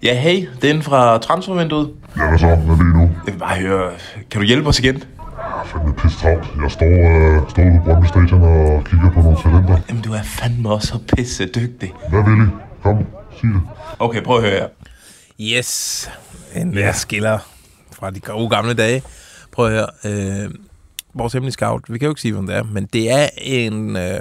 Ja, 0.04 0.20
hey, 0.20 0.48
det 0.56 0.64
er 0.64 0.70
inden 0.70 0.84
fra 0.84 1.18
transfervinduet. 1.18 1.94
Ja, 2.18 2.30
hvad 2.30 2.40
så? 2.40 2.48
Hvad 2.48 2.76
vil 2.78 2.86
I 2.86 2.98
nu? 2.98 3.12
Jeg 3.26 3.34
vil 3.34 3.40
bare 3.40 3.60
høre, 3.60 3.92
kan 4.32 4.42
du 4.42 4.48
hjælpe 4.48 4.70
os 4.70 4.80
igen? 4.80 5.04
Jeg 5.48 5.66
fandme 5.66 5.94
pisse 5.94 6.20
travlt. 6.20 6.48
Jeg 6.64 6.72
står, 6.72 6.86
øh, 6.88 7.50
står 7.50 7.64
ude 7.64 7.80
på 7.80 7.84
Brøndby 7.86 8.06
Stadion 8.08 8.42
og 8.44 8.84
kigger 8.84 9.12
på 9.12 9.22
nogle 9.22 9.38
talenter. 9.44 9.78
Jamen, 9.90 10.04
du 10.04 10.14
er 10.14 10.22
fandme 10.24 10.70
også 10.70 10.88
så 10.88 11.00
pisse 11.16 11.46
dygtig. 11.46 11.94
Hvad 12.10 12.24
vil 12.24 12.48
I? 12.48 12.50
Kom, 12.84 12.98
sig 13.40 13.50
det. 13.50 13.62
Okay, 14.00 14.24
prøv 14.24 14.38
at 14.38 14.44
høre 14.44 14.52
her. 14.60 14.68
Yes, 15.58 16.10
en 16.56 16.74
ja. 16.74 16.92
skiller 16.92 17.40
fra 17.92 18.12
de 18.12 18.20
gode 18.20 18.50
gamle 18.50 18.74
dage. 18.74 19.04
Prøv 19.52 19.66
at 19.66 19.72
høre. 19.72 19.88
Øh, 20.46 20.50
vores 21.14 21.34
hemmelige 21.34 21.54
scout, 21.54 21.82
vi 21.90 21.98
kan 21.98 22.06
jo 22.06 22.12
ikke 22.12 22.22
sige, 22.22 22.34
hvem 22.34 22.48
det 22.48 22.56
er, 22.56 22.64
men 22.64 22.86
det 22.94 23.12
er 23.12 23.30
en... 23.42 23.96
Øh, 23.96 24.20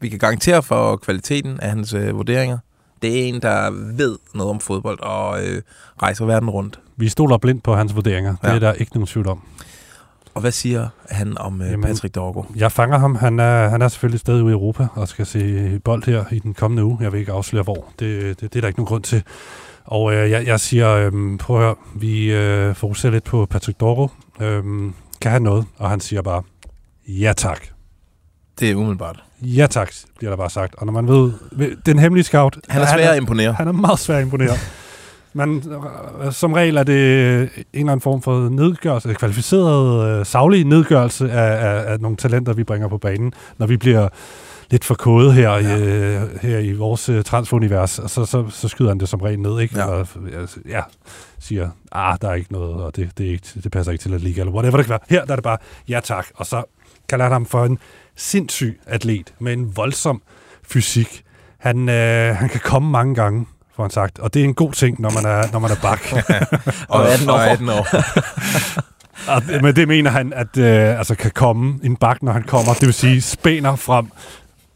vi 0.00 0.08
kan 0.08 0.18
garantere 0.18 0.62
for 0.62 0.96
kvaliteten 0.96 1.60
af 1.60 1.68
hans 1.68 1.92
øh, 1.92 2.16
vurderinger. 2.16 2.58
Det 3.02 3.22
er 3.22 3.28
en, 3.28 3.42
der 3.42 3.70
ved 3.96 4.16
noget 4.34 4.50
om 4.50 4.60
fodbold 4.60 5.00
og 5.00 5.44
øh, 5.46 5.62
rejser 6.02 6.24
verden 6.24 6.50
rundt. 6.50 6.78
Vi 6.96 7.08
stoler 7.08 7.38
blindt 7.38 7.62
på 7.62 7.74
hans 7.74 7.94
vurderinger. 7.94 8.36
Det 8.42 8.48
Ja. 8.48 8.54
er 8.54 8.58
der 8.58 8.72
ikke 8.72 8.92
nogen 8.94 9.06
tvivl 9.06 9.28
om. 9.28 9.40
Og 10.36 10.42
hvad 10.42 10.52
siger 10.52 10.88
han 11.10 11.38
om 11.38 11.62
øh, 11.62 11.70
Jamen, 11.70 11.86
Patrick 11.86 12.14
Dorgo? 12.14 12.42
Jeg 12.56 12.72
fanger 12.72 12.98
ham. 12.98 13.14
Han 13.14 13.40
er, 13.40 13.68
han 13.68 13.82
er 13.82 13.88
selvfølgelig 13.88 14.20
stadig 14.20 14.42
ude 14.42 14.52
i 14.52 14.54
Europa 14.54 14.86
og 14.94 15.08
skal 15.08 15.26
se 15.26 15.80
bold 15.84 16.06
her 16.06 16.24
i 16.32 16.38
den 16.38 16.54
kommende 16.54 16.84
uge. 16.84 16.98
Jeg 17.00 17.12
vil 17.12 17.20
ikke 17.20 17.32
afsløre 17.32 17.62
hvor. 17.62 17.92
Det, 17.98 18.40
det, 18.40 18.40
det 18.40 18.56
er 18.56 18.60
der 18.60 18.68
ikke 18.68 18.80
nogen 18.80 18.88
grund 18.88 19.02
til. 19.02 19.22
Og 19.84 20.14
øh, 20.14 20.30
jeg, 20.30 20.46
jeg 20.46 20.60
siger, 20.60 20.92
øh, 20.92 21.38
prøv 21.38 21.56
at 21.56 21.62
høre, 21.62 21.74
vi 21.94 22.32
øh, 22.32 22.74
fokuserer 22.74 23.12
lidt 23.12 23.24
på 23.24 23.46
Patrick 23.46 23.80
Dorgo. 23.80 24.08
Øh, 24.40 24.62
kan 25.20 25.32
han 25.32 25.42
noget? 25.42 25.66
Og 25.76 25.90
han 25.90 26.00
siger 26.00 26.22
bare, 26.22 26.42
ja 27.08 27.32
tak. 27.36 27.60
Det 28.60 28.70
er 28.70 28.74
umiddelbart. 28.74 29.22
Ja 29.42 29.66
tak, 29.66 29.92
bliver 30.18 30.30
der 30.30 30.36
bare 30.36 30.50
sagt. 30.50 30.74
Og 30.74 30.86
når 30.86 30.92
man 30.92 31.08
ved, 31.08 31.32
den 31.86 31.98
hemmelige 31.98 32.24
scout... 32.24 32.58
Han 32.68 32.82
er 32.82 32.86
svær 32.86 33.10
at 33.10 33.16
imponere. 33.16 33.52
Han 33.52 33.68
er 33.68 33.72
meget 33.72 33.98
svær 33.98 34.16
at 34.16 34.22
imponere. 34.22 34.56
Men 35.36 35.62
øh, 36.24 36.32
som 36.32 36.52
regel 36.52 36.76
er 36.76 36.82
det 36.82 37.40
en 37.42 37.48
eller 37.72 37.92
anden 37.92 38.00
form 38.00 38.22
for 38.22 38.48
nedgørelse, 38.48 39.14
kvalificeret, 39.14 40.18
øh, 40.18 40.26
saglig 40.26 40.64
nedgørelse 40.64 41.30
af, 41.30 41.68
af, 41.68 41.92
af 41.92 42.00
nogle 42.00 42.16
talenter, 42.16 42.52
vi 42.52 42.64
bringer 42.64 42.88
på 42.88 42.98
banen, 42.98 43.32
når 43.58 43.66
vi 43.66 43.76
bliver 43.76 44.08
lidt 44.70 44.84
for 44.84 44.94
kodet 44.94 45.34
her, 45.34 45.50
ja. 45.50 45.76
i, 45.76 45.82
øh, 45.82 46.22
her 46.42 46.58
i 46.58 46.72
vores 46.72 47.08
øh, 47.08 47.24
transferunivers, 47.24 47.98
og 47.98 48.10
så, 48.10 48.24
så, 48.24 48.50
så 48.50 48.68
skyder 48.68 48.90
han 48.90 49.00
det 49.00 49.08
som 49.08 49.20
regel 49.20 49.40
ned, 49.40 49.60
ikke? 49.60 49.78
Ja. 49.78 49.84
Og, 49.84 50.08
altså, 50.40 50.60
ja, 50.68 50.80
siger, 51.38 51.70
ah, 51.92 52.16
der 52.20 52.28
er 52.28 52.34
ikke 52.34 52.52
noget, 52.52 52.74
og 52.74 52.96
det, 52.96 53.10
det, 53.18 53.26
er 53.26 53.30
ikke, 53.30 53.46
det 53.62 53.72
passer 53.72 53.92
ikke 53.92 54.02
til 54.02 54.14
at 54.14 54.20
liga, 54.20 54.40
eller 54.40 54.52
whatever 54.52 54.76
det 54.76 54.86
kan 54.86 54.90
være. 54.90 54.98
Her 55.08 55.24
der 55.24 55.32
er 55.32 55.36
det 55.36 55.44
bare, 55.44 55.58
ja 55.88 56.00
tak, 56.04 56.26
og 56.34 56.46
så 56.46 56.62
kalder 57.08 57.24
han 57.24 57.32
ham 57.32 57.46
for 57.46 57.64
en 57.64 57.78
sindssyg 58.16 58.80
atlet 58.86 59.34
med 59.38 59.52
en 59.52 59.76
voldsom 59.76 60.22
fysik. 60.62 61.22
Han, 61.58 61.88
øh, 61.88 62.36
han 62.36 62.48
kan 62.48 62.60
komme 62.64 62.90
mange 62.90 63.14
gange, 63.14 63.46
får 63.76 63.82
han 63.82 63.90
sagt. 63.90 64.18
Og 64.18 64.34
det 64.34 64.40
er 64.40 64.44
en 64.44 64.54
god 64.54 64.72
ting, 64.72 65.00
når 65.00 65.10
man 65.10 65.24
er, 65.24 65.52
når 65.52 65.58
man 65.58 65.70
er 65.70 65.76
bak. 65.82 66.00
Og 66.88 67.08
18 67.08 67.30
år. 67.30 67.34
Og 67.34 67.46
18 67.46 67.68
år. 67.68 67.86
og, 69.34 69.42
men 69.62 69.76
det 69.76 69.88
mener 69.88 70.10
han, 70.10 70.32
at 70.32 70.56
øh, 70.58 70.98
altså 70.98 71.14
kan 71.14 71.30
komme 71.30 71.78
en 71.82 71.96
bak, 71.96 72.22
når 72.22 72.32
han 72.32 72.42
kommer. 72.42 72.74
Det 72.74 72.86
vil 72.86 72.94
sige, 72.94 73.22
spænder 73.22 73.76
frem, 73.76 74.06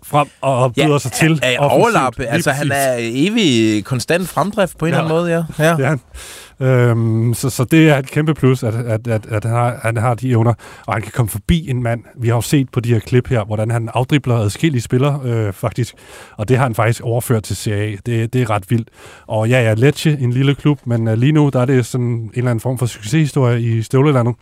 frem 0.05 0.29
og 0.41 0.75
byder 0.75 0.99
sig 0.99 1.13
til. 1.13 1.41
Ja, 1.43 1.59
offensivt. 1.59 1.81
overlap. 1.81 2.19
Lige 2.19 2.29
Altså, 2.29 2.51
han 2.51 2.73
er 2.73 2.97
evig 3.01 3.85
konstant 3.85 4.29
fremdrift 4.29 4.79
på 4.79 4.87
en 4.87 4.93
Ja. 4.93 4.99
eller 5.01 5.11
anden 5.11 5.23
måde, 5.23 5.45
ja. 5.59 5.65
ja. 5.71 5.77
Det 5.77 5.85
er 5.85 5.89
han. 5.89 6.01
Øhm, 6.61 7.35
så, 7.35 7.51
så 7.51 7.65
det 7.65 7.89
er 7.89 7.99
et 7.99 8.11
kæmpe 8.11 8.35
plus, 8.35 8.63
at, 8.63 8.75
at, 8.75 9.09
at, 9.09 9.27
at 9.27 9.45
han, 9.45 9.53
har, 9.53 9.79
han 9.83 9.97
har 9.97 10.15
de 10.15 10.31
evner, 10.31 10.55
og 10.87 10.95
han 10.95 11.03
kan 11.03 11.13
komme 11.13 11.31
forbi 11.31 11.71
en 11.71 11.83
mand. 11.83 12.05
Vi 12.17 12.29
har 12.29 12.35
jo 12.35 12.41
set 12.41 12.69
på 12.71 12.81
de 12.81 12.93
her 12.93 13.01
klip 13.01 13.29
her, 13.29 13.45
hvordan 13.45 13.71
han 13.71 13.89
afdribler 13.95 14.37
adskillige 14.37 14.83
spillere, 14.83 15.21
øh, 15.25 15.53
faktisk, 15.53 15.95
og 16.37 16.49
det 16.49 16.57
har 16.57 16.65
han 16.65 16.75
faktisk 16.75 17.03
overført 17.03 17.43
til 17.43 17.57
CA. 17.57 17.97
Det, 18.07 18.33
det 18.33 18.43
er 18.43 18.51
ret 18.51 18.71
vildt. 18.71 18.89
Og 19.27 19.49
ja, 19.49 19.63
ja, 19.63 19.75
Lecce, 19.75 20.19
en 20.21 20.33
lille 20.33 20.55
klub, 20.55 20.79
men 20.85 21.09
øh, 21.09 21.19
lige 21.19 21.33
nu, 21.33 21.51
der 21.53 21.61
er 21.61 21.65
det 21.65 21.87
sådan 21.87 22.07
en 22.07 22.31
eller 22.35 22.51
anden 22.51 22.61
form 22.61 22.79
for 22.79 22.87
succeshistorie 22.87 23.61
i 23.61 23.83
Støvlelandet. 23.83 24.35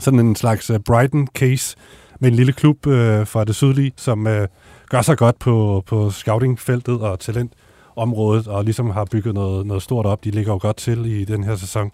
sådan 0.00 0.20
en 0.20 0.36
slags 0.36 0.70
øh, 0.70 0.80
Brighton-case 0.90 1.76
med 2.20 2.30
en 2.30 2.34
lille 2.34 2.52
klub 2.52 2.86
øh, 2.86 3.26
fra 3.26 3.44
det 3.44 3.54
sydlige, 3.54 3.92
som 3.96 4.26
øh, 4.26 4.48
gør 4.90 5.02
sig 5.02 5.18
godt 5.18 5.38
på, 5.38 5.82
på 5.86 6.10
scoutingfeltet 6.10 7.00
og 7.00 7.20
talent 7.20 7.52
talentområdet, 7.98 8.48
og 8.48 8.64
ligesom 8.64 8.90
har 8.90 9.04
bygget 9.04 9.34
noget, 9.34 9.66
noget 9.66 9.82
stort 9.82 10.06
op. 10.06 10.24
De 10.24 10.30
ligger 10.30 10.52
jo 10.52 10.58
godt 10.62 10.76
til 10.76 11.06
i 11.06 11.24
den 11.24 11.44
her 11.44 11.56
sæson. 11.56 11.90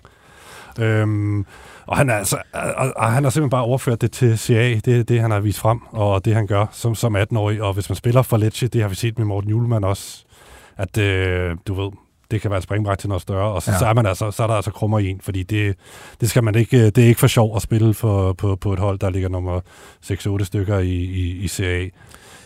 Øhm, 0.81 1.47
og 1.87 1.97
han, 1.97 2.11
er 2.11 2.15
altså, 2.15 2.37
og, 2.53 2.93
og 2.97 3.13
han 3.13 3.25
har 3.25 3.31
simpelthen 3.31 3.51
bare 3.51 3.63
overført 3.63 4.01
det 4.01 4.13
til 4.13 4.39
CA, 4.39 4.81
det 4.85 4.89
er 4.89 5.03
det, 5.03 5.21
han 5.21 5.31
har 5.31 5.41
vist 5.41 5.59
frem, 5.59 5.81
og 5.93 6.25
det, 6.25 6.35
han 6.35 6.47
gør 6.47 6.67
som, 6.73 6.95
som 6.95 7.17
18-årig. 7.17 7.63
Og 7.63 7.73
hvis 7.75 7.89
man 7.89 7.97
spiller 7.97 8.23
for 8.23 8.37
Lecce, 8.37 8.69
det 8.69 8.81
har 8.83 8.89
vi 8.89 8.95
set 8.95 9.19
med 9.19 9.27
Morten 9.27 9.51
Julemand 9.51 9.85
også, 9.85 10.25
at 10.77 10.99
øh, 10.99 11.57
du 11.67 11.75
ved, 11.75 11.91
det 12.31 12.41
kan 12.41 12.51
være 12.51 12.59
et 12.59 12.65
springbræt 12.65 12.99
til 12.99 13.09
noget 13.09 13.23
større, 13.23 13.53
og 13.53 13.63
så, 13.63 13.71
ja. 13.71 13.79
så, 13.79 13.87
er 13.87 13.95
man 13.95 14.07
altså, 14.07 14.31
så 14.31 14.43
er 14.43 14.47
der 14.47 14.55
altså 14.55 14.71
krummer 14.71 14.99
i 14.99 15.09
en, 15.09 15.21
fordi 15.21 15.43
det, 15.43 15.77
det 16.21 16.31
skal 16.31 16.45
man 16.45 16.55
ikke, 16.55 16.91
det 16.91 16.99
er 16.99 17.09
ikke 17.09 17.21
for 17.21 17.27
sjov 17.27 17.57
at 17.57 17.63
spille 17.63 17.95
for, 17.95 18.33
på, 18.33 18.57
på 18.57 18.73
et 18.73 18.79
hold, 18.79 18.99
der 18.99 19.11
ligger 19.11 19.29
nummer 19.29 19.61
6-8 20.05 20.45
stykker 20.45 20.79
i, 20.79 20.95
i, 20.95 21.45
i 21.45 21.49
CA. 21.49 21.89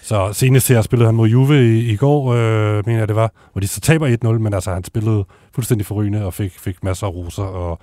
Så 0.08 0.32
senest 0.32 0.68
her 0.68 0.82
spillede 0.82 1.08
han 1.08 1.14
mod 1.14 1.28
Juve 1.28 1.78
i, 1.78 1.90
i 1.90 1.96
går, 1.96 2.32
øh, 2.32 2.86
mener 2.86 2.98
jeg 2.98 3.08
det 3.08 3.16
var, 3.16 3.32
hvor 3.52 3.60
de 3.60 3.68
så 3.68 3.80
taber 3.80 4.16
1-0, 4.24 4.28
men 4.38 4.54
altså 4.54 4.72
han 4.72 4.84
spillede 4.84 5.24
fuldstændig 5.54 5.86
forrygende 5.86 6.24
og 6.24 6.34
fik, 6.34 6.58
fik 6.58 6.84
masser 6.84 7.06
af 7.06 7.10
roser. 7.10 7.42
Og, 7.42 7.78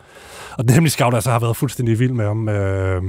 og 0.57 0.63
den 0.63 0.69
hemmelige 0.69 0.91
scout 0.91 1.13
altså 1.13 1.31
har 1.31 1.39
været 1.39 1.57
fuldstændig 1.57 1.99
vild 1.99 2.11
med 2.11 2.25
ham 2.25 2.49
øh, 2.49 3.01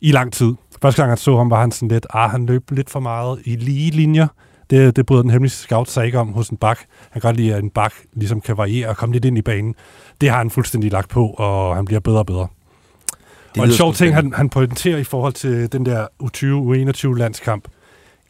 i 0.00 0.12
lang 0.12 0.32
tid. 0.32 0.54
Første 0.82 1.02
gang 1.02 1.10
han 1.10 1.18
så 1.18 1.36
ham, 1.36 1.50
var 1.50 1.60
han 1.60 1.72
sådan 1.72 1.88
lidt, 1.88 2.06
ah, 2.10 2.30
han 2.30 2.46
løb 2.46 2.70
lidt 2.70 2.90
for 2.90 3.00
meget 3.00 3.40
i 3.44 3.56
lige 3.56 3.90
linjer. 3.90 4.26
Det, 4.70 4.96
det 4.96 5.06
bryder 5.06 5.22
den 5.22 5.30
hemmelige 5.30 5.50
scout 5.50 5.90
sig 5.90 6.06
ikke 6.06 6.18
om 6.18 6.32
hos 6.32 6.48
en 6.48 6.56
bak. 6.56 6.78
Han 7.10 7.20
kan 7.20 7.28
godt 7.28 7.36
lide, 7.36 7.54
at 7.54 7.62
en 7.62 7.70
bak 7.70 7.92
ligesom 8.12 8.40
kan 8.40 8.56
variere 8.56 8.88
og 8.88 8.96
komme 8.96 9.12
lidt 9.12 9.24
ind 9.24 9.38
i 9.38 9.42
banen. 9.42 9.74
Det 10.20 10.30
har 10.30 10.38
han 10.38 10.50
fuldstændig 10.50 10.92
lagt 10.92 11.08
på, 11.08 11.26
og 11.26 11.76
han 11.76 11.84
bliver 11.84 12.00
bedre 12.00 12.18
og 12.18 12.26
bedre. 12.26 12.46
Det 13.54 13.60
og 13.60 13.66
en 13.66 13.72
sjov 13.72 13.94
ting, 13.94 14.14
han, 14.14 14.32
han 14.32 14.48
pointerer 14.48 14.98
i 14.98 15.04
forhold 15.04 15.32
til 15.32 15.72
den 15.72 15.86
der 15.86 16.06
U20-U21 16.22 17.18
landskamp, 17.18 17.68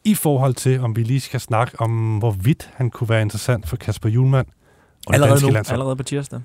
i 0.03 0.15
forhold 0.15 0.53
til, 0.53 0.79
om 0.79 0.95
vi 0.95 1.03
lige 1.03 1.19
skal 1.21 1.39
snakke 1.39 1.81
om, 1.81 2.17
hvorvidt 2.17 2.69
han 2.75 2.89
kunne 2.89 3.09
være 3.09 3.21
interessant 3.21 3.67
for 3.69 3.75
Kasper 3.77 4.09
Julemand 4.09 4.45
og 4.47 4.53
det 5.07 5.13
Allerede 5.13 5.31
danske 5.31 5.47
nu, 5.47 5.53
landshold. 5.53 5.75
allerede 5.79 5.95
på 5.95 6.03
tirsdag. 6.03 6.39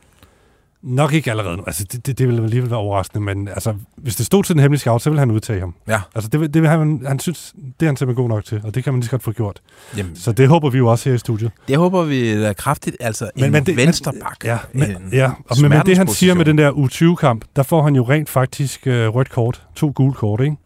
Nok 0.82 1.12
ikke 1.12 1.30
allerede 1.30 1.56
nu. 1.56 1.62
Altså, 1.66 1.84
det, 1.92 2.06
det, 2.06 2.18
det 2.18 2.28
ville 2.28 2.42
alligevel 2.44 2.70
være 2.70 2.78
overraskende, 2.80 3.24
men 3.24 3.48
altså, 3.48 3.74
hvis 3.96 4.16
det 4.16 4.26
stod 4.26 4.44
til 4.44 4.54
den 4.54 4.60
hemmelige 4.62 4.80
scout, 4.80 5.02
så 5.02 5.10
ville 5.10 5.18
han 5.18 5.30
udtage 5.30 5.60
ham. 5.60 5.74
Ja. 5.88 6.00
Altså, 6.14 6.28
det, 6.30 6.40
vil- 6.40 6.54
det 6.54 6.62
vil 6.62 6.70
han, 6.70 7.02
han 7.06 7.18
synes, 7.18 7.54
det 7.80 7.86
er 7.86 7.90
han 7.90 7.96
simpelthen 7.96 8.22
god 8.22 8.28
nok 8.28 8.44
til, 8.44 8.60
og 8.64 8.74
det 8.74 8.84
kan 8.84 8.92
man 8.92 9.00
lige 9.00 9.04
så 9.04 9.10
godt 9.10 9.22
få 9.22 9.32
gjort. 9.32 9.60
Jamen, 9.96 10.16
Så 10.16 10.32
det 10.32 10.48
håber 10.48 10.70
vi 10.70 10.78
jo 10.78 10.86
også 10.88 11.08
her 11.08 11.14
i 11.14 11.18
studiet. 11.18 11.50
det 11.68 11.76
håber 11.76 12.02
vi 12.02 12.28
er 12.30 12.52
kraftigt. 12.52 12.96
Altså, 13.00 13.30
men, 13.34 13.44
en 13.44 13.52
men 13.52 13.66
det, 13.66 13.76
vensterbak. 13.76 14.44
Ja, 14.44 14.58
men, 14.72 14.90
en 14.90 14.96
ja. 15.12 15.30
Og, 15.48 15.56
men, 15.60 15.70
men 15.70 15.86
det 15.86 15.96
han 15.98 16.08
siger 16.08 16.34
med 16.34 16.44
den 16.44 16.58
der 16.58 16.70
U20-kamp, 16.72 17.44
der 17.56 17.62
får 17.62 17.82
han 17.82 17.96
jo 17.96 18.02
rent 18.08 18.28
faktisk 18.28 18.86
øh, 18.86 19.08
rødt 19.08 19.30
kort. 19.30 19.62
To 19.74 19.92
gule 19.94 20.12
kort, 20.14 20.40
ikke? 20.40 20.56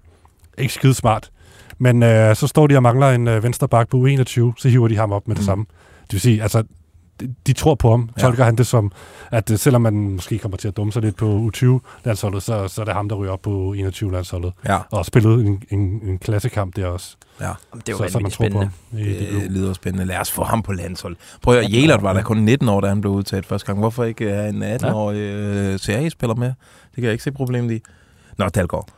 Ikke 0.58 0.74
skide 0.74 0.94
smart. 0.94 1.30
Men 1.78 2.02
øh, 2.02 2.36
så 2.36 2.46
står 2.46 2.66
de 2.66 2.76
og 2.76 2.82
mangler 2.82 3.10
en 3.10 3.28
øh, 3.28 3.42
vensterbak 3.42 3.88
på 3.88 3.96
U21, 4.06 4.52
så 4.56 4.68
hiver 4.68 4.88
de 4.88 4.96
ham 4.96 5.12
op 5.12 5.28
med 5.28 5.36
det 5.36 5.42
Mm. 5.42 5.46
samme. 5.46 5.64
Det 6.02 6.12
vil 6.12 6.20
sige, 6.20 6.42
altså, 6.42 6.62
de, 7.20 7.34
de 7.46 7.52
tror 7.52 7.74
på 7.74 7.90
ham. 7.90 8.10
Ja. 8.16 8.22
Tolker 8.22 8.44
han 8.44 8.56
det 8.56 8.66
som, 8.66 8.92
at 9.30 9.50
øh, 9.50 9.58
selvom 9.58 9.82
man 9.82 9.94
måske 9.94 10.38
kommer 10.38 10.56
til 10.58 10.68
at 10.68 10.76
dumme 10.76 10.92
sig 10.92 11.02
lidt 11.02 11.16
på 11.16 11.50
U20-landsholdet, 11.56 12.42
så, 12.42 12.68
så 12.68 12.80
er 12.80 12.84
det 12.84 12.94
ham, 12.94 13.08
der 13.08 13.16
ryger 13.16 13.32
op 13.32 13.42
på 13.42 13.74
U21-landsholdet. 13.78 14.52
Ja, 14.68 14.78
Og 14.90 15.06
spillet 15.06 15.46
en, 15.46 15.62
en, 15.70 15.78
en 16.04 16.18
klassekamp 16.18 16.76
der 16.76 16.86
også. 16.86 17.16
ja. 17.40 17.50
Det 17.86 17.88
jo 17.88 17.96
så, 17.98 18.08
så 18.08 18.18
man 18.18 18.30
tror 18.30 18.44
på 18.48 18.50
spændende. 18.50 18.70
ham. 18.92 18.98
i 18.98 19.04
det. 19.04 19.18
Det 19.42 19.50
lyder 19.52 19.72
spændende. 19.72 20.04
Lad 20.06 20.18
os 20.18 20.30
få 20.30 20.44
ham 20.44 20.62
på 20.62 20.72
landshold. 20.72 21.16
Prøv 21.42 21.54
at 21.58 21.70
høre, 21.72 22.02
var 22.02 22.12
der 22.12 22.22
kun 22.22 22.36
19 22.36 22.68
år, 22.68 22.80
da 22.80 22.88
han 22.88 23.00
blev 23.00 23.12
udtaget 23.12 23.46
første 23.46 23.66
gang. 23.66 23.78
Hvorfor 23.78 24.04
ikke 24.04 24.30
have 24.30 24.48
en 24.48 24.62
18-årig 24.62 25.18
øh, 25.18 25.78
CA-spiller 25.78 26.34
med? 26.34 26.46
Det 26.48 26.94
kan 26.94 27.04
jeg 27.04 27.12
ikke 27.12 27.24
se 27.24 27.32
problemet 27.32 27.72
i. 27.74 27.80
Nå, 28.38 28.48
Dalgaard. 28.48 28.88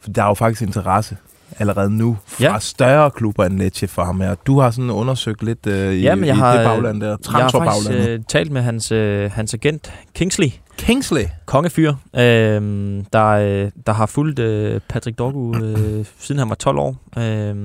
For 0.00 0.10
der 0.10 0.22
er 0.22 0.26
jo 0.26 0.34
faktisk 0.34 0.62
interesse 0.62 1.16
allerede 1.58 1.90
nu 1.90 2.16
fra 2.26 2.44
Ja. 2.44 2.58
større 2.58 3.10
klubber 3.10 3.44
end 3.44 3.58
Lecce 3.58 3.88
for 3.88 4.04
ham 4.04 4.20
her. 4.20 4.34
Du 4.34 4.60
har 4.60 4.70
sådan 4.70 4.90
undersøgt 4.90 5.42
lidt 5.42 5.66
øh, 5.66 5.94
i, 5.94 6.00
Ja, 6.00 6.14
men 6.14 6.24
jeg 6.24 6.36
i 6.36 6.38
har, 6.38 6.56
det 6.56 6.66
bagland 6.66 7.00
der. 7.00 7.06
Jeg 7.08 7.16
har 7.46 7.50
faktisk 7.50 7.90
øh, 8.08 8.20
talt 8.28 8.50
med 8.52 8.62
hans, 8.62 8.92
øh, 8.92 9.30
hans 9.32 9.54
agent, 9.54 9.92
Kingsley, 10.14 10.48
Kingsley. 10.78 11.24
kongefyr, 11.46 11.90
øh, 12.16 12.22
der, 13.12 13.26
øh, 13.26 13.70
der 13.86 13.92
har 13.92 14.06
fulgt 14.06 14.38
øh, 14.38 14.80
Patrick 14.88 15.18
Dorgu 15.18 15.56
øh, 15.56 16.04
siden 16.18 16.38
han 16.38 16.48
var 16.48 16.54
12 16.54 16.78
år. 16.78 16.96
Øh, 17.18 17.56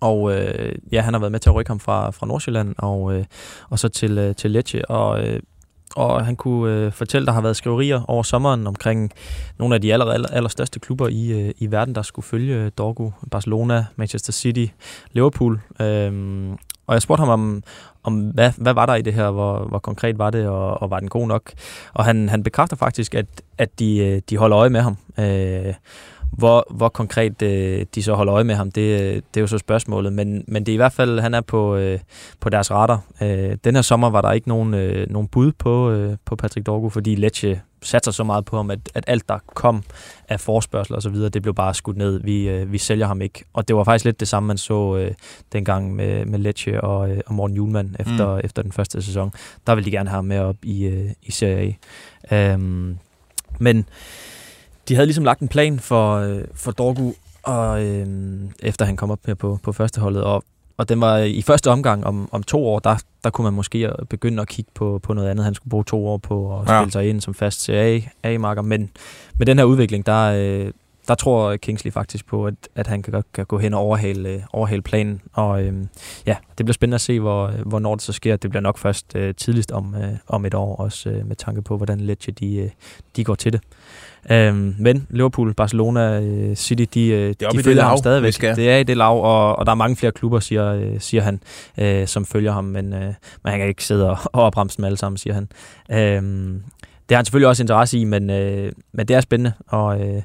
og 0.00 0.32
øh, 0.34 0.74
ja, 0.92 1.00
han 1.00 1.14
har 1.14 1.20
været 1.20 1.32
med 1.32 1.40
til 1.40 1.50
at 1.50 1.54
rykke 1.54 1.70
ham 1.70 1.80
fra, 1.80 2.10
fra 2.10 2.26
Nordsjælland 2.26 2.74
og, 2.78 3.14
øh, 3.14 3.24
og 3.70 3.78
så 3.78 3.88
til, 3.88 4.18
øh, 4.18 4.34
til 4.34 4.50
Lecce. 4.50 4.90
Og, 4.90 5.24
øh, 5.28 5.40
og 5.96 6.26
han 6.26 6.36
kunne 6.36 6.72
øh, 6.72 6.92
fortælle, 6.92 7.26
der 7.26 7.32
har 7.32 7.40
været 7.40 7.56
skriverier 7.56 8.02
over 8.08 8.22
sommeren 8.22 8.66
omkring 8.66 9.12
nogle 9.58 9.74
af 9.74 9.80
de 9.80 9.92
aller, 9.92 10.06
aller, 10.06 10.28
allerstørste 10.28 10.80
klubber 10.80 11.08
i, 11.08 11.28
øh, 11.28 11.54
i 11.58 11.70
verden, 11.70 11.94
der 11.94 12.02
skulle 12.02 12.26
følge 12.26 12.54
øh, 12.54 12.70
Dorgo, 12.78 13.10
Barcelona, 13.30 13.86
Manchester 13.96 14.32
City, 14.32 14.66
Liverpool. 15.12 15.60
Øhm, 15.80 16.52
og 16.86 16.94
jeg 16.94 17.02
spurgte 17.02 17.20
ham 17.20 17.28
om, 17.28 17.62
om 18.02 18.14
hvad, 18.20 18.52
hvad 18.56 18.74
var 18.74 18.86
der 18.86 18.94
i 18.94 19.02
det 19.02 19.14
her, 19.14 19.30
hvor, 19.30 19.58
hvor 19.58 19.78
konkret 19.78 20.18
var 20.18 20.30
det, 20.30 20.48
og, 20.48 20.82
og 20.82 20.90
var 20.90 21.00
den 21.00 21.08
god 21.08 21.26
nok? 21.26 21.52
Og 21.94 22.04
han, 22.04 22.28
han 22.28 22.42
bekræfter 22.42 22.76
faktisk, 22.76 23.14
at, 23.14 23.26
at 23.58 23.78
de, 23.78 23.98
øh, 23.98 24.22
de 24.30 24.36
holder 24.36 24.58
øje 24.58 24.70
med 24.70 24.80
ham. 24.80 24.96
Øh, 25.18 25.74
hvor, 26.32 26.66
hvor 26.70 26.88
konkret 26.88 27.42
øh, 27.42 27.86
de 27.94 28.02
så 28.02 28.14
holder 28.14 28.34
øje 28.34 28.44
med 28.44 28.54
ham, 28.54 28.70
det, 28.70 29.00
øh, 29.00 29.14
det 29.14 29.36
er 29.36 29.40
jo 29.40 29.46
så 29.46 29.58
spørgsmålet. 29.58 30.12
Men, 30.12 30.44
men 30.48 30.66
det 30.66 30.72
er 30.72 30.74
i 30.74 30.76
hvert 30.76 30.92
fald, 30.92 31.20
han 31.20 31.34
er 31.34 31.40
på, 31.40 31.76
øh, 31.76 31.98
på 32.40 32.48
deres 32.48 32.70
radar. 32.70 33.00
Øh, 33.22 33.56
den 33.64 33.74
her 33.74 33.82
sommer 33.82 34.10
var 34.10 34.20
der 34.20 34.32
ikke 34.32 34.48
nogen, 34.48 34.74
øh, 34.74 35.10
nogen 35.10 35.28
bud 35.28 35.52
på, 35.52 35.90
øh, 35.90 36.16
på 36.24 36.36
Patrick 36.36 36.66
Dorgu, 36.66 36.88
fordi 36.88 37.14
Lecce 37.14 37.60
satser 37.82 38.12
så 38.12 38.24
meget 38.24 38.44
på 38.44 38.56
ham, 38.56 38.70
at, 38.70 38.78
at 38.94 39.04
alt, 39.06 39.28
der 39.28 39.38
kom 39.54 39.82
af 40.28 40.40
forspørgsel 40.40 40.94
og 40.94 41.02
så 41.02 41.10
videre, 41.10 41.28
det 41.28 41.42
blev 41.42 41.54
bare 41.54 41.74
skudt 41.74 41.96
ned. 41.96 42.20
Vi, 42.24 42.48
øh, 42.48 42.72
vi 42.72 42.78
sælger 42.78 43.06
ham 43.06 43.22
ikke. 43.22 43.44
Og 43.52 43.68
det 43.68 43.76
var 43.76 43.84
faktisk 43.84 44.04
lidt 44.04 44.20
det 44.20 44.28
samme, 44.28 44.46
man 44.46 44.58
så 44.58 44.96
øh, 44.96 45.14
dengang 45.52 45.94
med, 45.94 46.24
med 46.24 46.38
Lecce 46.38 46.80
og, 46.80 47.10
øh, 47.10 47.20
og 47.26 47.34
Morten 47.34 47.56
Julemand 47.56 47.94
efter, 47.98 48.34
mm. 48.34 48.40
efter 48.44 48.62
den 48.62 48.72
første 48.72 49.02
sæson. 49.02 49.32
Der 49.66 49.74
ville 49.74 49.86
de 49.86 49.90
gerne 49.90 50.08
have 50.08 50.16
ham 50.16 50.24
med 50.24 50.38
op 50.38 50.56
i, 50.62 50.84
øh, 50.84 51.10
i 51.22 51.30
Serie 51.30 51.76
A. 52.30 52.52
Øhm, 52.52 52.98
men 53.58 53.88
de 54.88 54.94
havde 54.94 55.06
ligesom 55.06 55.24
lagt 55.24 55.40
en 55.40 55.48
plan 55.48 55.78
for, 55.80 56.14
øh, 56.16 56.40
for 56.54 56.70
Dorgu, 56.72 57.14
og, 57.42 57.84
øh, 57.84 58.06
efter 58.62 58.84
han 58.84 58.96
kom 58.96 59.10
op 59.10 59.18
her 59.26 59.34
på, 59.34 59.58
på 59.62 59.72
førsteholdet, 59.72 60.22
og, 60.22 60.44
og 60.76 60.88
den 60.88 61.00
var 61.00 61.18
i 61.18 61.42
første 61.42 61.70
omgang 61.70 62.06
om, 62.06 62.28
om 62.32 62.42
to 62.42 62.66
år, 62.66 62.78
der, 62.78 62.96
der 63.24 63.30
kunne 63.30 63.42
man 63.44 63.52
måske 63.52 63.90
begynde 64.10 64.42
at 64.42 64.48
kigge 64.48 64.70
på, 64.74 65.00
på 65.02 65.14
noget 65.14 65.28
andet. 65.30 65.44
Han 65.44 65.54
skulle 65.54 65.70
bruge 65.70 65.84
to 65.84 66.06
år 66.06 66.16
på 66.16 66.60
at 66.60 66.68
Ja. 66.68 66.80
spille 66.80 66.92
sig 66.92 67.08
ind 67.08 67.20
som 67.20 67.34
fast 67.34 67.70
A-marker, 68.22 68.62
men 68.62 68.90
med 69.38 69.46
den 69.46 69.58
her 69.58 69.64
udvikling, 69.64 70.06
der, 70.06 70.22
øh, 70.36 70.72
der 71.08 71.14
tror 71.14 71.56
Kingsley 71.56 71.92
faktisk 71.92 72.26
på, 72.26 72.46
at, 72.46 72.54
at 72.74 72.86
han 72.86 73.02
kan, 73.02 73.12
godt 73.12 73.32
kan 73.34 73.46
gå 73.46 73.58
hen 73.58 73.74
og 73.74 73.80
overhale, 73.80 74.28
øh, 74.28 74.40
overhale 74.52 74.82
planen. 74.82 75.20
Og 75.32 75.62
øh, 75.62 75.74
ja, 76.26 76.36
det 76.58 76.66
bliver 76.66 76.72
spændende 76.72 76.94
at 76.94 77.00
se, 77.00 77.20
hvor, 77.20 77.50
hvornår 77.66 77.94
det 77.94 78.02
så 78.02 78.12
sker. 78.12 78.36
Det 78.36 78.50
bliver 78.50 78.62
nok 78.62 78.78
først 78.78 79.16
øh, 79.16 79.34
tidligst 79.34 79.72
om, 79.72 79.94
øh, 79.94 80.08
om 80.28 80.44
et 80.44 80.54
år, 80.54 80.76
også 80.76 81.10
øh, 81.10 81.26
med 81.26 81.36
tanke 81.36 81.62
på, 81.62 81.76
hvordan 81.76 82.00
Lecce 82.00 82.30
de, 82.30 82.56
øh, 82.56 82.70
de 83.16 83.24
går 83.24 83.34
til 83.34 83.52
det. 83.52 83.60
Øhm, 84.30 84.74
men 84.78 85.06
Liverpool, 85.10 85.54
Barcelona, 85.54 86.20
øh, 86.20 86.56
City, 86.56 86.84
de, 86.94 87.08
øh, 87.08 87.34
de 87.40 87.62
følger 87.62 87.82
ham 87.82 87.90
lav, 87.90 87.98
stadigvæk. 87.98 88.32
skal. 88.32 88.56
Det 88.56 88.70
er 88.70 88.76
i 88.76 88.82
det 88.82 88.96
lav, 88.96 89.24
og, 89.24 89.56
og 89.56 89.66
der 89.66 89.72
er 89.72 89.76
mange 89.76 89.96
flere 89.96 90.12
klubber, 90.12 90.40
siger, 90.40 90.72
øh, 90.72 91.00
siger 91.00 91.22
han, 91.22 91.40
øh, 91.78 92.06
som 92.06 92.24
følger 92.24 92.52
ham, 92.52 92.64
men, 92.64 92.92
øh, 92.92 93.00
men 93.42 93.50
han 93.50 93.58
kan 93.58 93.68
ikke 93.68 93.84
sidde 93.84 94.10
og, 94.10 94.18
og 94.24 94.42
opremse 94.42 94.76
dem 94.76 94.84
alle 94.84 94.98
sammen, 94.98 95.16
siger 95.16 95.34
han. 95.34 95.48
Øhm, 95.90 96.62
det 97.08 97.14
har 97.14 97.16
han 97.16 97.24
selvfølgelig 97.24 97.48
også 97.48 97.62
interesse 97.62 97.98
i, 97.98 98.04
men, 98.04 98.30
øh, 98.30 98.72
men 98.92 99.08
det 99.08 99.16
er 99.16 99.20
spændende 99.20 99.52
at, 99.72 100.00
øh, 100.00 100.22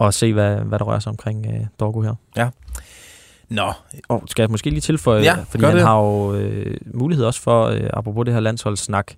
at 0.00 0.14
se, 0.14 0.32
hvad, 0.32 0.56
hvad 0.56 0.78
der 0.78 0.84
rører 0.84 0.98
sig 0.98 1.10
omkring 1.10 1.46
øh, 1.46 1.60
Dorgo 1.80 2.00
her. 2.02 2.50
Nå, 3.48 3.72
Og 4.08 4.22
skal 4.26 4.42
jeg 4.42 4.50
måske 4.50 4.70
lige 4.70 4.80
tilføje, 4.80 5.22
Ja, 5.22 5.36
fordi 5.48 5.64
han 5.64 5.76
det. 5.76 5.82
har 5.86 5.98
jo 5.98 6.34
øh, 6.34 6.76
mulighed 6.94 7.24
også 7.24 7.40
for, 7.40 7.64
øh, 7.66 7.90
apropos 7.92 8.24
det 8.24 8.34
her 8.34 8.40
landsholdssnak, 8.40 9.12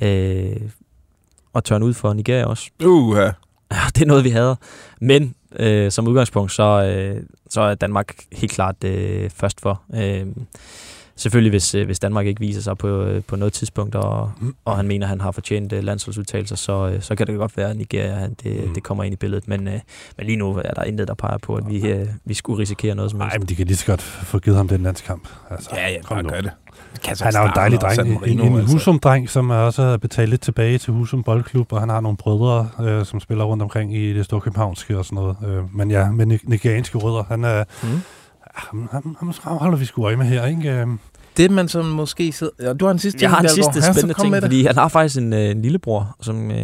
øh, 0.00 0.56
at 1.54 1.64
tørne 1.64 1.84
ud 1.84 1.94
for 1.94 2.12
Nigeria 2.12 2.44
også. 2.46 2.70
uh, 2.84 3.16
Ja, 3.72 3.78
det 3.94 4.02
er 4.02 4.06
noget, 4.06 4.24
vi 4.24 4.30
havde. 4.30 4.56
Men 5.00 5.34
øh, 5.56 5.90
som 5.90 6.08
udgangspunkt, 6.08 6.52
så, 6.52 6.62
øh, 6.62 7.22
så 7.50 7.60
er 7.60 7.74
Danmark 7.74 8.14
helt 8.32 8.52
klart 8.52 8.84
øh, 8.84 9.30
først 9.30 9.60
for. 9.60 9.82
Øh, 9.94 10.26
selvfølgelig, 11.20 11.50
hvis, 11.50 11.74
øh, 11.74 11.86
hvis 11.86 11.98
Danmark 11.98 12.26
ikke 12.26 12.40
viser 12.40 12.60
sig 12.62 12.78
på, 12.78 12.88
øh, 13.02 13.22
på 13.28 13.36
noget 13.36 13.52
tidspunkt, 13.52 13.94
og, 13.94 14.32
og 14.64 14.76
han 14.76 14.86
mener, 14.88 15.06
at 15.06 15.08
han 15.08 15.20
har 15.20 15.30
fortjent 15.30 15.72
øh, 15.72 15.82
landsholdsudtalelser, 15.84 16.56
så, 16.56 16.88
øh, 16.94 17.02
så 17.02 17.14
kan 17.14 17.26
det 17.26 17.36
godt 17.38 17.56
være, 17.56 17.70
at 17.70 17.76
Nigeria 17.76 18.14
han, 18.14 18.34
det, 18.42 18.66
Mm. 18.68 18.74
det 18.74 18.82
kommer 18.82 19.04
ind 19.04 19.12
i 19.12 19.16
billedet. 19.16 19.48
Men, 19.48 19.68
øh, 19.68 19.80
men 20.16 20.26
lige 20.26 20.36
nu 20.36 20.56
er 20.64 20.74
der 20.74 20.82
intet, 20.84 21.08
der 21.08 21.14
peger 21.14 21.38
på, 21.38 21.54
at 21.54 21.64
vi, 21.68 21.88
øh, 21.88 22.06
vi 22.24 22.34
skulle 22.34 22.58
risikere 22.62 22.94
noget 22.94 23.10
som 23.10 23.18
Nej, 23.20 23.26
helst. 23.28 23.38
men 23.38 23.48
de 23.48 23.54
kan 23.56 23.66
lige 23.66 23.76
så 23.76 23.86
godt 23.86 24.02
få 24.02 24.38
givet 24.38 24.56
ham 24.56 24.68
den 24.68 24.82
landskamp. 24.82 25.28
Altså, 25.50 25.70
ja, 25.74 25.88
ja, 25.88 26.02
kom 26.02 26.14
bare 26.14 26.22
nu. 26.22 26.28
gør 26.28 26.40
det. 26.40 26.50
Han 27.20 27.34
er 27.36 27.40
jo 27.40 27.46
en 27.46 27.52
dejlig 27.54 27.80
dreng. 27.80 28.08
En, 28.26 28.40
en, 28.40 28.52
en 28.56 28.64
Husum-dreng, 28.66 29.28
som 29.30 29.50
er 29.50 29.54
også 29.54 29.82
har 29.82 29.96
betalt 29.96 30.30
lidt 30.30 30.40
tilbage 30.40 30.78
til 30.78 30.92
Husum 30.92 31.22
Boldklub, 31.22 31.72
og 31.72 31.80
han 31.80 31.88
har 31.88 32.00
nogle 32.00 32.16
brødre, 32.16 32.68
øh, 32.80 33.04
som 33.04 33.20
spiller 33.20 33.44
rundt 33.44 33.62
omkring 33.62 33.96
i 33.96 34.12
det 34.14 34.24
store 34.24 34.40
københavnske 34.40 34.98
og 34.98 35.04
sådan 35.04 35.16
noget. 35.16 35.36
Øh, 35.46 35.76
men 35.76 35.90
ja, 35.90 36.10
med 36.10 36.26
ni- 36.26 36.38
nigerianske 36.44 36.98
rødder. 36.98 37.22
Han 37.28 37.44
er, 37.44 37.64
Mm. 37.82 37.88
ham, 38.54 38.88
ham, 38.92 39.16
ham, 39.20 39.32
ham 39.42 39.56
holder 39.58 39.78
vi 39.78 39.84
sgu 39.84 40.04
øje 40.04 40.16
med 40.16 40.26
her, 40.26 40.46
ikke? 40.46 40.86
Det, 41.36 41.50
man 41.50 41.68
som 41.68 41.84
måske 41.84 42.32
sidder... 42.32 42.52
Ja, 42.60 42.72
du 42.72 42.84
har 42.84 42.92
en 42.92 42.98
sidste 42.98 43.18
Jeg 43.22 43.30
har 43.30 43.40
en 43.40 43.48
sidste 43.48 43.82
så 43.82 43.92
spændende 43.92 44.14
ting, 44.20 44.30
med 44.30 44.40
det. 44.40 44.44
fordi 44.44 44.64
han 44.66 44.74
har 44.74 44.88
faktisk 44.88 45.18
en, 45.20 45.32
øh, 45.32 45.50
en 45.50 45.62
lillebror, 45.62 46.16
som 46.20 46.50
øh, 46.50 46.56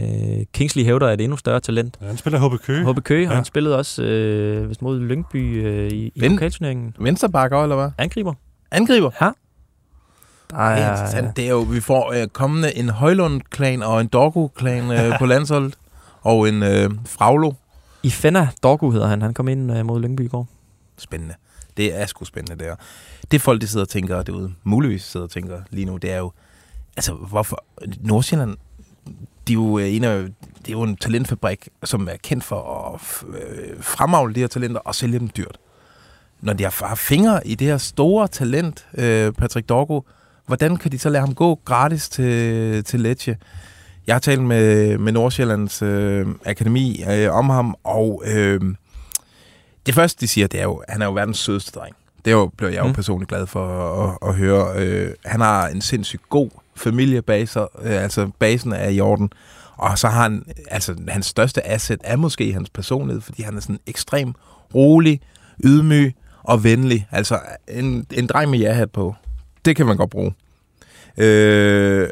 Kingsley 0.55 0.85
hævder 0.85 1.09
er 1.09 1.13
et 1.13 1.21
endnu 1.21 1.37
større 1.37 1.61
talent. 1.61 1.99
Ja, 2.03 2.07
han 2.07 2.17
spiller 2.17 2.49
HB 2.49 2.63
Køge. 2.63 2.93
HB 2.93 3.03
Køge, 3.05 3.23
ja. 3.25 3.29
Ja. 3.31 3.35
han 3.35 3.45
spillede 3.45 3.79
også 3.79 4.03
øh, 4.03 4.69
vist 4.69 4.83
mod 4.83 5.01
Lyngby 5.01 5.65
øh, 5.67 5.91
i, 5.93 6.13
i 6.15 6.29
lokalturneringen. 6.29 6.95
Venstrebakker, 6.99 7.63
eller 7.63 7.77
hvad? 7.77 7.91
Angriber. 7.99 8.35
Angriber. 8.71 9.11
Ja. 9.21 9.31
Der 10.51 10.57
Det 10.75 10.83
er 10.83 10.91
interessant. 10.91 11.37
Det 11.37 11.45
er 11.47 11.51
jo, 11.51 11.59
vi 11.59 11.81
får 11.81 12.13
øh, 12.13 12.27
kommende 12.29 12.77
en 12.77 12.89
Højlund-klan 12.89 13.83
og 13.83 14.01
en 14.01 14.07
Dorgo-klan 14.07 14.91
øh, 14.91 15.19
på 15.19 15.27
landsholdet. 15.33 15.75
Og 16.23 16.49
en 16.49 16.63
øh, 16.63 16.91
Fraglo. 17.07 17.53
I 18.03 18.11
Fenna 18.11 18.49
Dorgu 18.63 18.91
hedder 18.91 19.07
han. 19.07 19.23
Han 19.23 19.35
kom 19.35 19.49
ind 19.49 19.73
øh, 19.79 19.87
mod 19.87 20.01
Lyngby 20.01 20.21
i 20.21 20.29
går. 20.29 20.49
Spændende. 20.99 21.35
Det 21.77 22.01
er 22.01 22.07
sgu 22.07 22.25
spændende, 22.25 22.65
der. 22.65 22.77
Det 23.31 23.43
folk, 23.43 23.61
de 23.61 23.67
sidder 23.67 23.85
og 23.85 23.89
tænker 23.89 24.23
derude, 24.23 24.53
muligvis 24.65 25.03
sidder 25.03 25.27
og 25.27 25.31
tænker 25.31 25.61
lige 25.71 25.85
nu, 25.85 25.97
det 25.97 26.13
er 26.13 26.19
jo, 26.19 26.33
altså, 26.97 27.13
hvorfor 27.13 27.65
Nordsjælland, 28.01 28.57
de 29.49 29.53
er 29.53 29.55
jo 29.55 29.79
øh, 29.79 29.95
en 29.95 30.05
af, 30.05 30.23
det 30.59 30.69
er 30.69 30.73
jo 30.73 30.83
en 30.83 30.97
talentfabrik, 30.97 31.69
som 31.85 32.09
er 32.09 32.17
kendt 32.23 32.45
for 32.45 32.93
at 32.95 33.01
øh, 33.41 33.83
fremavle 33.83 34.35
de 34.35 34.41
her 34.41 34.47
talenter 34.47 34.81
og 34.81 34.95
sælge 34.95 35.19
dem 35.19 35.29
dyrt. 35.29 35.59
Når 36.41 36.53
de 36.53 36.65
har 36.65 36.87
har 36.87 36.95
fingre 36.95 37.47
i 37.47 37.55
det 37.55 37.67
her 37.67 37.79
store 37.79 38.29
talent, 38.29 38.87
øh, 38.95 39.33
Patrick 39.33 39.69
Dorgo, 39.69 40.01
hvordan 40.47 40.77
kan 40.77 40.93
de 40.93 40.99
så 40.99 41.09
lade 41.09 41.21
ham 41.21 41.35
gå 41.35 41.61
gratis 41.65 42.09
til, 42.09 42.85
til 42.85 43.01
Lecce? 43.01 43.37
Jeg 44.07 44.15
har 44.15 44.21
talt 44.21 44.43
med, 44.43 44.99
med 44.99 45.13
Nordsjællands 45.13 45.83
øh, 45.83 46.27
Akademi 46.45 47.05
øh, 47.11 47.33
om 47.33 47.51
ham, 47.51 47.77
og 47.85 48.23
øh, 48.27 48.61
det 49.87 49.95
første, 49.95 50.21
de 50.21 50.29
siger, 50.29 50.47
det 50.47 50.61
er 50.61 50.65
jo, 50.65 50.75
at 50.77 50.93
han 50.93 51.03
er 51.03 51.07
jo 51.07 51.13
verdens 51.13 51.39
sødeste 51.39 51.79
dreng. 51.81 51.97
Det 52.25 52.31
er 52.31 52.37
jo, 52.37 52.47
bliver 52.57 52.71
jeg 52.71 52.81
jo 52.83 52.87
Mm. 52.87 52.95
personligt 52.95 53.29
glad 53.29 53.47
for 53.47 53.67
at, 54.23 54.29
at 54.29 54.35
høre. 54.35 54.73
Øh, 54.77 55.11
han 55.25 55.41
har 55.41 55.69
en 55.69 55.81
sindssygt 55.81 56.29
god 56.29 56.51
familie 56.77 57.23
bag 57.23 57.49
sig, 57.49 57.67
øh, 57.83 58.03
altså 58.03 58.31
basen 58.39 58.73
er 58.73 58.89
i 58.89 59.01
orden. 59.01 59.31
Og 59.77 59.99
så 59.99 60.09
har 60.09 60.23
han, 60.23 60.45
altså 60.71 60.97
hans 61.09 61.27
største 61.27 61.67
asset 61.67 62.01
er 62.05 62.17
måske 62.17 62.53
hans 62.53 62.71
personlighed, 62.71 63.21
fordi 63.21 63.43
han 63.43 63.57
er 63.57 63.61
sådan 63.61 63.81
ekstrem 63.87 64.35
rolig, 64.75 65.21
ydmyg 65.65 66.15
og 66.43 66.65
venlig. 66.65 67.09
Altså 67.11 67.41
en, 67.69 68.07
en 68.13 68.27
dreng 68.27 68.51
med 68.51 68.59
ja-hat 68.59 68.91
på. 68.91 69.15
Det 69.65 69.77
kan 69.77 69.87
man 69.87 69.97
godt 69.97 70.11
bruge. 70.11 70.35
Øh, 71.19 72.09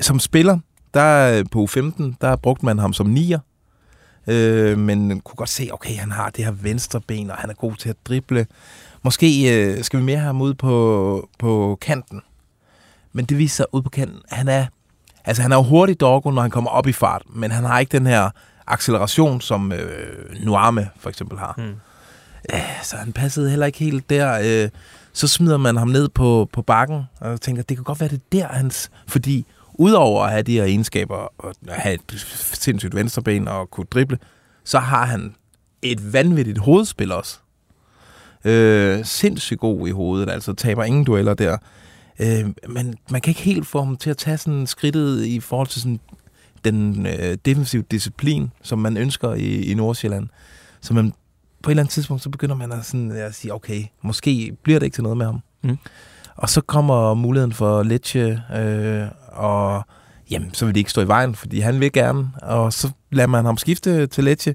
som 0.00 0.18
spiller, 0.18 0.58
der 0.94 1.44
på 1.52 1.64
U15, 1.70 2.14
der 2.20 2.36
brugte 2.36 2.64
man 2.64 2.78
ham 2.78 2.92
som 2.92 3.06
nier. 3.06 3.38
Øh, 4.26 4.78
men 4.78 5.20
kunne 5.20 5.36
godt 5.36 5.48
se, 5.48 5.68
okay, 5.72 5.96
han 5.96 6.10
har 6.10 6.30
det 6.30 6.44
her 6.44 6.52
venstre 6.52 7.00
ben, 7.00 7.30
og 7.30 7.36
han 7.36 7.50
er 7.50 7.54
god 7.54 7.74
til 7.74 7.88
at 7.88 7.96
drible. 8.04 8.46
Måske 9.02 9.54
øh, 9.54 9.84
skal 9.84 9.98
vi 9.98 10.04
mere 10.04 10.16
have 10.16 10.26
ham 10.26 10.42
ud 10.42 10.54
på, 10.54 11.28
på 11.38 11.78
kanten. 11.80 12.20
Men 13.12 13.24
det 13.24 13.38
viser 13.38 13.56
sig 13.56 13.66
ud 13.72 13.82
på 13.82 13.90
kanten, 13.90 14.18
han 14.30 14.48
er, 14.48 14.66
altså 15.24 15.42
han 15.42 15.52
er 15.52 15.56
jo 15.56 15.62
hurtig 15.62 16.00
Dorgo, 16.00 16.30
når 16.30 16.42
han 16.42 16.50
kommer 16.50 16.70
op 16.70 16.86
i 16.86 16.92
fart, 16.92 17.22
men 17.34 17.50
han 17.50 17.64
har 17.64 17.78
ikke 17.78 17.98
den 17.98 18.06
her 18.06 18.30
acceleration, 18.66 19.40
som 19.40 19.72
øh, 19.72 20.44
Nuame 20.44 20.90
for 20.96 21.08
eksempel 21.08 21.38
har. 21.38 21.54
Hmm. 21.56 21.74
Øh, 22.52 22.82
så 22.82 22.96
han 22.96 23.12
passede 23.12 23.50
heller 23.50 23.66
ikke 23.66 23.78
helt 23.78 24.10
der. 24.10 24.62
Øh, 24.64 24.70
så 25.12 25.28
smider 25.28 25.56
man 25.56 25.76
ham 25.76 25.88
ned 25.88 26.08
på, 26.08 26.48
på 26.52 26.62
bakken, 26.62 27.02
og 27.20 27.40
tænker, 27.40 27.62
det 27.62 27.76
kan 27.76 27.84
godt 27.84 28.00
være, 28.00 28.08
det 28.08 28.40
er 28.40 28.46
der 28.48 28.54
hans... 28.54 28.90
Fordi 29.06 29.46
udover 29.74 30.22
at 30.24 30.30
have 30.30 30.42
de 30.42 30.52
her 30.52 30.64
egenskaber, 30.64 31.14
og 31.38 31.54
have 31.68 31.94
et 31.94 32.00
sindssygt 32.34 32.94
venstreben 32.94 33.48
og 33.48 33.70
kunne 33.70 33.86
drible, 33.90 34.18
så 34.64 34.78
har 34.78 35.06
han 35.06 35.34
et 35.82 36.12
vanvittigt 36.12 36.58
hovedspil 36.58 37.12
også. 37.12 37.38
Øh, 38.44 39.04
sindssygt 39.04 39.60
god 39.60 39.88
i 39.88 39.90
hovedet, 39.90 40.30
altså 40.30 40.52
taber 40.52 40.84
ingen 40.84 41.04
dueller 41.04 41.34
der. 41.34 41.56
Øh, 42.20 42.50
men 42.68 42.94
man 43.10 43.20
kan 43.20 43.30
ikke 43.30 43.42
helt 43.42 43.66
få 43.66 43.82
ham 43.82 43.96
til 43.96 44.10
at 44.10 44.16
tage 44.16 44.38
sådan 44.38 44.66
skridtet 44.66 45.24
i 45.24 45.40
forhold 45.40 45.68
til 45.68 45.80
sådan 45.80 46.00
den 46.64 47.06
øh, 47.06 47.38
defensive 47.44 47.84
disciplin, 47.90 48.50
som 48.62 48.78
man 48.78 48.96
ønsker 48.96 49.34
i, 49.34 49.70
i 49.70 49.74
Nordsjælland. 49.74 50.28
Så 50.80 50.94
man, 50.94 51.12
på 51.62 51.70
et 51.70 51.72
eller 51.72 51.82
andet 51.82 51.92
tidspunkt, 51.92 52.22
så 52.22 52.30
begynder 52.30 52.54
man 52.54 52.72
at, 52.72 52.84
sådan, 52.84 53.10
at 53.10 53.34
sige, 53.34 53.54
okay, 53.54 53.84
måske 54.02 54.56
bliver 54.62 54.78
det 54.78 54.86
ikke 54.86 54.94
til 54.94 55.02
noget 55.02 55.18
med 55.18 55.26
ham. 55.26 55.40
Mm. 55.62 55.78
Og 56.36 56.48
så 56.48 56.60
kommer 56.60 57.14
muligheden 57.14 57.52
for 57.52 57.82
Lecce, 57.82 58.42
øh, 58.56 59.06
og 59.32 59.82
jamen, 60.30 60.54
så 60.54 60.64
vil 60.64 60.74
det 60.74 60.78
ikke 60.80 60.90
stå 60.90 61.00
i 61.00 61.08
vejen, 61.08 61.34
fordi 61.34 61.60
han 61.60 61.80
vil 61.80 61.92
gerne, 61.92 62.30
og 62.42 62.72
så 62.72 62.90
lader 63.10 63.28
man 63.28 63.44
ham 63.44 63.56
skifte 63.56 64.06
til 64.06 64.24
Lecce. 64.24 64.54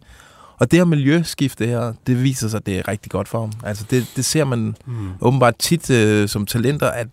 Og 0.59 0.71
det 0.71 0.79
her 0.79 0.85
miljøskifte 0.85 1.65
her, 1.67 1.93
det 2.07 2.23
viser 2.23 2.47
sig, 2.47 2.57
at 2.57 2.65
det 2.65 2.77
er 2.77 2.87
rigtig 2.87 3.11
godt 3.11 3.27
for 3.27 3.39
ham. 3.39 3.51
Altså 3.63 3.85
det, 3.89 4.11
det 4.15 4.25
ser 4.25 4.43
man 4.45 4.75
Mm. 4.85 5.09
åbenbart 5.21 5.55
tit 5.59 5.89
øh, 5.89 6.29
som 6.29 6.45
talenter, 6.45 6.87
at 6.87 7.07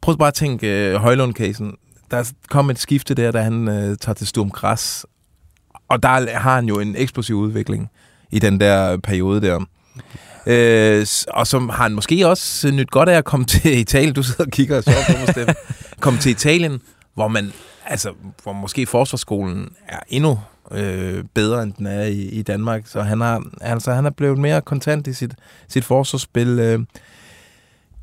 prøv 0.00 0.18
bare 0.18 0.28
at 0.28 0.34
tænke 0.34 0.66
øh, 0.90 0.94
Højlund-casen. 0.94 1.74
Der 2.10 2.32
kom 2.48 2.70
et 2.70 2.78
skifte 2.78 3.14
der, 3.14 3.30
da 3.30 3.40
han 3.42 3.68
øh, 3.68 3.96
tager 4.00 4.14
til 4.14 4.26
Sturm 4.26 4.50
Græs, 4.50 5.06
og 5.88 6.02
der 6.02 6.38
har 6.38 6.54
han 6.54 6.64
jo 6.68 6.80
en 6.80 6.96
eksplosiv 6.96 7.36
udvikling 7.36 7.90
i 8.30 8.38
den 8.38 8.60
der 8.60 8.96
periode 8.96 9.40
der. 9.40 9.64
Øh, 10.46 11.06
og 11.28 11.46
som 11.46 11.68
har 11.68 11.82
han 11.82 11.92
måske 11.94 12.28
også 12.28 12.70
nyt 12.70 12.90
godt 12.90 13.08
af 13.08 13.16
at 13.16 13.24
komme 13.24 13.46
til 13.46 13.78
Italien. 13.78 14.14
Du 14.14 14.22
sidder 14.22 14.44
og 14.44 14.50
kigger 14.50 14.76
og 14.76 14.82
så 14.82 14.90
på 15.06 15.12
mig, 15.36 15.54
Kom 16.00 16.18
til 16.18 16.30
Italien, 16.30 16.80
hvor 17.14 17.28
man, 17.28 17.52
altså, 17.86 18.12
hvor 18.42 18.52
måske 18.52 18.86
forsvarsskolen 18.86 19.72
er 19.88 19.98
endnu 20.08 20.40
øh, 20.70 21.24
bedre, 21.34 21.62
end 21.62 21.72
den 21.72 21.86
er 21.86 22.02
i, 22.02 22.22
i 22.22 22.42
Danmark. 22.42 22.86
Så 22.86 23.02
han 23.02 23.20
har, 23.20 23.44
altså, 23.60 23.92
han 23.92 24.06
er 24.06 24.10
blevet 24.10 24.38
mere 24.38 24.62
kontant 24.62 25.06
i 25.06 25.12
sit, 25.12 25.34
sit 25.68 25.84
forsvarsspil. 25.84 26.58
Øh, 26.58 26.80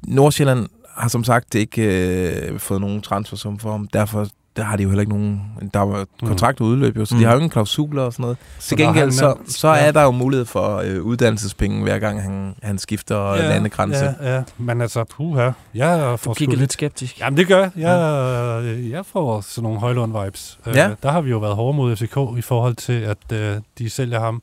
Nordsjælland 0.08 0.68
har 0.98 1.08
som 1.08 1.24
sagt 1.24 1.56
ikke 1.56 1.82
øh, 1.82 2.60
fået 2.60 2.82
nogen 2.82 3.02
transfer 3.02 3.38
som 3.38 3.60
for 3.60 3.72
ham. 3.72 3.88
Derfor 3.88 4.28
der 4.56 4.63
har 4.63 4.76
de 4.78 4.84
jo 4.84 4.89
heller 4.89 5.02
ikke 5.02 5.12
nogen... 5.13 5.42
Der 5.74 5.80
var 5.80 6.06
kontrakt 6.24 6.62
udløb 6.62 6.98
jo, 6.98 7.06
så 7.06 7.16
mm. 7.16 7.20
de 7.20 7.24
Mm. 7.24 7.28
har 7.28 7.34
jo 7.34 7.38
ingen 7.39 7.50
klausuler 7.50 8.02
og 8.04 8.13
sådan 8.13 8.24
noget. 8.24 8.38
Til 8.60 8.78
der 8.78 8.86
har 8.86 8.94
gengæld, 8.94 9.12
så, 9.12 9.36
så 9.48 9.68
er 9.68 9.92
der 9.92 10.02
jo 10.04 10.12
mulighed 10.12 10.46
for 10.46 10.78
øh, 10.86 11.02
uddannelsespenge, 11.02 11.84
hver 11.84 12.00
gang 12.00 12.22
han, 12.22 12.56
han 12.63 12.78
skifter 12.78 13.34
ja, 13.36 13.50
landegrænse. 13.50 14.16
Ja. 14.22 14.36
Ja, 14.36 14.44
men 14.58 14.82
altså, 14.82 15.04
puha. 15.04 15.50
Jeg 15.74 16.00
Du 16.12 16.18
får 16.18 16.18
sgu 16.18 16.34
kigger 16.34 16.52
lidt... 16.52 16.60
lidt 16.60 16.74
skeptisk. 16.74 17.20
Jamen, 17.20 17.38
det 17.38 17.48
gør 17.48 17.60
jeg. 17.60 17.72
Jeg, 17.78 18.89
jeg 18.92 19.06
får 19.06 19.42
sådan 19.42 19.63
nogle 19.63 19.80
Højlund-vibes. 19.80 20.60
Ja. 20.66 20.89
Øh, 20.89 20.96
der 21.04 21.12
har 21.12 21.22
vi 21.22 21.30
jo 21.30 21.38
været 21.38 21.56
hårde 21.56 21.78
mod 21.78 21.96
FCK 21.96 22.18
i 22.38 22.42
forhold 22.42 22.76
til, 22.76 23.02
at 23.02 23.18
øh, 23.34 23.56
de 23.78 23.89
sælger 23.89 24.20
ham 24.20 24.42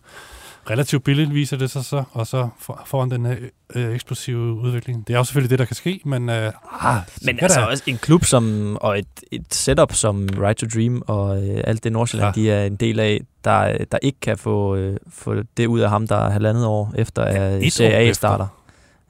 relativt 0.70 1.04
billigt, 1.04 1.35
viser 1.35 1.56
det 1.56 1.70
sig 1.70 1.85
så, 1.85 2.02
og 2.12 2.26
så 2.26 2.48
får 2.87 3.00
han 3.00 3.11
den 3.11 3.26
her 3.26 3.37
øh, 3.74 3.94
eksplosive 3.94 4.38
udvikling. 4.52 5.06
Det 5.09 5.14
er 5.14 5.18
jo 5.18 5.24
selvfølgelig 5.24 5.50
det, 5.50 5.59
der 5.59 5.64
kan 5.64 5.76
ske, 5.76 6.00
men... 6.04 6.28
Øh, 6.28 6.52
ah, 6.80 6.96
Men 7.22 7.38
så 7.38 7.44
altså 7.44 7.61
der- 7.61 7.66
også 7.66 7.83
en 7.87 7.98
klub 7.98 8.24
som, 8.24 8.76
og 8.80 8.98
et, 8.98 9.06
et 9.33 9.54
setup 9.54 9.92
som 9.94 10.28
Right 10.38 10.59
to 10.59 10.66
Dream 10.74 11.02
og 11.06 11.48
øh, 11.48 11.61
alt 11.64 11.85
det 11.85 11.92
Nordsjælland, 11.92 12.37
Ja. 12.37 12.42
ja. 12.42 12.48
de 12.56 12.62
er 12.62 12.66
en 12.66 12.76
del 12.76 13.00
af, 13.00 13.20
der, 13.44 13.85
der 13.92 13.98
ikke 14.02 14.20
kan 14.20 14.38
få, 14.38 14.76
øh, 14.76 14.96
få 15.12 15.35
det 15.56 15.66
ud 15.66 15.80
af 15.80 15.90
ham, 15.90 16.06
der 16.06 16.16
er 16.16 16.30
halvandet 16.30 16.66
år 16.66 16.92
efter, 16.96 17.22
at 17.22 17.62
Et 17.64 17.72
Serie 17.72 17.94
A 18.09 18.12
starter. 18.12 18.46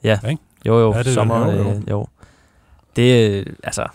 Ja, 0.04 0.18
jo 0.66 0.78
jo, 0.80 0.92
Ja, 0.94 0.98
det 0.98 1.06
er- 1.06 1.14
sommer, 1.14 1.46
jo, 1.52 1.58
jo. 1.62 1.70
øh, 1.70 1.90
jo. 1.90 2.06
Det, 2.96 3.30
øh, 3.30 3.46
altså, 3.64 3.86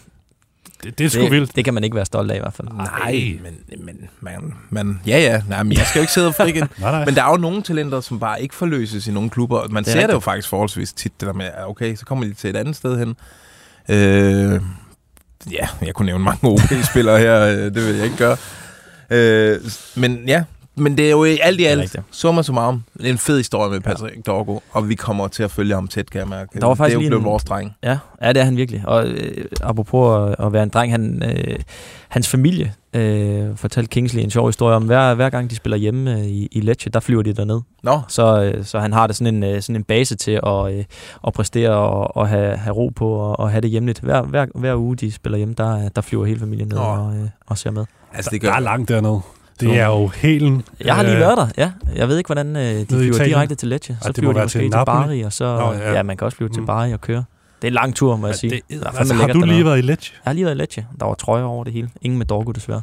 det, 0.85 0.97
det 0.99 1.05
er 1.05 1.09
sgu 1.09 1.21
det, 1.21 1.31
vildt. 1.31 1.55
det 1.55 1.65
kan 1.65 1.73
man 1.73 1.83
ikke 1.83 1.95
være 1.95 2.05
stolt 2.05 2.31
af 2.31 2.35
i 2.35 2.39
hvert 2.39 2.53
fald. 2.53 2.67
Nej, 2.67 3.37
men, 3.43 3.85
men 3.85 3.97
man, 4.19 4.53
man, 4.69 4.99
ja 5.07 5.19
ja, 5.19 5.41
nej, 5.49 5.63
men 5.63 5.77
jeg 5.77 5.85
skal 5.85 5.99
jo 5.99 6.01
ikke 6.01 6.13
sidde 6.13 6.27
og 6.27 6.35
frikke. 6.35 6.59
Men 7.05 7.15
der 7.15 7.23
er 7.23 7.29
jo 7.29 7.37
nogle 7.37 7.61
talenter, 7.61 8.01
som 8.01 8.19
bare 8.19 8.41
ikke 8.41 8.55
forløses 8.55 9.07
i 9.07 9.11
nogle 9.11 9.29
klubber. 9.29 9.67
Man 9.69 9.83
Det 9.83 9.89
er 9.89 9.93
ser 9.93 9.99
det 9.99 10.07
jo 10.07 10.07
rigtigt. 10.17 10.23
faktisk 10.23 10.49
forholdsvis 10.49 10.93
tit, 10.93 11.19
det 11.19 11.27
der 11.27 11.33
med, 11.33 11.49
okay, 11.67 11.95
så 11.95 12.05
kommer 12.05 12.25
de 12.25 12.33
til 12.33 12.49
et 12.49 12.55
andet 12.55 12.75
sted 12.75 12.97
hen. 12.99 13.15
Øh, 13.89 14.61
ja, 15.51 15.67
jeg 15.81 15.93
kunne 15.93 16.05
nævne 16.05 16.23
mange 16.23 16.47
OB-spillere 16.51 17.19
her, 17.19 17.41
øh, 17.41 17.57
det 17.57 17.75
vil 17.87 17.95
jeg 17.95 18.05
ikke 18.05 18.17
gøre. 18.17 18.37
Øh, 19.09 19.59
men 19.95 20.23
ja, 20.27 20.43
men 20.77 20.97
det 20.97 21.05
er 21.05 21.11
jo 21.11 21.23
alt 21.23 21.59
i 21.59 21.65
alt, 21.65 21.95
summa 22.11 22.41
summarum, 22.41 22.83
det 22.97 23.05
er 23.05 23.09
en 23.11 23.17
fed 23.17 23.37
historie 23.37 23.71
med 23.71 23.79
Patrick 23.81 24.15
ja. 24.15 24.21
Dorgo, 24.31 24.59
og 24.71 24.89
vi 24.89 24.95
kommer 24.95 25.27
til 25.27 25.43
at 25.43 25.51
følge 25.51 25.73
ham 25.73 25.87
tæt, 25.87 26.09
kan 26.09 26.19
jeg 26.19 26.27
mærke. 26.27 26.59
Der 26.59 26.67
var 26.67 26.75
faktisk 26.75 26.95
det 26.97 27.01
er 27.01 27.03
jo 27.05 27.09
blevet 27.09 27.21
en- 27.21 27.25
vores 27.25 27.43
dreng. 27.43 27.73
Ja, 27.83 27.97
ja, 28.21 28.29
det 28.33 28.37
er 28.37 28.43
han 28.43 28.57
virkelig. 28.57 28.83
Og 28.87 29.07
øh, 29.07 29.45
apropos 29.61 30.29
at, 30.39 30.45
at 30.45 30.53
være 30.53 30.63
en 30.63 30.69
dreng, 30.69 30.91
han, 30.91 31.23
øh, 31.25 31.55
hans 32.07 32.27
familie 32.27 32.73
øh, 32.93 33.55
fortalte 33.57 33.89
Kingsley 33.89 34.23
en 34.23 34.29
sjov 34.31 34.47
historie 34.47 34.75
om, 34.75 34.83
hver, 34.83 35.13
hver 35.13 35.29
gang 35.29 35.49
de 35.49 35.55
spiller 35.55 35.77
hjemme 35.77 36.11
øh, 36.19 36.25
i, 36.25 36.47
i 36.51 36.59
Lecce, 36.61 36.89
der 36.89 36.99
flyver 36.99 37.21
de 37.23 37.33
derned. 37.33 37.61
Nå, 37.83 38.01
Så, 38.07 38.43
øh, 38.43 38.65
så 38.65 38.79
han 38.79 38.93
har 38.93 39.07
det 39.07 39.15
sådan 39.15 39.35
en, 39.35 39.43
øh, 39.43 39.61
sådan 39.61 39.75
en 39.75 39.83
base 39.83 40.15
til 40.15 40.39
at, 40.47 40.73
øh, 40.77 40.83
at 41.27 41.33
præstere 41.33 41.69
og, 41.71 42.17
og 42.17 42.27
have, 42.27 42.57
have 42.57 42.73
ro 42.75 42.89
på 42.95 43.09
og, 43.09 43.39
og 43.39 43.51
have 43.51 43.61
det 43.61 43.69
hjemligt. 43.69 43.99
Hver, 43.99 44.21
hver, 44.21 44.45
hver 44.55 44.75
uge, 44.75 44.95
de 44.95 45.11
spiller 45.11 45.37
hjemme, 45.37 45.53
der, 45.57 45.89
der 45.89 46.01
flyver 46.01 46.25
hele 46.25 46.39
familien 46.39 46.67
ned 46.67 46.77
Nå. 46.77 46.83
og, 46.83 47.15
øh, 47.15 47.29
og 47.47 47.57
ser 47.57 47.71
med. 47.71 47.85
altså 48.13 48.29
der, 48.29 48.35
det 48.35 48.41
der 48.41 48.47
gør 48.49 48.55
er 48.55 48.59
langt 48.59 48.89
dernede. 48.89 49.21
Det 49.59 49.79
er 49.79 49.85
jo 49.85 50.07
helt... 50.07 50.65
Jeg 50.83 50.95
har 50.95 51.03
lige 51.03 51.13
øh, 51.15 51.19
været 51.19 51.37
der, 51.37 51.47
ja. 51.57 51.71
Jeg 51.95 52.07
ved 52.07 52.17
ikke, 52.17 52.27
hvordan 52.27 52.55
øh, 52.55 52.63
de 52.63 52.85
flyver 52.89 53.23
direkte 53.23 53.55
til 53.55 53.67
Lecce. 53.67 53.97
Så 54.01 54.11
det 54.11 54.17
må 54.17 54.21
flyver 54.21 54.33
de 54.33 54.45
måske 54.45 54.59
til 54.59 54.71
til. 54.71 54.85
Bari, 54.85 55.21
og 55.21 55.33
så... 55.33 55.57
Nå, 55.57 55.73
ja. 55.73 55.93
ja. 55.93 56.03
man 56.03 56.17
kan 56.17 56.25
også 56.25 56.37
flyve 56.37 56.49
til 56.49 56.59
Mm. 56.61 56.65
Bari 56.65 56.93
og 56.93 57.01
køre. 57.01 57.23
Det 57.61 57.63
er 57.63 57.67
en 57.67 57.73
lang 57.73 57.95
tur, 57.95 58.15
må 58.17 58.27
jeg 58.27 58.33
Ja, 58.33 58.37
sige. 58.37 58.61
det, 58.69 58.81
er 58.83 58.89
altså, 58.97 59.13
har 59.13 59.27
du 59.27 59.33
dernede. 59.33 59.47
lige 59.47 59.65
været 59.65 59.77
i 59.77 59.81
Lecce? 59.81 60.11
Jeg 60.25 60.29
har 60.29 60.33
lige 60.33 60.45
været 60.45 60.55
i 60.55 60.59
Lecce. 60.61 60.85
Der 60.99 61.05
var 61.05 61.13
trøjer 61.13 61.43
over 61.43 61.63
det 61.63 61.73
hele. 61.73 61.89
Ingen 62.01 62.17
med 62.17 62.25
Dorgo, 62.25 62.51
desværre. 62.51 62.81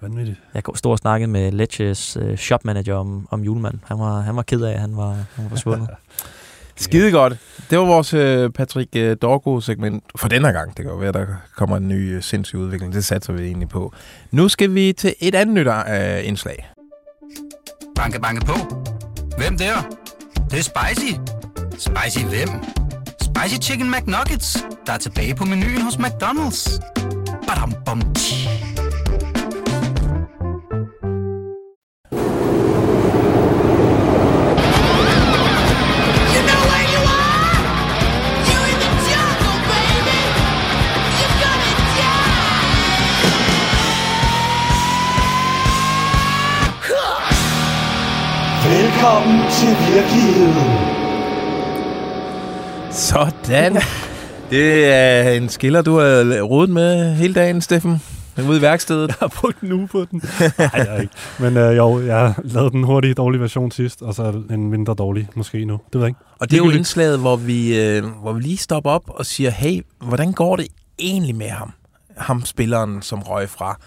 Vanvittigt. 0.00 0.38
Jeg 0.54 0.62
stod 0.74 0.92
og 0.92 0.98
snakkede 0.98 1.30
med 1.30 1.52
Lecces 1.52 2.18
øh, 2.20 2.36
shopmanager 2.36 2.94
om, 2.94 3.28
om 3.30 3.42
julemanden. 3.44 3.80
Han 3.86 3.98
var, 3.98 4.20
han 4.20 4.36
var 4.36 4.42
ked 4.42 4.60
af, 4.62 4.72
at 4.72 4.80
han 4.80 4.96
var, 4.96 5.08
han 5.08 5.44
var 5.44 5.48
forsvundet. 5.48 5.88
Skide 6.82 7.10
godt. 7.10 7.36
Det 7.70 7.78
var 7.78 7.84
vores 7.84 8.14
øh, 8.14 8.50
Patrick 8.50 8.96
øh, 8.96 9.16
Dorgo-segment 9.22 10.04
for 10.16 10.28
denne 10.28 10.52
gang. 10.52 10.76
Det 10.76 10.84
kan 10.84 10.92
jo 10.92 10.96
være, 10.96 11.12
der 11.12 11.26
kommer 11.56 11.76
en 11.76 11.88
ny 11.88 12.16
øh, 12.16 12.22
sindssyg 12.22 12.58
udvikling. 12.58 12.92
Det 12.92 13.04
satser 13.04 13.32
vi 13.32 13.42
egentlig 13.42 13.68
på. 13.68 13.94
Nu 14.30 14.48
skal 14.48 14.74
vi 14.74 14.92
til 14.92 15.14
et 15.20 15.34
andet 15.34 15.54
nyt 15.54 15.66
øh, 15.66 16.28
indslag. 16.28 16.68
Banke, 17.96 18.20
banke 18.20 18.46
på. 18.46 18.54
Hvem 19.38 19.58
der? 19.58 19.74
Det, 20.34 20.50
det 20.50 20.58
er 20.58 20.62
spicy. 20.62 21.12
Spicy 21.78 22.24
hvem? 22.24 22.48
Spicy 23.22 23.68
Chicken 23.68 23.90
McNuggets, 23.90 24.64
der 24.86 24.92
er 24.92 24.98
tilbage 24.98 25.34
på 25.34 25.44
menuen 25.44 25.82
hos 25.82 25.94
McDonald's. 25.94 26.80
Badum, 27.46 27.74
bom, 27.86 28.14
tji. 28.14 28.71
Velkommen 49.02 49.40
til 49.50 49.68
virkeligheden. 49.94 50.54
Sådan. 52.90 53.76
Det 54.50 54.86
er 54.86 55.30
en 55.30 55.48
skiller, 55.48 55.82
du 55.82 55.98
har 55.98 56.42
rodet 56.42 56.70
med 56.70 57.14
hele 57.14 57.34
dagen, 57.34 57.60
Steffen. 57.60 58.02
Ude 58.48 58.58
i 58.58 58.62
værkstedet. 58.62 59.08
Jeg 59.08 59.14
har 59.20 59.28
brugt 59.40 59.60
en 59.60 59.72
uge 59.72 59.88
på 59.88 60.04
den. 60.10 60.22
Nej, 60.58 60.70
jeg 60.74 60.86
har 60.90 61.00
ikke. 61.00 61.14
Men 61.38 61.56
øh, 61.56 61.76
jo, 61.76 62.06
jeg 62.06 62.34
lavede 62.44 62.70
den 62.70 62.84
hurtige, 62.84 63.14
dårlige 63.14 63.40
version 63.40 63.70
sidst, 63.70 64.02
og 64.02 64.14
så 64.14 64.42
en 64.50 64.70
mindre 64.70 64.94
dårlig 64.94 65.28
måske 65.34 65.64
nu. 65.64 65.72
Det 65.72 65.94
ved 65.94 66.00
jeg 66.00 66.08
ikke. 66.08 66.20
Og 66.38 66.50
det 66.50 66.56
er 66.60 66.64
jo 66.64 66.70
indslaget, 66.70 67.18
hvor 67.18 67.36
vi, 67.36 67.80
øh, 67.80 68.04
hvor 68.04 68.32
vi 68.32 68.40
lige 68.40 68.56
stopper 68.56 68.90
op 68.90 69.04
og 69.06 69.26
siger, 69.26 69.50
hey, 69.50 69.82
hvordan 70.00 70.32
går 70.32 70.56
det 70.56 70.66
egentlig 70.98 71.36
med 71.36 71.48
ham? 71.48 71.72
Ham 72.16 72.44
spilleren, 72.44 73.02
som 73.02 73.22
røg 73.22 73.48
fra 73.48 73.78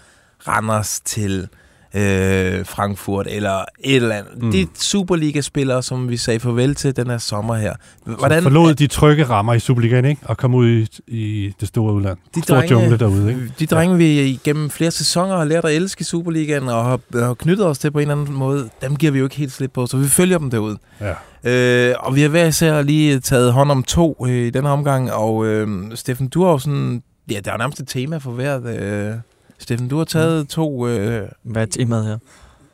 Randers 0.48 1.00
til 1.00 1.48
øh, 1.94 2.66
Frankfurt, 2.66 3.26
eller 3.30 3.64
et 3.80 3.96
eller 3.96 4.14
andet. 4.14 4.32
Mm. 4.36 4.44
Mm. 4.46 4.52
De 4.52 4.66
Superliga-spillere, 4.74 5.82
som 5.82 6.08
vi 6.08 6.16
sagde 6.16 6.40
farvel 6.40 6.74
til 6.74 6.96
den 6.96 7.06
her 7.10 7.18
sommer 7.18 7.54
her. 7.54 7.72
Hvordan? 8.04 8.18
Hvordan 8.18 8.42
Forlod 8.42 8.74
de 8.74 8.86
trygge 8.86 9.24
rammer 9.24 9.54
i 9.54 9.58
Superligaen, 9.58 10.04
ikke? 10.04 10.22
Og 10.24 10.36
kom 10.36 10.54
ud 10.54 10.68
i, 10.68 10.88
i 11.06 11.52
det 11.60 11.68
store 11.68 11.92
udland. 11.94 12.18
De 12.34 12.42
Stor 12.42 12.54
drenge- 12.56 12.72
jungle 12.74 12.98
derude, 12.98 13.28
ikke? 13.28 13.52
De 13.58 13.66
drenge, 13.66 13.96
vi 13.96 14.20
igennem 14.20 14.70
flere 14.70 14.90
sæsoner 14.90 15.36
har 15.36 15.44
lært 15.44 15.64
at 15.64 15.74
elske 15.74 16.04
Superligaen 16.04 16.68
og 16.68 16.84
har, 16.84 17.00
har 17.14 17.34
knyttet 17.34 17.66
os 17.66 17.78
til 17.78 17.90
på 17.90 17.98
en 17.98 18.02
eller 18.10 18.22
anden 18.22 18.34
måde, 18.36 18.68
dem 18.82 18.96
giver 18.96 19.12
vi 19.12 19.18
jo 19.18 19.24
ikke 19.24 19.36
helt 19.36 19.52
slip 19.52 19.70
på, 19.74 19.86
så 19.86 19.96
vi 19.96 20.08
følger 20.08 20.38
dem 20.38 20.50
derud. 20.50 20.76
Ja. 21.00 21.12
Øh, 21.44 21.94
og 21.98 22.14
vi 22.16 22.20
har 22.22 22.28
hver 22.28 22.46
især 22.46 22.82
lige 22.82 23.20
taget 23.20 23.52
hånd 23.52 23.70
om 23.70 23.82
to 23.82 24.26
øh, 24.28 24.46
i 24.46 24.50
den 24.50 24.66
omgang, 24.66 25.12
og 25.12 25.46
øh, 25.46 25.68
Steffen, 25.94 26.28
du 26.28 26.44
har 26.44 26.50
jo 26.50 26.58
sådan, 26.58 27.02
ja, 27.30 27.40
der 27.44 27.52
er 27.52 27.56
nærmest 27.58 27.80
et 27.80 27.88
tema 27.88 28.16
for 28.16 28.30
hvert. 28.30 28.66
Øh, 28.66 29.14
Steffen, 29.58 29.88
du 29.88 29.98
har 29.98 30.04
taget 30.04 30.48
to, 30.48 30.88
øh, 30.88 31.28
Hvad 31.42 31.62
er 31.62 31.66
temaet 31.66 32.06
her? 32.06 32.18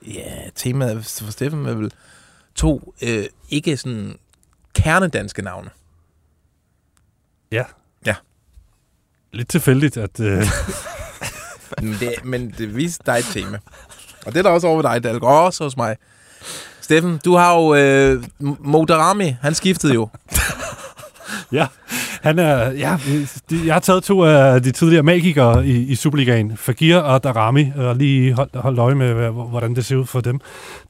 ja, 0.07 0.51
temaet 0.55 1.07
for 1.07 1.33
Steffen 1.33 1.67
er 1.67 1.75
vel 1.75 1.93
to 2.55 2.95
øh, 3.03 3.25
ikke 3.49 3.77
sådan 3.77 4.19
kernedanske 4.75 5.43
navne. 5.43 5.71
Lidt 9.33 9.49
tilfældigt, 9.49 9.97
at... 9.97 10.21
Øh, 10.21 10.47
Men 11.83 11.97
det, 12.01 12.25
men 12.25 12.55
det 12.59 12.77
viser 12.77 13.03
dig 13.07 13.13
et 13.13 13.25
tema. 13.25 13.59
Og 14.27 14.33
det 14.33 14.37
er 14.39 14.43
der 14.43 14.51
også 14.51 14.67
over 14.67 14.77
ved 14.83 14.91
dig, 14.91 15.05
Dalgaard. 15.05 15.45
Også 15.45 15.65
hos 15.65 15.77
mig. 15.77 15.97
Steffen, 16.81 17.21
du 17.25 17.35
har 17.35 17.57
jo 17.57 17.75
øh, 17.75 18.25
Modarami. 18.41 19.37
Han 19.41 19.55
skiftede 19.55 19.95
jo. 19.95 20.09
ja, 21.53 21.67
han 22.23 22.39
er... 22.39 22.71
Ja, 22.71 22.99
de, 23.51 23.67
jeg 23.67 23.75
har 23.75 23.81
taget 23.81 24.05
to 24.05 24.25
af 24.25 24.63
de 24.63 24.71
tidligere 24.71 25.03
magikere 25.03 25.67
i, 25.67 25.77
i 25.77 25.95
Superligaen. 25.95 26.57
Fagir 26.57 26.99
og 26.99 27.25
Darami, 27.25 27.73
og 27.77 27.97
lige 27.97 28.33
holdt, 28.33 28.57
holdt 28.57 28.79
øje 28.79 28.95
med, 28.95 29.31
hvordan 29.31 29.75
det 29.75 29.85
ser 29.85 29.97
ud 29.97 30.07
for 30.07 30.21
dem. 30.21 30.41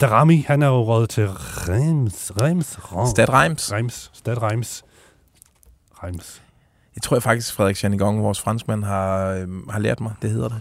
Darami, 0.00 0.44
han 0.48 0.62
er 0.62 0.66
jo 0.66 0.82
råd 0.82 1.06
til 1.06 1.28
Reims. 1.28 2.32
Reims? 2.40 2.78
Reims. 2.92 3.10
Stad 3.10 3.28
Reims. 3.28 3.72
Reims. 3.72 4.10
Stad 4.14 4.42
Reims. 4.42 4.84
Reims. 6.04 6.42
Jeg 6.96 7.02
tror 7.02 7.16
jeg 7.16 7.22
faktisk, 7.22 7.54
Frederik 7.54 7.84
Janigong, 7.84 8.22
vores 8.22 8.40
franskmand, 8.40 8.84
har, 8.84 9.28
øh, 9.28 9.48
har 9.70 9.78
lært 9.78 10.00
mig. 10.00 10.12
Det 10.22 10.30
hedder 10.30 10.48
det. 10.48 10.60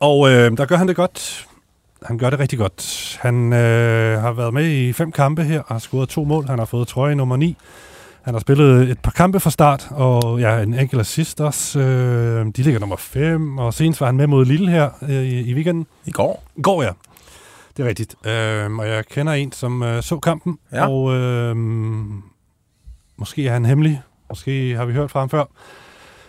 Og 0.00 0.30
øh, 0.30 0.56
der 0.56 0.66
gør 0.66 0.76
han 0.76 0.88
det 0.88 0.96
godt. 0.96 1.46
Han 2.02 2.18
gør 2.18 2.30
det 2.30 2.38
rigtig 2.38 2.58
godt. 2.58 3.18
Han 3.20 3.52
øh, 3.52 4.20
har 4.20 4.32
været 4.32 4.54
med 4.54 4.70
i 4.70 4.92
fem 4.92 5.12
kampe 5.12 5.42
her 5.42 5.60
og 5.60 5.74
har 5.74 5.78
scoret 5.78 6.08
to 6.08 6.24
mål. 6.24 6.46
Han 6.46 6.58
har 6.58 6.66
fået 6.66 6.88
trøje 6.88 7.14
nummer 7.14 7.36
9. 7.36 7.56
Han 8.22 8.34
har 8.34 8.38
spillet 8.40 8.90
et 8.90 8.98
par 8.98 9.10
kampe 9.10 9.40
fra 9.40 9.50
start, 9.50 9.88
og 9.90 10.40
ja, 10.40 10.62
en 10.62 10.74
enkelt 10.74 11.00
assist 11.00 11.40
også. 11.40 11.80
Øh, 11.80 12.46
de 12.56 12.62
ligger 12.62 12.80
nummer 12.80 12.96
5, 12.96 13.58
og 13.58 13.74
senest 13.74 14.00
var 14.00 14.06
han 14.06 14.16
med 14.16 14.26
mod 14.26 14.44
Lille 14.44 14.70
her 14.70 14.90
øh, 15.02 15.10
i, 15.10 15.40
i 15.50 15.54
weekenden. 15.54 15.86
I 16.06 16.10
går. 16.10 16.44
Går 16.62 16.82
ja. 16.82 16.90
Det 17.76 17.84
er 17.84 17.88
rigtigt. 17.88 18.14
Øh, 18.26 18.78
og 18.78 18.88
jeg 18.88 19.06
kender 19.06 19.32
en, 19.32 19.52
som 19.52 19.82
øh, 19.82 20.02
så 20.02 20.18
kampen, 20.18 20.58
Ja. 20.72 20.88
og 20.88 21.14
øh, 21.14 21.56
måske 23.16 23.46
er 23.48 23.52
han 23.52 23.64
hemmelig. 23.64 24.02
Måske 24.28 24.76
har 24.76 24.84
vi 24.84 24.92
hørt 24.92 25.10
fra 25.10 25.20
ham 25.20 25.28
før. 25.30 25.44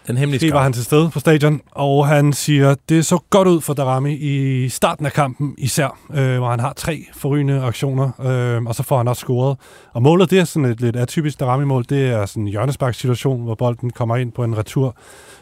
Den 0.07 0.17
hemmelige 0.17 0.37
Måske 0.37 0.45
var 0.53 0.57
scout. 0.59 0.63
han 0.63 0.73
til 0.73 0.83
stede 0.83 1.09
på 1.13 1.19
stadion, 1.19 1.61
og 1.71 2.07
han 2.07 2.33
siger, 2.33 2.75
det 2.89 3.05
så 3.05 3.17
godt 3.29 3.47
ud 3.47 3.61
for 3.61 3.73
Darami 3.73 4.13
i 4.13 4.69
starten 4.69 5.05
af 5.05 5.13
kampen 5.13 5.55
især, 5.57 5.97
øh, 6.13 6.37
hvor 6.37 6.49
han 6.49 6.59
har 6.59 6.73
tre 6.73 7.05
forrygende 7.15 7.61
aktioner, 7.61 8.11
øh, 8.57 8.63
og 8.63 8.75
så 8.75 8.83
får 8.83 8.97
han 8.97 9.07
også 9.07 9.19
scoret. 9.19 9.57
Og 9.93 10.01
målet, 10.01 10.29
det 10.31 10.39
er 10.39 10.43
sådan 10.43 10.65
et 10.65 10.81
lidt 10.81 10.95
atypisk 10.95 11.39
Darami-mål, 11.39 11.85
det 11.89 12.07
er 12.09 12.25
sådan 12.25 12.43
en 12.43 12.47
hjørnespark-situation, 12.49 13.43
hvor 13.43 13.55
bolden 13.55 13.89
kommer 13.89 14.15
ind 14.15 14.31
på 14.31 14.43
en 14.43 14.57
retur 14.57 14.95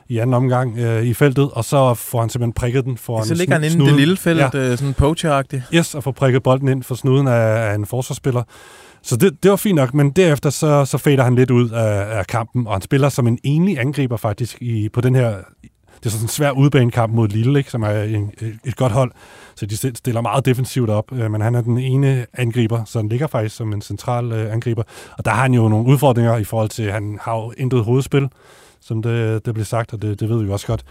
i 0.09 0.17
anden 0.17 0.33
omgang 0.33 0.77
øh, 0.77 1.03
i 1.03 1.13
feltet, 1.13 1.49
og 1.51 1.65
så 1.65 1.93
får 1.93 2.19
han 2.19 2.29
simpelthen 2.29 2.53
prikket 2.53 2.85
den 2.85 2.97
foran 2.97 3.25
Så 3.25 3.33
ligger 3.33 3.53
han 3.53 3.63
inde 3.63 3.83
i 3.83 3.87
det 3.87 3.95
lille 3.95 4.17
felt, 4.17 4.39
Ja. 4.39 4.49
ja. 4.53 4.59
øh, 4.71 4.77
sådan 4.77 4.95
poacher-agtigt. 5.01 5.61
Yes, 5.75 5.95
og 5.95 6.03
få 6.03 6.11
prikket 6.11 6.43
bolden 6.43 6.67
ind 6.67 6.83
for 6.83 6.95
snuden 6.95 7.27
af, 7.27 7.71
af 7.71 7.75
en 7.75 7.85
forsvarsspiller. 7.85 8.43
Så 9.01 9.15
det, 9.15 9.43
det 9.43 9.51
var 9.51 9.57
fint 9.57 9.75
nok, 9.75 9.93
men 9.93 10.11
derefter 10.11 10.49
så, 10.49 10.85
så 10.85 10.97
fader 10.97 11.23
han 11.23 11.35
lidt 11.35 11.51
ud 11.51 11.69
af, 11.69 12.17
af 12.19 12.27
kampen, 12.27 12.67
og 12.67 12.73
han 12.73 12.81
spiller 12.81 13.09
som 13.09 13.27
en 13.27 13.39
enlig 13.43 13.79
angriber 13.79 14.17
faktisk 14.17 14.61
i, 14.61 14.89
på 14.89 15.01
den 15.01 15.15
her... 15.15 15.37
Det 15.99 16.05
er 16.05 16.09
sådan 16.09 16.25
en 16.25 16.29
svær 16.29 16.51
udbanekamp 16.51 17.13
mod 17.13 17.27
Lille, 17.27 17.59
ikke, 17.59 17.71
som 17.71 17.83
er 17.83 18.03
en, 18.03 18.31
et, 18.65 18.75
godt 18.75 18.91
hold. 18.91 19.11
Så 19.55 19.65
de 19.65 19.77
stiller 19.77 20.21
meget 20.21 20.45
defensivt 20.45 20.89
op, 20.89 21.11
øh, 21.11 21.31
men 21.31 21.41
han 21.41 21.55
er 21.55 21.61
den 21.61 21.77
ene 21.77 22.25
angriber, 22.33 22.83
så 22.85 22.99
han 22.99 23.09
ligger 23.09 23.27
faktisk 23.27 23.55
som 23.55 23.73
en 23.73 23.81
central 23.81 24.31
øh, 24.31 24.53
angriber. 24.53 24.83
Og 25.17 25.25
der 25.25 25.31
har 25.31 25.41
han 25.41 25.53
jo 25.53 25.67
nogle 25.67 25.87
udfordringer 25.87 26.37
i 26.37 26.43
forhold 26.43 26.69
til, 26.69 26.83
at 26.83 26.93
han 26.93 27.19
har 27.21 27.35
jo 27.35 27.53
intet 27.57 27.83
hovedspil, 27.83 28.29
som 28.81 29.01
det, 29.01 29.45
det 29.45 29.53
blev 29.53 29.65
sagt, 29.65 29.93
og 29.93 30.01
det, 30.01 30.19
det 30.19 30.29
ved 30.29 30.39
vi 30.39 30.45
jo 30.45 30.53
også 30.53 30.67
godt. 30.67 30.85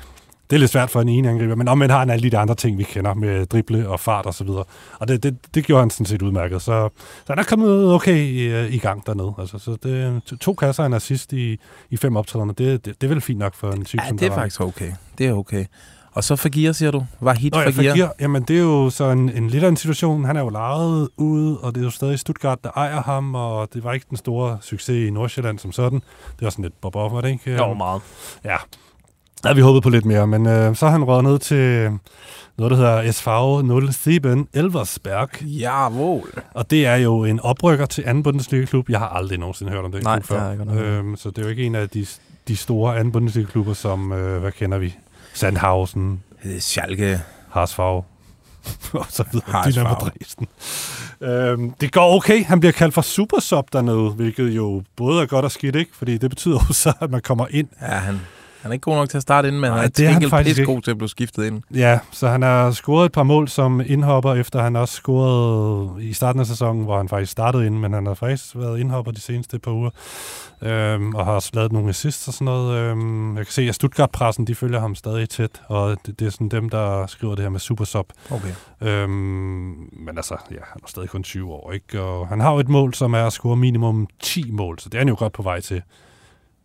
Det 0.51 0.57
er 0.57 0.61
lidt 0.61 0.71
svært 0.71 0.91
for 0.91 1.01
en 1.01 1.09
ene 1.09 1.29
angriber, 1.31 1.55
men 1.55 1.69
omvendt 1.69 1.93
har 1.93 1.99
han 1.99 2.11
alle 2.11 2.23
de 2.23 2.31
der 2.31 2.41
andre 2.41 2.55
ting, 2.55 2.79
vi 2.79 2.83
kender 2.83 3.15
med 3.15 3.47
drible 3.47 3.89
og 3.89 4.01
fart 4.01 4.27
og 4.27 4.35
så 4.35 4.45
videre. 4.45 4.65
Og 4.99 5.09
det, 5.09 5.23
det, 5.23 5.37
det 5.55 5.65
gjorde 5.65 5.83
han 5.83 5.91
sådan 5.91 6.07
set 6.07 6.23
udmærket. 6.23 6.63
Så, 6.63 6.89
så 7.27 7.33
han 7.33 7.39
er 7.39 7.43
kommet 7.43 7.95
okay 7.95 8.17
i, 8.17 8.39
øh, 8.47 8.75
i 8.75 8.79
gang 8.79 9.07
dernede. 9.07 9.35
Altså, 9.39 9.59
så 9.59 9.77
det, 9.83 10.23
to- 10.25 10.37
to 10.37 10.55
kasser 10.55 10.83
og 10.83 10.87
en 10.87 10.93
assist 10.95 11.33
i, 11.33 11.59
i 11.91 11.97
fem 11.97 12.17
optrædende, 12.17 12.55
det, 12.55 12.85
det, 12.85 13.01
det 13.01 13.07
er 13.07 13.09
vel 13.15 13.21
fint 13.21 13.39
nok 13.39 13.55
for 13.55 13.71
en 13.71 13.85
type 13.85 14.03
Ja, 14.03 14.09
som 14.09 14.19
det 14.19 14.25
er 14.27 14.29
Darami. 14.31 14.41
faktisk 14.43 14.61
okay. 14.61 14.93
Det 15.19 15.27
er 15.27 15.33
okay. 15.33 15.65
Og 16.13 16.25
så 16.25 16.37
Fagir, 16.37 16.73
siger 16.73 16.91
du? 16.91 17.07
Var 17.21 17.33
hit 17.35 17.53
Nå 17.53 17.61
ja, 17.61 17.67
Fagir? 17.71 17.91
Fagir, 17.91 18.09
jamen 18.21 18.43
det 18.43 18.57
er 18.57 18.61
jo 18.61 18.91
så 18.91 19.05
en, 19.11 19.29
en 19.37 19.49
lidt 19.51 19.65
af 19.65 19.69
en 19.69 19.77
situation. 19.77 20.25
Han 20.25 20.37
er 20.37 20.41
jo 20.41 20.49
lejet 20.49 21.09
ud, 21.17 21.57
og 21.57 21.75
det 21.75 21.81
er 21.81 21.85
jo 21.85 21.91
stadig 21.91 22.19
Stuttgart, 22.19 22.65
der 22.65 22.71
ejer 22.77 23.03
ham, 23.03 23.35
og 23.35 23.69
det 23.75 23.85
var 23.85 23.93
ikke 23.93 24.07
den 24.11 24.17
store 24.17 24.59
succes 24.61 25.09
i 25.09 25.11
Nordsjælland 25.11 25.59
som 25.59 25.73
sådan. 25.73 25.99
Det 26.39 26.43
var 26.43 26.51
sådan 26.51 26.63
lidt 26.63 26.81
bob 26.81 26.95
var 26.95 27.21
det 27.21 27.29
ikke? 27.31 27.55
Jo, 27.57 27.75
meget. 27.75 28.03
Ja, 28.45 28.57
der 29.43 29.49
havde 29.49 29.57
vi 29.57 29.63
håbet 29.63 29.83
på 29.83 29.91
lidt 29.91 30.05
mere, 30.05 30.27
men 30.27 30.47
øh, 30.47 30.77
så 30.77 30.85
har 30.87 30.93
han 30.93 31.05
røget 31.05 31.25
ned 31.25 31.39
til 31.39 31.91
noget, 32.59 32.71
der 32.71 32.77
hedder 32.77 33.13
SV 33.13 33.93
07 33.93 34.47
Elversberg, 34.55 35.43
Jawohl. 35.43 36.33
og 36.55 36.71
det 36.71 36.87
er 36.87 36.97
jo 36.97 37.25
en 37.25 37.41
oprykker 37.41 37.87
til 37.87 38.05
anden 38.07 38.23
Bundesliga-klub. 38.23 38.89
Jeg 38.91 38.99
har 38.99 39.09
aldrig 39.09 39.39
nogensinde 39.39 39.73
hørt 39.73 39.85
om 39.85 39.93
det 39.93 40.03
Nej, 40.03 40.17
klub 40.21 40.39
før. 40.39 40.53
ikke. 40.53 40.65
øhm, 40.73 41.17
så 41.17 41.31
det 41.31 41.39
er 41.39 41.43
jo 41.43 41.49
ikke 41.49 41.65
en 41.65 41.75
af 41.75 41.89
de, 41.89 42.07
de 42.49 42.57
store 42.57 42.99
anden 42.99 43.13
Bundesliga-klubber, 43.13 43.75
som, 43.75 44.13
øh, 44.13 44.41
hvad 44.41 44.53
kender 44.53 44.79
vi? 44.79 44.95
Sandhausen, 45.35 46.23
Øh, 46.45 46.59
Schalke. 46.59 47.21
Harsfag 47.51 47.85
og 48.93 49.07
så 49.09 49.25
videre. 49.33 49.71
Dynamo 49.73 49.95
Dresden. 49.95 50.47
Øhm, 51.21 51.71
det 51.81 51.93
går 51.93 52.17
okay. 52.17 52.45
Han 52.45 52.61
bliver 52.61 52.73
kaldt 52.73 52.95
for 52.95 53.03
supersub 53.03 53.73
dernede, 53.73 54.11
hvilket 54.11 54.49
jo 54.51 54.83
både 54.97 55.23
er 55.23 55.27
godt 55.27 55.45
og 55.45 55.51
skidt, 55.51 55.77
ikke? 55.77 55.91
Fordi 55.95 56.19
det 56.19 56.31
betyder 56.31 56.59
jo 56.69 56.73
så, 56.75 56.93
at 57.01 57.11
man 57.11 57.21
kommer 57.21 57.47
ind 57.51 57.69
Ja, 57.81 57.87
han, 57.87 58.21
Han 58.69 58.73
er 58.73 58.75
ikke 58.75 58.85
god 58.85 58.95
nok 58.95 59.09
til 59.09 59.17
at 59.17 59.23
starte 59.23 59.49
ind, 59.49 59.57
men 59.57 59.71
Nej, 59.71 59.77
han 59.77 59.85
er 59.85 59.89
det 59.89 60.07
er 60.07 60.11
han 60.11 60.31
faktisk 60.31 60.65
god 60.65 60.83
til 60.83 60.91
at 60.91 60.99
blive 60.99 61.09
skiftet 61.09 61.45
ind. 61.45 61.63
Ja, 61.75 61.99
så 62.13 62.29
han 62.29 62.43
har 62.43 62.71
scoret 62.71 63.07
et 63.07 63.13
par 63.13 63.23
mål 63.23 63.49
som 63.49 63.83
indhopper, 63.87 64.35
efter 64.35 64.63
han 64.63 64.77
også 64.77 64.95
scorede 64.95 66.05
i 66.05 66.13
starten 66.13 66.41
af 66.41 66.47
sæsonen, 66.47 66.85
hvor 66.85 66.97
han 66.97 67.09
faktisk 67.09 67.33
startede 67.33 67.67
ind, 67.67 67.79
men 67.79 67.93
han 67.93 68.07
har 68.07 68.15
faktisk 68.15 68.57
været 68.57 68.79
indhopper 68.79 69.13
de 69.13 69.21
seneste 69.21 69.59
par 69.59 69.71
uger, 69.71 69.91
øhm, 70.63 71.15
og 71.15 71.25
har 71.25 71.33
også 71.33 71.51
lavet 71.53 71.73
nogle 71.73 71.89
assists 71.89 72.29
og 72.29 72.35
sådan 72.35 72.45
noget. 72.45 72.79
Øhm, 72.79 73.37
jeg 73.37 73.47
kan 73.47 73.53
se, 73.53 73.63
at 73.63 73.75
Stuttgart-pressen, 73.75 74.47
de 74.47 74.55
følger 74.55 74.81
ham 74.81 74.95
stadig 74.95 75.29
tæt, 75.29 75.63
og 75.67 75.97
det, 76.07 76.21
det 76.21 76.27
er 76.27 76.31
sådan 76.31 76.49
dem, 76.49 76.69
der 76.69 77.07
skriver 77.07 77.35
det 77.35 77.45
her 77.45 77.51
med 77.51 77.61
supersub. 77.61 78.13
Okay. 78.31 78.53
Øhm, 78.89 79.11
men 79.93 80.17
altså, 80.17 80.37
ja, 80.51 80.57
han 80.73 80.81
er 80.85 80.89
stadig 80.89 81.09
kun 81.09 81.23
20 81.23 81.53
år, 81.53 81.73
ikke? 81.73 82.03
Og 82.03 82.29
han 82.29 82.41
har 82.41 82.53
jo 82.53 82.59
et 82.59 82.69
mål, 82.69 82.95
som 82.95 83.15
er 83.15 83.27
at 83.27 83.33
score 83.33 83.57
minimum 83.57 84.09
10 84.21 84.51
mål, 84.51 84.79
så 84.79 84.89
det 84.89 84.95
er 84.95 85.01
han 85.01 85.09
jo 85.09 85.17
godt 85.19 85.33
på 85.33 85.43
vej 85.43 85.61
til. 85.61 85.83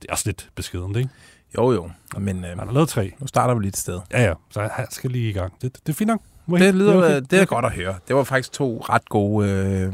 Det 0.01 0.09
er 0.09 0.13
også 0.13 0.23
lidt 0.25 0.49
beskedent, 0.55 0.97
ikke? 0.97 1.09
Jo, 1.57 1.71
jo. 1.71 1.89
Men 2.17 2.37
øh, 2.45 2.49
Han 2.49 2.59
har 2.67 2.73
lavet 2.73 2.89
tre. 2.89 3.11
nu 3.19 3.27
starter 3.27 3.53
vi 3.53 3.59
lige 3.61 3.69
et 3.69 3.77
sted. 3.77 3.99
Ja, 4.11 4.23
ja, 4.23 4.33
så 4.51 4.69
han 4.71 4.85
skal 4.91 5.09
lige 5.11 5.29
i 5.29 5.33
gang. 5.33 5.53
Det, 5.61 5.73
det 5.85 5.93
er 5.93 5.97
fint 5.97 6.07
nok. 6.07 6.19
Må 6.45 6.57
Det 6.57 6.75
lyder, 6.75 6.97
okay. 6.97 7.21
det 7.31 7.41
er 7.41 7.45
godt 7.45 7.65
at 7.65 7.71
høre. 7.71 7.95
Det 8.07 8.15
var 8.15 8.23
faktisk 8.23 8.51
to 8.51 8.85
ret 8.89 9.09
gode 9.09 9.49
øh, 9.49 9.93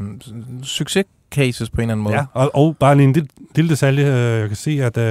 succescases 0.62 1.70
på 1.70 1.76
en 1.76 1.80
eller 1.82 1.92
anden 1.92 2.04
måde. 2.04 2.14
Ja, 2.16 2.24
og, 2.32 2.50
og 2.54 2.76
bare 2.76 2.94
lige 2.96 3.06
en 3.06 3.12
lille, 3.12 3.28
lille 3.54 3.70
detalje. 3.70 4.06
Jeg 4.14 4.48
kan 4.48 4.56
se, 4.56 4.70
at 4.70 4.96
øh, 4.96 5.04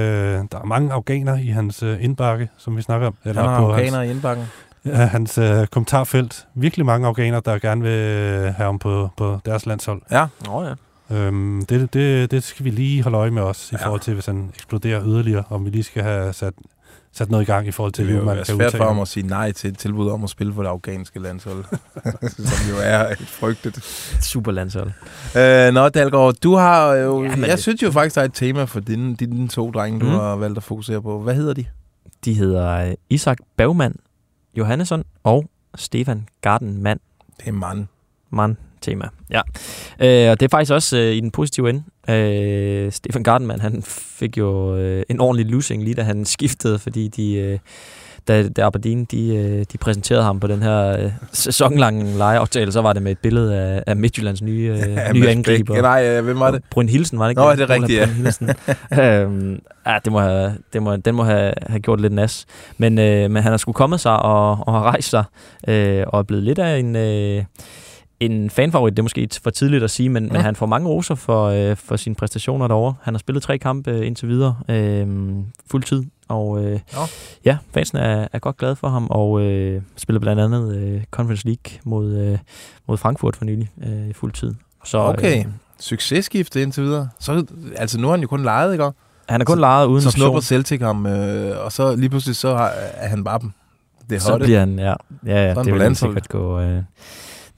der 0.52 0.58
er 0.60 0.64
mange 0.64 0.92
afghaner 0.92 1.34
i 1.38 1.46
hans 1.46 1.82
øh, 1.82 2.04
indbakke, 2.04 2.48
som 2.56 2.76
vi 2.76 2.82
snakker 2.82 3.06
om. 3.06 3.14
Han 3.22 3.34
har 3.36 3.58
på 3.60 3.66
afghaner 3.72 3.98
hans, 3.98 4.08
i 4.08 4.10
indbakken. 4.14 4.44
ja, 4.84 4.92
hans 4.94 5.38
øh, 5.38 5.66
kommentarfelt. 5.66 6.46
Virkelig 6.54 6.86
mange 6.86 7.06
afghaner, 7.08 7.40
der 7.40 7.58
gerne 7.58 7.82
vil 7.82 7.90
øh, 7.92 8.42
have 8.42 8.54
ham 8.66 8.78
på, 8.78 9.08
på 9.16 9.38
deres 9.44 9.66
landshold. 9.66 10.02
Ja, 10.10 10.26
Nå 10.46 10.62
ja. 10.62 10.74
Øhm, 11.10 11.66
det, 11.66 11.94
det, 11.94 12.30
det 12.30 12.42
skal 12.42 12.64
vi 12.64 12.70
lige 12.70 13.02
holde 13.02 13.18
øje 13.18 13.30
med 13.30 13.42
os, 13.42 13.72
i 13.72 13.74
Ja. 13.80 13.86
forhold 13.86 14.00
til, 14.00 14.14
hvis 14.14 14.26
han 14.26 14.50
eksploderer 14.54 15.04
yderligere, 15.06 15.44
om 15.50 15.64
vi 15.64 15.70
lige 15.70 15.82
skal 15.82 16.02
have 16.02 16.32
sat, 16.32 16.54
sat 17.12 17.30
noget 17.30 17.42
i 17.42 17.46
gang 17.46 17.66
i 17.66 17.70
forhold 17.70 17.92
til, 17.92 18.02
det 18.04 18.08
vil 18.12 18.16
jo 18.18 18.22
hvordan 18.22 18.36
man 18.36 18.36
være 18.36 18.44
kan 18.44 18.54
svært 18.56 18.66
udtale 18.66 18.80
for 18.82 18.88
ham 18.88 19.00
at 19.00 19.08
sige 19.08 19.26
nej 19.26 19.52
til 19.52 19.70
et 19.70 19.78
tilbud 19.78 20.10
om 20.10 20.24
at 20.24 20.30
spille 20.30 20.54
for 20.54 20.62
det 20.62 20.68
afghanske 20.68 21.18
landshold. 21.18 21.64
som 22.36 22.70
jo 22.70 22.76
er 22.82 23.08
et 23.08 23.18
frygteligt. 23.18 23.84
Super 24.22 24.52
landshold. 24.52 24.90
Øh, 25.36 25.74
nå, 25.74 25.88
Dalgaard, 25.88 26.34
du 26.34 26.54
har 26.54 26.94
jo... 26.94 27.24
Ja, 27.24 27.30
jeg 27.30 27.38
det- 27.48 27.58
synes 27.58 27.82
jo 27.82 27.90
faktisk, 27.90 28.14
der 28.16 28.20
er 28.20 28.24
et 28.24 28.34
tema 28.34 28.64
for 28.64 28.80
dine, 28.80 29.16
dine 29.16 29.48
to 29.48 29.70
drenge, 29.70 30.00
du 30.00 30.04
Mhm. 30.06 30.14
har 30.14 30.36
valgt 30.36 30.56
at 30.56 30.62
fokusere 30.64 31.02
på. 31.02 31.20
Hvad 31.20 31.34
hedder 31.34 31.54
de? 31.54 31.64
De 32.24 32.34
hedder 32.34 32.68
øh, 32.88 32.94
Isak 33.10 33.38
Bergman 33.56 33.94
Johannesson 34.56 35.04
og 35.24 35.50
Stefan 35.74 36.28
Gardenmand. 36.42 37.00
Det 37.40 37.48
er 37.48 37.52
mand. 37.52 37.86
Man 38.30 38.56
tema. 38.82 39.08
Ja. 39.30 39.40
Øh, 40.00 40.30
og 40.30 40.40
det 40.40 40.42
er 40.42 40.48
faktisk 40.50 40.72
også 40.72 40.98
øh, 40.98 41.12
i 41.12 41.20
den 41.20 41.30
positive 41.30 41.70
ende. 41.70 41.82
Øh, 42.10 42.92
Stefan 42.92 43.22
Gardenman, 43.22 43.60
han 43.60 43.82
fik 43.86 44.38
jo 44.38 44.76
øh, 44.76 45.02
en 45.08 45.20
ordentlig 45.20 45.46
losing 45.46 45.84
lige 45.84 45.94
da 45.94 46.02
han 46.02 46.24
skiftede, 46.34 46.78
fordi 46.78 47.08
de, 47.08 47.34
øh, 47.34 47.58
da, 48.28 48.48
da 48.48 48.62
Aberdeen 48.62 49.04
de, 49.04 49.36
øh, 49.36 49.64
de 49.72 49.78
præsenterede 49.78 50.22
ham 50.22 50.40
på 50.40 50.46
den 50.46 50.62
her 50.62 50.98
øh, 50.98 51.12
sæsonlange 51.32 52.18
lejeaftale, 52.18 52.72
så 52.72 52.80
var 52.80 52.92
det 52.92 53.02
med 53.02 53.12
et 53.12 53.18
billede 53.18 53.56
af, 53.56 53.82
af 53.86 53.96
Midtjyllands 53.96 54.42
nye, 54.42 54.68
øh, 54.86 54.92
Ja, 54.92 55.12
nye 55.12 55.28
angriber. 55.28 55.74
Bæk. 55.74 55.82
Nej, 55.82 56.08
øh, 56.08 56.24
hvem 56.24 56.40
var 56.40 56.50
det? 56.50 56.62
Bryn 56.70 56.88
Hilsen, 56.88 57.18
var 57.18 57.24
det 57.24 57.30
ikke 57.30 57.42
Nå, 57.42 57.52
det 57.52 57.60
er 57.60 57.70
rigtigt, 57.70 58.00
ja. 58.00 58.06
Hilsen. 58.06 58.50
øhm, 59.00 59.60
ja, 59.86 59.98
det 60.04 60.12
må 60.12 60.20
have, 60.20 60.54
det 60.72 60.82
må, 60.82 60.96
den 60.96 61.14
må 61.14 61.22
have, 61.22 61.52
have 61.66 61.80
gjort 61.80 62.00
lidt 62.00 62.12
nas. 62.12 62.46
Men, 62.78 62.98
øh, 62.98 63.30
men 63.30 63.42
han 63.42 63.52
har 63.52 63.56
sgu 63.56 63.72
kommet 63.72 64.00
sig 64.00 64.16
og, 64.16 64.50
og 64.50 64.72
har 64.72 64.82
rejst 64.82 65.10
sig, 65.10 65.24
øh, 65.68 66.04
og 66.06 66.18
er 66.18 66.22
blevet 66.22 66.44
lidt 66.44 66.58
af 66.58 66.78
en... 66.78 66.96
Øh, 66.96 67.44
en 68.20 68.50
fanfavorit, 68.50 68.92
det 68.92 68.98
er 68.98 69.02
måske 69.02 69.28
for 69.42 69.50
tidligt 69.50 69.84
at 69.84 69.90
sige, 69.90 70.08
men, 70.08 70.26
mm. 70.26 70.32
men 70.32 70.40
han 70.42 70.56
får 70.56 70.66
mange 70.66 70.88
roser 70.88 71.14
for, 71.14 71.44
øh, 71.46 71.76
for 71.76 71.96
sine 71.96 72.14
præstationer 72.14 72.68
derovre. 72.68 72.94
Han 73.02 73.14
har 73.14 73.18
spillet 73.18 73.42
tre 73.42 73.58
kampe 73.58 73.90
øh, 73.90 74.06
indtil 74.06 74.28
videre, 74.28 74.56
øh, 74.68 75.06
fuld 75.70 75.82
tid, 75.82 76.02
og 76.28 76.64
øh, 76.64 76.72
Nå. 76.92 76.98
ja, 77.44 77.58
fansen 77.74 77.98
er, 77.98 78.28
er 78.32 78.38
godt 78.38 78.56
glade 78.56 78.76
for 78.76 78.88
ham, 78.88 79.06
og 79.10 79.40
øh, 79.42 79.82
spiller 79.96 80.20
blandt 80.20 80.42
andet 80.42 80.76
øh, 80.76 81.02
Conference 81.10 81.46
League 81.46 81.78
mod, 81.84 82.16
øh, 82.16 82.38
mod 82.88 82.96
Frankfurt 82.96 83.36
for 83.36 83.44
nylig 83.44 83.70
øh, 83.86 84.08
i 84.08 84.12
fuld 84.12 84.32
tid. 84.32 84.54
Så, 84.84 84.98
Okay. 84.98 85.38
Øh, 85.38 85.44
Successkifte 85.80 86.62
indtil 86.62 86.82
videre. 86.82 87.08
Så, 87.18 87.46
altså, 87.76 88.00
nu 88.00 88.06
har 88.06 88.12
han 88.12 88.20
jo 88.20 88.26
kun 88.28 88.42
lejet, 88.42 88.72
ikke? 88.72 88.90
han 89.28 89.40
er 89.40 89.44
kun 89.44 89.56
Så- 89.56 89.60
lejet 89.60 89.86
uden 89.86 90.02
Så 90.02 90.08
option. 90.08 90.20
snupper 90.22 90.40
Celtic 90.40 90.80
ham, 90.80 91.06
øh, 91.06 91.64
og 91.64 91.72
så 91.72 91.96
lige 91.96 92.08
pludselig 92.10 92.36
så 92.36 92.56
har- 92.56 92.72
er 92.94 93.08
han 93.08 93.24
bare 93.24 93.38
dem. 93.38 93.52
Det 94.10 94.16
er 94.16 94.20
så 94.20 94.30
hotte. 94.30 94.44
bliver 94.44 94.60
han, 94.60 94.78
ja, 94.78 94.94
ja, 95.26 95.48
ja 95.48 95.54
på 95.54 95.62
det 95.62 95.74
vil 95.74 95.96
sikkert 95.96 96.28
gå, 96.28 96.60
øh, 96.60 96.82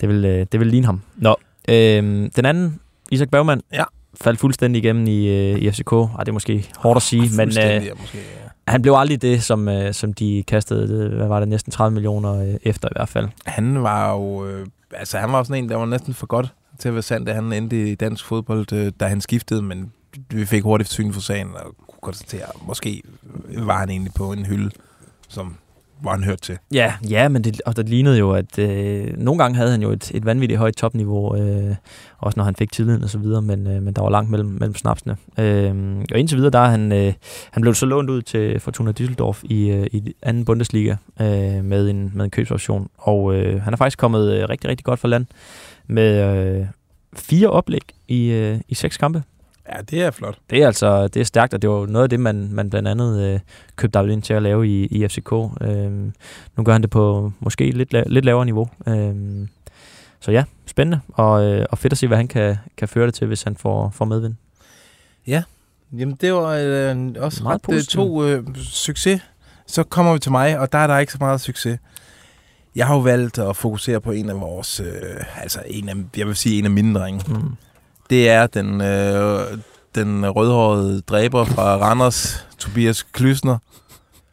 det 0.02 0.08
vil, 0.10 0.24
øh, 0.24 0.46
det 0.52 0.60
vil 0.60 0.68
ligne 0.68 0.86
ham. 0.86 1.00
Nå, 1.16 1.36
øh, 1.68 2.28
den 2.36 2.44
anden, 2.44 2.80
Isak 3.10 3.28
Bergman, 3.30 3.60
Ja. 3.72 3.84
faldt 4.20 4.40
fuldstændig 4.40 4.84
igennem 4.84 5.06
i, 5.06 5.26
øh, 5.28 5.58
i 5.58 5.70
FCK. 5.70 5.92
Ej, 5.92 6.16
det 6.18 6.28
er 6.28 6.32
måske 6.32 6.68
hårdt 6.76 6.96
at 6.96 7.02
sige, 7.02 7.30
men 7.36 7.48
øh, 7.48 7.82
måske, 8.00 8.18
ja. 8.18 8.22
han 8.68 8.82
blev 8.82 8.94
aldrig 8.96 9.22
det, 9.22 9.42
som, 9.42 9.68
øh, 9.68 9.94
som 9.94 10.12
de 10.12 10.44
kastede, 10.48 11.08
hvad 11.16 11.26
var 11.28 11.40
det, 11.40 11.48
næsten 11.48 11.70
30 11.72 11.94
millioner 11.94 12.34
øh, 12.34 12.54
efter 12.62 12.88
i 12.88 12.92
hvert 12.96 13.08
fald. 13.08 13.28
Han 13.46 13.82
var 13.82 14.12
jo... 14.12 14.46
Øh, 14.46 14.66
altså, 14.94 15.18
han 15.18 15.32
var 15.32 15.42
sådan 15.42 15.64
en, 15.64 15.70
der 15.70 15.76
var 15.76 15.86
næsten 15.86 16.14
for 16.14 16.26
godt 16.26 16.52
til 16.78 16.88
at 16.88 16.94
være 16.94 17.02
sandt, 17.02 17.28
at 17.28 17.34
han 17.34 17.52
endte 17.52 17.90
i 17.90 17.94
dansk 17.94 18.24
fodbold, 18.24 18.72
øh, 18.72 18.92
da 19.00 19.06
han 19.06 19.20
skiftede, 19.20 19.62
men 19.62 19.92
vi 20.30 20.44
fik 20.46 20.62
hurtigt 20.62 20.90
syn 20.90 21.12
for 21.12 21.20
sagen, 21.20 21.48
og 21.54 21.74
kunne 21.88 21.98
konstatere, 22.02 22.42
at 22.42 22.66
måske 22.66 23.02
var 23.58 23.78
han 23.78 23.90
egentlig 23.90 24.12
på 24.14 24.32
en 24.32 24.46
hylde, 24.46 24.70
som 25.28 25.56
var 26.04 26.10
han 26.10 26.24
hørt 26.24 26.40
til. 26.40 26.58
Ja, 26.74 26.94
ja, 27.10 27.28
men 27.28 27.44
det, 27.44 27.60
og 27.66 27.76
det 27.76 27.88
lignede 27.88 28.18
jo, 28.18 28.32
at 28.32 28.58
øh, 28.58 29.18
nogle 29.18 29.42
gange 29.42 29.56
havde 29.56 29.70
han 29.70 29.82
jo 29.82 29.90
et, 29.90 30.10
et 30.14 30.24
vanvittigt 30.24 30.58
højt 30.58 30.76
topniveau, 30.76 31.36
øh, 31.36 31.76
også 32.18 32.38
når 32.38 32.44
han 32.44 32.56
fik 32.56 32.72
tilliden 32.72 33.02
og 33.02 33.10
så 33.10 33.18
videre, 33.18 33.42
men, 33.42 33.66
øh, 33.66 33.82
men 33.82 33.94
der 33.94 34.02
var 34.02 34.10
langt 34.10 34.30
mellem, 34.30 34.48
mellem 34.48 34.74
snapsene. 34.74 35.16
Øh, 35.38 35.96
og 36.12 36.18
indtil 36.18 36.36
videre, 36.36 36.50
der 36.50 36.58
er 36.58 36.70
han, 36.70 36.92
øh, 36.92 37.12
han 37.50 37.60
blev 37.60 37.74
så 37.74 37.86
lånt 37.86 38.10
ud 38.10 38.22
til 38.22 38.60
Fortuna 38.60 38.92
Düsseldorf 39.00 39.40
i, 39.42 39.70
øh, 39.70 39.86
i 39.92 40.14
anden 40.22 40.44
Bundesliga 40.44 40.96
øh, 41.20 41.64
med, 41.64 41.90
en, 41.90 42.12
med 42.14 42.24
en 42.24 42.30
købsoption, 42.30 42.88
og 42.98 43.34
øh, 43.34 43.62
han 43.62 43.72
er 43.72 43.76
faktisk 43.76 43.98
kommet 43.98 44.32
øh, 44.32 44.48
rigtig, 44.48 44.70
rigtig 44.70 44.84
godt 44.84 45.00
for 45.00 45.08
land 45.08 45.26
med 45.86 46.36
øh, 46.60 46.66
fire 47.16 47.48
oplæg 47.48 47.82
i, 48.08 48.30
øh, 48.30 48.60
i 48.68 48.74
seks 48.74 48.96
kampe. 48.96 49.22
Ja, 49.76 49.80
det 49.90 50.02
er 50.02 50.10
flot. 50.10 50.38
Det 50.50 50.62
er 50.62 50.66
altså 50.66 51.08
det 51.08 51.20
er 51.20 51.24
stærkt, 51.24 51.54
og 51.54 51.62
det 51.62 51.70
var 51.70 51.86
noget 51.86 52.02
af 52.04 52.10
det, 52.10 52.20
man, 52.20 52.48
man 52.52 52.70
blandt 52.70 52.88
andet 52.88 53.20
øh, 53.34 53.40
købte 53.76 53.98
David 53.98 54.12
ind 54.12 54.22
til 54.22 54.34
at 54.34 54.42
lave 54.42 54.68
i, 54.68 54.86
i 54.86 55.08
FCK. 55.08 55.32
Øhm, 55.60 56.12
nu 56.56 56.64
gør 56.64 56.72
han 56.72 56.82
det 56.82 56.90
på 56.90 57.32
måske 57.40 57.70
lidt, 57.70 57.94
la- 57.94 58.08
lidt 58.08 58.24
lavere 58.24 58.44
niveau. 58.44 58.68
Øhm, 58.88 59.48
så 60.20 60.30
ja, 60.32 60.44
spændende, 60.66 61.00
og, 61.08 61.44
øh, 61.44 61.66
og 61.70 61.78
fedt 61.78 61.92
at 61.92 61.98
se, 61.98 62.06
hvad 62.06 62.16
han 62.16 62.28
kan, 62.28 62.56
kan 62.76 62.88
føre 62.88 63.06
det 63.06 63.14
til, 63.14 63.26
hvis 63.26 63.42
han 63.42 63.56
får, 63.56 63.90
får 63.94 64.04
medvind. 64.04 64.34
Jamen, 65.98 66.16
det 66.20 66.32
var 66.32 66.48
øh, 66.48 67.12
også 67.18 67.42
Meget 67.42 67.54
ret 67.54 67.54
øh, 67.54 67.60
positivt. 67.76 67.92
to 67.94 68.24
øh, 68.24 68.44
succes. 68.56 69.20
Så 69.66 69.82
kommer 69.82 70.12
vi 70.12 70.18
til 70.18 70.30
mig, 70.32 70.58
og 70.58 70.72
der 70.72 70.78
er 70.78 70.86
der 70.86 70.98
ikke 70.98 71.12
så 71.12 71.18
meget 71.20 71.40
succes. 71.40 71.78
Jeg 72.76 72.86
har 72.86 72.94
jo 72.94 73.00
valgt 73.00 73.38
at 73.38 73.56
fokusere 73.56 74.00
på 74.00 74.10
en 74.12 74.30
af 74.30 74.40
vores, 74.40 74.80
øh, 74.80 74.86
altså 75.42 75.62
en 75.66 75.88
af, 75.88 75.94
jeg 76.16 76.26
vil 76.26 76.36
sige 76.36 76.58
en 76.58 76.64
af 76.64 76.70
mine 76.70 76.98
drenge. 76.98 77.24
Mm. 77.34 77.56
Det 78.12 78.28
er 78.28 78.46
den, 78.46 78.80
øh, 78.80 79.40
den 79.94 80.30
rødhårede 80.30 81.00
dræber 81.00 81.44
fra 81.44 81.76
Randers, 81.76 82.46
Tobias 82.58 83.02
Klysner. 83.02 83.58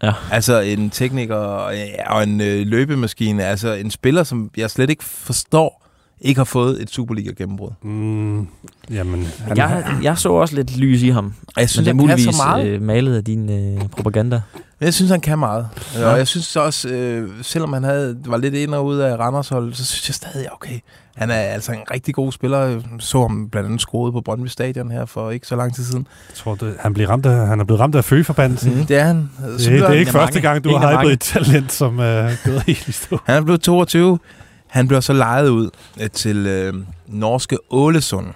Ja. 0.04 0.14
Altså 0.32 0.60
en 0.60 0.90
tekniker 0.90 1.36
og, 1.36 1.74
ja, 1.74 2.14
og 2.16 2.24
en 2.24 2.42
øh, 2.42 2.68
løbemaskine. 2.68 3.44
Altså 3.46 3.74
en 3.74 3.92
spiller, 3.92 4.24
som 4.24 4.52
jeg 4.58 4.70
slet 4.72 4.90
ikke 4.90 5.04
forstår, 5.04 5.86
ikke 6.22 6.40
har 6.40 6.46
fået 6.46 6.82
et 6.82 6.90
Superliga-gennembrud. 6.90 7.70
Mm, 7.82 8.48
jamen, 8.92 9.28
han, 9.40 9.58
Jeg, 9.58 9.86
jeg 10.04 10.18
så 10.18 10.30
også 10.30 10.56
lidt 10.56 10.78
lys 10.78 11.02
i 11.02 11.10
ham, 11.10 11.34
Og 11.56 11.62
jeg 11.62 11.70
synes, 11.70 11.78
men 11.78 11.86
det 11.86 11.92
er 11.92 12.04
muligvis 12.16 12.36
så 12.36 12.44
meget. 12.48 12.68
øh, 12.68 12.82
malet 12.82 13.16
af 13.16 13.24
din 13.24 13.50
øh, 13.78 13.90
propaganda. 13.90 14.42
Jeg 14.82 14.94
synes, 14.94 15.12
han 15.12 15.22
kan 15.22 15.40
meget. 15.40 15.68
Ja. 15.96 16.00
Ja. 16.02 16.12
Og 16.12 16.18
jeg 16.18 16.28
synes 16.28 16.56
også, 16.56 16.90
øh, 16.90 17.30
selvom 17.42 17.74
han 17.74 17.84
havde, 17.84 18.18
var 18.26 18.38
lidt 18.38 18.54
ind 18.54 18.74
og 18.74 18.86
ud 18.86 18.98
af 18.98 19.16
Randers 19.20 19.50
hold, 19.50 19.74
så 19.74 19.86
synes 19.86 20.10
jeg 20.10 20.16
stadig, 20.16 20.54
okay, 20.54 20.80
han 21.20 21.30
er 21.32 21.36
altså 21.36 21.72
en 21.72 21.80
rigtig 21.92 22.14
god 22.16 22.32
spiller. 22.32 22.82
Så 23.00 23.22
ham 23.22 23.50
blandt 23.50 23.66
andet 23.68 23.82
skruet 23.82 24.14
på 24.14 24.22
Brøndby 24.22 24.48
Stadion 24.48 24.92
her 24.92 25.06
for 25.06 25.32
ikke 25.32 25.48
så 25.48 25.56
lang 25.56 25.76
tid 25.76 25.84
siden. 25.84 26.08
jeg 26.30 26.36
tror, 26.36 26.56
det, 26.56 26.76
han, 26.80 26.94
blev 26.94 27.08
ramt 27.08 27.26
af, 27.26 27.48
han 27.48 27.60
er 27.60 27.64
blevet 27.64 27.80
ramt 27.80 27.96
af 27.96 28.06
føgeforbandelsen. 28.06 28.76
Mm. 28.80 28.86
Det 28.86 28.98
er 28.98 29.04
han. 29.04 29.30
Så 29.40 29.48
Det, 29.48 29.82
det 29.82 29.82
er 29.82 29.92
ikke 29.92 30.12
første 30.12 30.36
mange. 30.36 30.50
gang, 30.50 30.64
du 30.64 30.78
har 30.78 31.02
hypet 31.02 31.14
et 31.14 31.20
talent, 31.20 31.72
som 31.72 32.00
er 32.00 32.46
gået 32.46 32.64
helt 32.64 32.88
i 32.88 32.92
stå. 32.92 33.20
Han 33.26 33.36
er 33.36 33.42
blevet 33.42 33.62
22. 33.62 34.20
Han 34.68 34.88
blev 34.88 35.02
så 35.02 35.14
lejet 35.14 35.50
ud 35.50 35.70
øh, 36.02 36.10
til 36.10 36.48
øh, 36.48 36.74
norske 37.08 37.58
Ålesund 37.72 38.28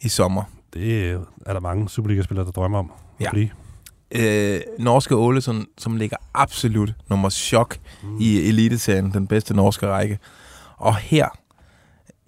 i 0.00 0.08
sommer. 0.08 0.42
Det 0.74 1.10
er 1.46 1.52
der 1.52 1.60
mange 1.60 1.88
Superliga-spillere, 1.88 2.46
der 2.46 2.52
drømmer 2.52 2.78
om 2.78 2.90
at 3.20 3.24
Ja. 3.24 3.30
blive. 3.30 3.50
Øh, 4.14 4.60
norske 4.78 5.16
Ålesund, 5.16 5.66
som 5.78 5.96
ligger 5.96 6.16
absolut 6.34 6.94
nummer 7.10 7.30
chok 7.30 7.76
mm. 8.02 8.16
i 8.20 8.48
Eliteserien, 8.48 9.10
den 9.12 9.26
bedste 9.26 9.54
norske 9.56 9.86
række. 9.88 10.18
Og 10.76 10.96
her 10.96 11.28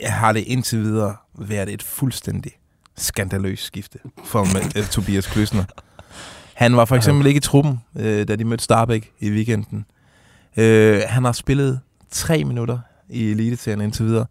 har 0.03 0.32
det 0.32 0.40
indtil 0.40 0.78
videre 0.82 1.16
været 1.38 1.68
et 1.68 1.82
fuldstændig 1.82 2.53
skandaløst 2.97 3.64
skifte 3.64 3.99
for 4.24 4.40
uh, 4.40 4.84
Tobias 4.92 5.26
Kløsner. 5.26 5.64
Han 6.55 6.76
var 6.76 6.84
for 6.84 6.97
eksempel 6.97 7.26
ikke 7.26 7.38
i 7.38 7.40
truppen, 7.40 7.80
øh, 7.99 8.28
da 8.28 8.36
de 8.36 8.45
mødte 8.45 8.64
Starbæk 8.64 9.12
i 9.20 9.30
weekenden. 9.30 9.84
Øh, 10.57 11.03
han 11.09 11.24
har 11.24 11.32
spillet 11.32 11.80
tre 12.11 12.45
minutter 12.45 12.78
i 13.09 13.30
Eliteserien 13.30 13.80
indtil 13.80 14.05
videre. 14.05 14.26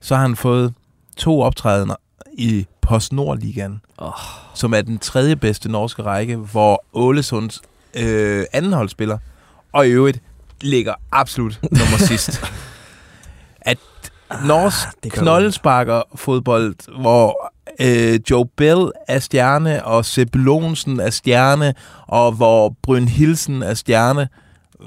Så 0.00 0.14
har 0.14 0.22
han 0.22 0.36
fået 0.36 0.74
to 1.16 1.40
optrædener 1.40 1.94
i 2.32 2.66
PostNord-ligaen, 2.80 3.80
Oh. 3.98 4.12
som 4.54 4.74
er 4.74 4.80
den 4.80 4.98
tredje 4.98 5.36
bedste 5.36 5.68
norske 5.68 6.02
række, 6.02 6.36
hvor 6.36 6.84
Ålesunds 6.92 7.60
øh, 7.96 8.44
andenholdsspiller, 8.52 9.18
og 9.72 9.86
i 9.86 9.90
øvrigt 9.90 10.22
ligger 10.60 10.94
absolut 11.12 11.58
nummer 11.62 11.98
sidst. 11.98 12.42
At 13.60 13.78
norsk 14.46 14.88
det 15.04 15.12
gør 15.12 15.20
knoldesparker 15.22 16.02
fodbold, 16.14 17.00
hvor 17.00 17.52
øh, 17.80 18.20
Joe 18.30 18.46
Bell 18.56 18.90
er 19.08 19.18
stjerne, 19.18 19.84
og 19.84 20.04
Sepp 20.04 20.36
Lonsen 20.36 21.00
er 21.00 21.10
stjerne, 21.10 21.74
og 22.06 22.32
hvor 22.32 22.74
Bryn 22.82 23.08
Hilsen 23.08 23.62
er 23.62 23.74
stjerne, 23.74 24.28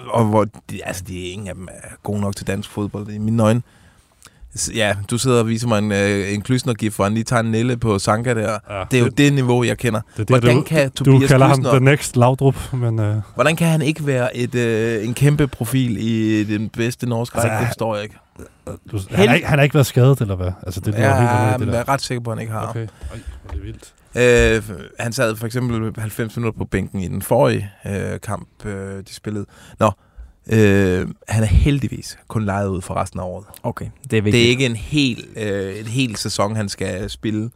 og 0.09 0.25
hvor 0.25 0.45
de, 0.69 0.85
altså, 0.85 1.03
de, 1.07 1.19
ingen 1.19 1.47
af 1.47 1.55
dem 1.55 1.67
er 1.71 1.87
gode 2.03 2.21
nok 2.21 2.35
til 2.35 2.47
dansk 2.47 2.69
fodbold 2.69 3.07
i 3.09 3.17
mine 3.17 3.43
øjne. 3.43 3.61
Ja, 4.75 4.95
du 5.09 5.17
sidder 5.17 5.39
og 5.39 5.47
viser 5.47 5.67
mig 5.67 5.77
en, 5.79 5.91
øh, 5.91 6.33
en 6.33 6.41
klysnergif, 6.41 6.95
hvor 6.95 7.03
han 7.05 7.13
lige 7.13 7.23
tager 7.23 7.39
en 7.39 7.51
nille 7.51 7.77
på 7.77 7.99
Sanka 7.99 8.33
der. 8.33 8.57
Ja, 8.69 8.83
Det 8.91 8.99
er 8.99 9.03
jo 9.03 9.07
det 9.09 9.33
niveau, 9.33 9.63
jeg 9.63 9.77
kender. 9.77 10.01
det, 10.09 10.17
det, 10.17 10.29
Hvordan 10.29 10.55
du, 10.55 10.61
kan 10.61 10.89
du 10.89 11.03
Tobias 11.03 11.29
kalder 11.29 11.47
ham 11.47 11.59
Klysner- 11.59 11.69
The 11.69 11.79
Next 11.79 12.15
Laudrup, 12.15 12.73
men 12.73 12.99
øh, 12.99 13.15
Hvordan 13.35 13.55
kan 13.55 13.67
han 13.67 13.81
ikke 13.81 14.05
være 14.07 14.37
et, 14.37 14.55
øh, 14.55 15.05
en 15.07 15.13
kæmpe 15.13 15.47
profil 15.47 15.97
i 15.99 16.43
den 16.43 16.69
bedste 16.69 17.09
norske 17.09 17.35
Altså, 17.35 17.47
række? 17.49 17.59
Det 17.61 17.67
forstår 17.67 17.95
jeg 17.95 18.03
ikke. 18.03 18.15
Du, 18.91 18.99
han, 19.09 19.27
har 19.27 19.35
ikke, 19.35 19.47
han 19.47 19.59
har 19.59 19.63
ikke 19.63 19.73
været 19.73 19.85
skadet, 19.87 20.21
eller 20.21 20.35
hvad? 20.35 20.51
Altså, 20.65 20.79
det 20.79 20.87
lyder 20.93 20.99
Ja, 21.07 21.19
helt 21.19 21.29
jeg 21.31 21.55
det 21.59 21.67
der. 21.67 21.79
er 21.79 21.89
ret 21.89 22.01
sikker 22.01 22.23
på, 22.23 22.31
at 22.31 22.37
han 22.37 22.41
ikke 22.41 22.53
har. 22.53 22.67
Okay. 22.67 22.79
Ej, 22.81 22.87
hvor 23.43 23.51
er 23.51 23.53
det 23.53 23.63
vildt. 23.63 23.93
Øh, 24.15 24.79
han 24.99 25.13
sad 25.13 25.35
for 25.35 25.45
eksempel 25.45 25.93
90 26.01 26.35
minutter 26.37 26.57
på 26.57 26.65
bænken 26.65 26.99
i 26.99 27.07
den 27.07 27.21
forrige 27.21 27.71
øh, 27.85 28.19
kamp, 28.21 28.65
øh, 28.65 28.97
de 29.07 29.13
spillede. 29.13 29.45
Nå, 29.79 29.91
øh, 30.47 31.07
han 31.27 31.43
er 31.43 31.47
heldigvis 31.47 32.17
kun 32.27 32.45
lejet 32.45 32.67
ud 32.67 32.81
for 32.81 32.93
resten 32.93 33.19
af 33.19 33.23
året. 33.23 33.45
Okay, 33.63 33.85
det 34.11 34.17
er 34.17 34.21
vigtigt. 34.21 34.33
Det 34.41 34.45
er 34.45 34.49
ikke 34.49 34.65
en 34.65 34.75
hel, 34.75 35.25
øh, 35.37 35.79
en 35.79 35.85
hel 35.87 36.15
sæson, 36.15 36.55
han 36.55 36.69
skal 36.69 37.09
spille 37.09 37.49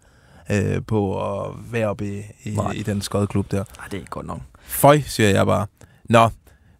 øh, 0.52 0.82
på 0.88 1.32
at 1.46 1.52
være 1.72 1.88
oppe 1.88 2.06
i, 2.08 2.22
i, 2.44 2.56
Nej. 2.56 2.72
i 2.72 2.84
den 2.84 3.02
skøde 3.02 3.28
klub 3.28 3.52
der. 3.52 3.58
Ej, 3.80 3.86
det 3.86 3.94
er 3.94 3.98
ikke 3.98 4.10
godt 4.10 4.26
nok. 4.28 4.40
Føj, 4.62 5.02
siger 5.06 5.30
jeg 5.30 5.46
bare. 5.46 5.66
Nå, 6.10 6.30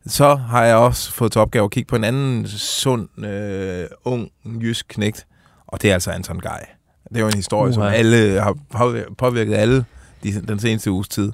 så 0.08 0.36
har 0.36 0.64
jeg 0.64 0.76
også 0.76 1.12
fået 1.12 1.32
til 1.32 1.42
opgave 1.42 1.66
at 1.66 1.72
kigge 1.72 1.88
på 1.88 1.96
en 1.96 2.04
anden 2.04 2.48
sund, 2.48 3.26
øh, 3.26 3.86
ung, 4.06 4.30
jysk 4.62 4.86
knægt. 4.90 5.28
Og 5.68 5.82
det 5.82 5.90
er 5.90 5.94
altså 5.94 6.12
Anton 6.12 6.40
Guy. 6.40 6.66
Det 7.10 7.18
er 7.18 7.22
jo 7.22 7.28
en 7.28 7.34
historie, 7.34 7.70
uh, 7.70 7.74
som 7.74 7.84
alle 7.84 8.42
har 8.42 8.56
påvir- 8.76 9.14
påvirket 9.18 9.56
alle 9.56 9.86
de, 10.24 10.42
den 10.42 10.60
seneste 10.60 10.92
uges 10.92 11.08
tid. 11.08 11.32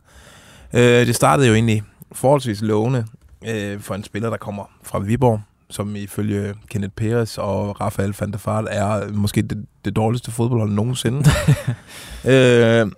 Øh, 0.73 0.81
det 0.81 1.15
startede 1.15 1.47
jo 1.47 1.53
egentlig 1.53 1.83
forholdsvis 2.11 2.61
lovende 2.61 3.05
øh, 3.47 3.79
for 3.79 3.95
en 3.95 4.03
spiller, 4.03 4.29
der 4.29 4.37
kommer 4.37 4.63
fra 4.83 4.99
Viborg, 4.99 5.41
som 5.69 5.95
ifølge 5.95 6.53
Kenneth 6.69 6.93
Peres 6.93 7.37
og 7.37 7.81
Rafael 7.81 8.15
van 8.19 8.31
der 8.31 8.37
Vaart 8.45 8.65
er 8.69 9.11
måske 9.13 9.41
det, 9.41 9.65
det 9.85 9.95
dårligste 9.95 10.31
fodboldhold 10.31 10.71
nogensinde. 10.71 11.19
øh, 12.31 12.91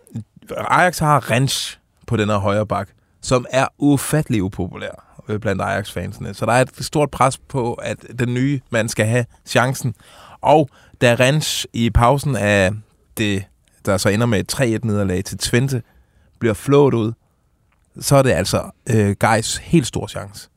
Ajax 0.58 1.00
har 1.00 1.32
Rens 1.32 1.80
på 2.08 2.18
den 2.18 2.30
her 2.30 2.38
højre 2.38 2.66
bak, 2.66 2.90
som 3.22 3.46
er 3.50 3.68
ufattelig 3.78 4.44
upopulær 4.44 5.15
øh, 5.30 5.40
blandt 5.40 5.62
Ajax-fansene. 5.62 6.34
Så 6.34 6.46
der 6.46 6.52
er 6.52 6.62
et 6.62 6.70
stort 6.80 7.12
pres 7.12 7.38
på, 7.38 7.74
at 7.74 7.98
den 8.20 8.34
nye 8.34 8.62
mand 8.70 8.90
skal 8.90 9.06
have 9.06 9.26
chancen. 9.46 9.96
Og 10.42 10.70
da 11.02 11.16
Rens 11.16 11.68
i 11.74 11.90
pausen 11.90 12.36
af 12.36 12.72
det, 13.18 13.44
der 13.86 13.98
så 13.98 14.10
ender 14.10 14.26
med 14.26 14.40
et 14.40 14.54
3-1-nederlag 14.54 15.24
til 15.26 15.38
Twente, 15.38 15.82
bliver 16.40 16.54
flået 16.54 16.94
ud, 16.94 17.12
så 18.00 18.16
er 18.16 18.22
det 18.22 18.32
altså 18.32 18.72
øh, 18.90 19.16
Geis 19.20 19.58
helt 19.58 19.88
stor 19.88 20.08
chance. 20.08 20.50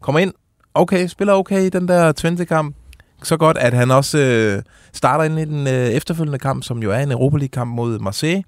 Kommer 0.00 0.18
ind, 0.20 0.32
okay, 0.74 1.06
spiller 1.06 1.34
okay 1.34 1.60
i 1.60 1.68
den 1.68 1.88
der 1.88 2.12
Twente-kamp. 2.12 2.76
Så 3.22 3.36
godt, 3.36 3.58
at 3.58 3.74
han 3.74 3.90
også 3.90 4.18
øh, 4.18 4.62
starter 4.92 5.24
ind 5.24 5.38
i 5.38 5.44
den 5.44 5.66
øh, 5.66 5.88
efterfølgende 5.88 6.38
kamp, 6.38 6.64
som 6.64 6.82
jo 6.82 6.90
er 6.90 6.98
en 6.98 7.12
Europa 7.12 7.36
League-kamp 7.36 7.70
mod 7.70 7.98
Marseille. 7.98 8.44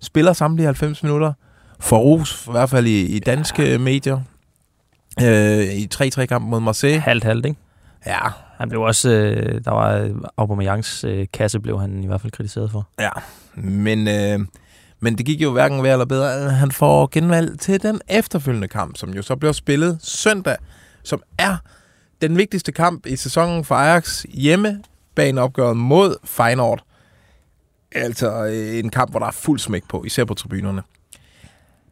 Spiller 0.00 0.32
samtlige 0.32 0.66
90 0.66 1.02
minutter. 1.02 1.32
Får 1.80 1.98
ros, 1.98 2.46
i 2.46 2.50
hvert 2.50 2.70
fald 2.70 2.86
i, 2.86 3.06
i 3.06 3.18
danske 3.18 3.70
ja. 3.70 3.78
medier. 3.78 4.20
Øh, 5.22 5.74
I 5.74 5.88
3-3-kamp 5.94 6.44
mod 6.44 6.60
Marseille. 6.60 7.00
Halvt-halvt, 7.00 7.46
ikke? 7.46 7.60
Ja, 8.06 8.18
Han 8.56 8.68
blev 8.68 8.80
også, 8.80 9.10
øh, 9.10 9.64
der 9.64 9.70
var 9.70 9.96
øh, 9.96 10.10
Aubameyangs 10.36 11.04
øh, 11.04 11.26
kasse, 11.32 11.60
blev 11.60 11.80
han 11.80 12.04
i 12.04 12.06
hvert 12.06 12.20
fald 12.20 12.32
kritiseret 12.32 12.70
for. 12.70 12.88
Ja, 13.00 13.10
men, 13.54 14.08
øh, 14.08 14.46
men 15.00 15.18
det 15.18 15.26
gik 15.26 15.42
jo 15.42 15.52
hverken 15.52 15.82
værre 15.82 15.92
eller 15.92 16.06
bedre. 16.06 16.50
Han 16.50 16.72
får 16.72 17.08
genvalg 17.12 17.58
til 17.60 17.82
den 17.82 18.00
efterfølgende 18.08 18.68
kamp, 18.68 18.96
som 18.96 19.10
jo 19.14 19.22
så 19.22 19.36
bliver 19.36 19.52
spillet 19.52 19.98
søndag, 20.02 20.56
som 21.02 21.22
er 21.38 21.56
den 22.22 22.36
vigtigste 22.36 22.72
kamp 22.72 23.06
i 23.06 23.16
sæsonen 23.16 23.64
for 23.64 23.74
Ajax 23.74 24.22
hjemme 24.22 24.82
baneopgøret 25.14 25.76
mod 25.76 26.16
Feyenoord. 26.24 26.84
Altså 27.92 28.44
øh, 28.46 28.78
en 28.78 28.90
kamp, 28.90 29.10
hvor 29.10 29.20
der 29.20 29.26
er 29.26 29.30
fuld 29.30 29.58
smæk 29.58 29.82
på, 29.88 30.04
især 30.04 30.24
på 30.24 30.34
tribunerne. 30.34 30.82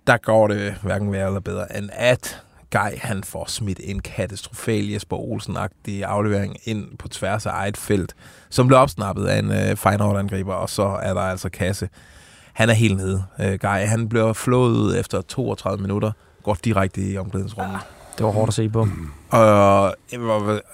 Der 0.06 0.16
går 0.16 0.48
det 0.48 0.74
hverken 0.82 1.12
værre 1.12 1.26
eller 1.26 1.40
bedre, 1.40 1.76
end 1.78 1.90
at 1.92 2.42
Guy, 2.76 2.98
han 2.98 3.24
får 3.24 3.44
smidt 3.48 3.80
en 3.84 4.00
katastrofal 4.00 4.88
Jesper 4.88 5.16
Olsen-agtig 5.16 6.04
aflevering 6.04 6.56
ind 6.64 6.98
på 6.98 7.08
tværs 7.08 7.46
af 7.46 7.50
eget 7.50 7.76
felt, 7.76 8.16
som 8.50 8.66
blev 8.66 8.78
opsnappet 8.78 9.26
af 9.26 9.38
en 9.38 9.50
øh, 9.50 9.76
Feyenoord-angriber, 9.76 10.54
og 10.54 10.70
så 10.70 10.82
er 10.82 11.14
der 11.14 11.20
altså 11.20 11.48
kasse. 11.48 11.88
Han 12.52 12.70
er 12.70 12.74
helt 12.74 12.96
nede, 12.96 13.24
øh, 13.40 13.58
Guy. 13.60 13.86
Han 13.86 14.08
bliver 14.08 14.32
flået 14.32 14.76
ud 14.76 14.96
efter 14.96 15.20
32 15.20 15.82
minutter, 15.82 16.12
går 16.42 16.56
direkte 16.64 17.00
i 17.10 17.16
omklædningsrummet. 17.16 17.78
Det 18.18 18.26
var 18.26 18.32
hårdt 18.32 18.48
at 18.48 18.54
se 18.54 18.68
på. 18.68 18.88
Og 19.30 19.94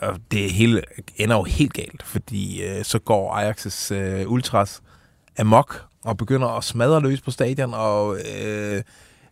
og 0.01 0.17
det 0.31 0.51
hele 0.53 0.83
ender 1.17 1.37
jo 1.37 1.43
helt 1.43 1.73
galt, 1.73 2.03
fordi 2.03 2.63
øh, 2.63 2.85
så 2.85 2.99
går 2.99 3.37
Ajax's 3.37 3.95
øh, 3.95 4.31
ultras 4.31 4.83
amok 5.39 5.85
og 6.05 6.17
begynder 6.17 6.49
at 6.49 6.65
smadre 6.65 7.01
løs 7.01 7.21
på 7.21 7.31
stadion 7.31 7.75
og 7.75 8.17
øh, 8.17 8.83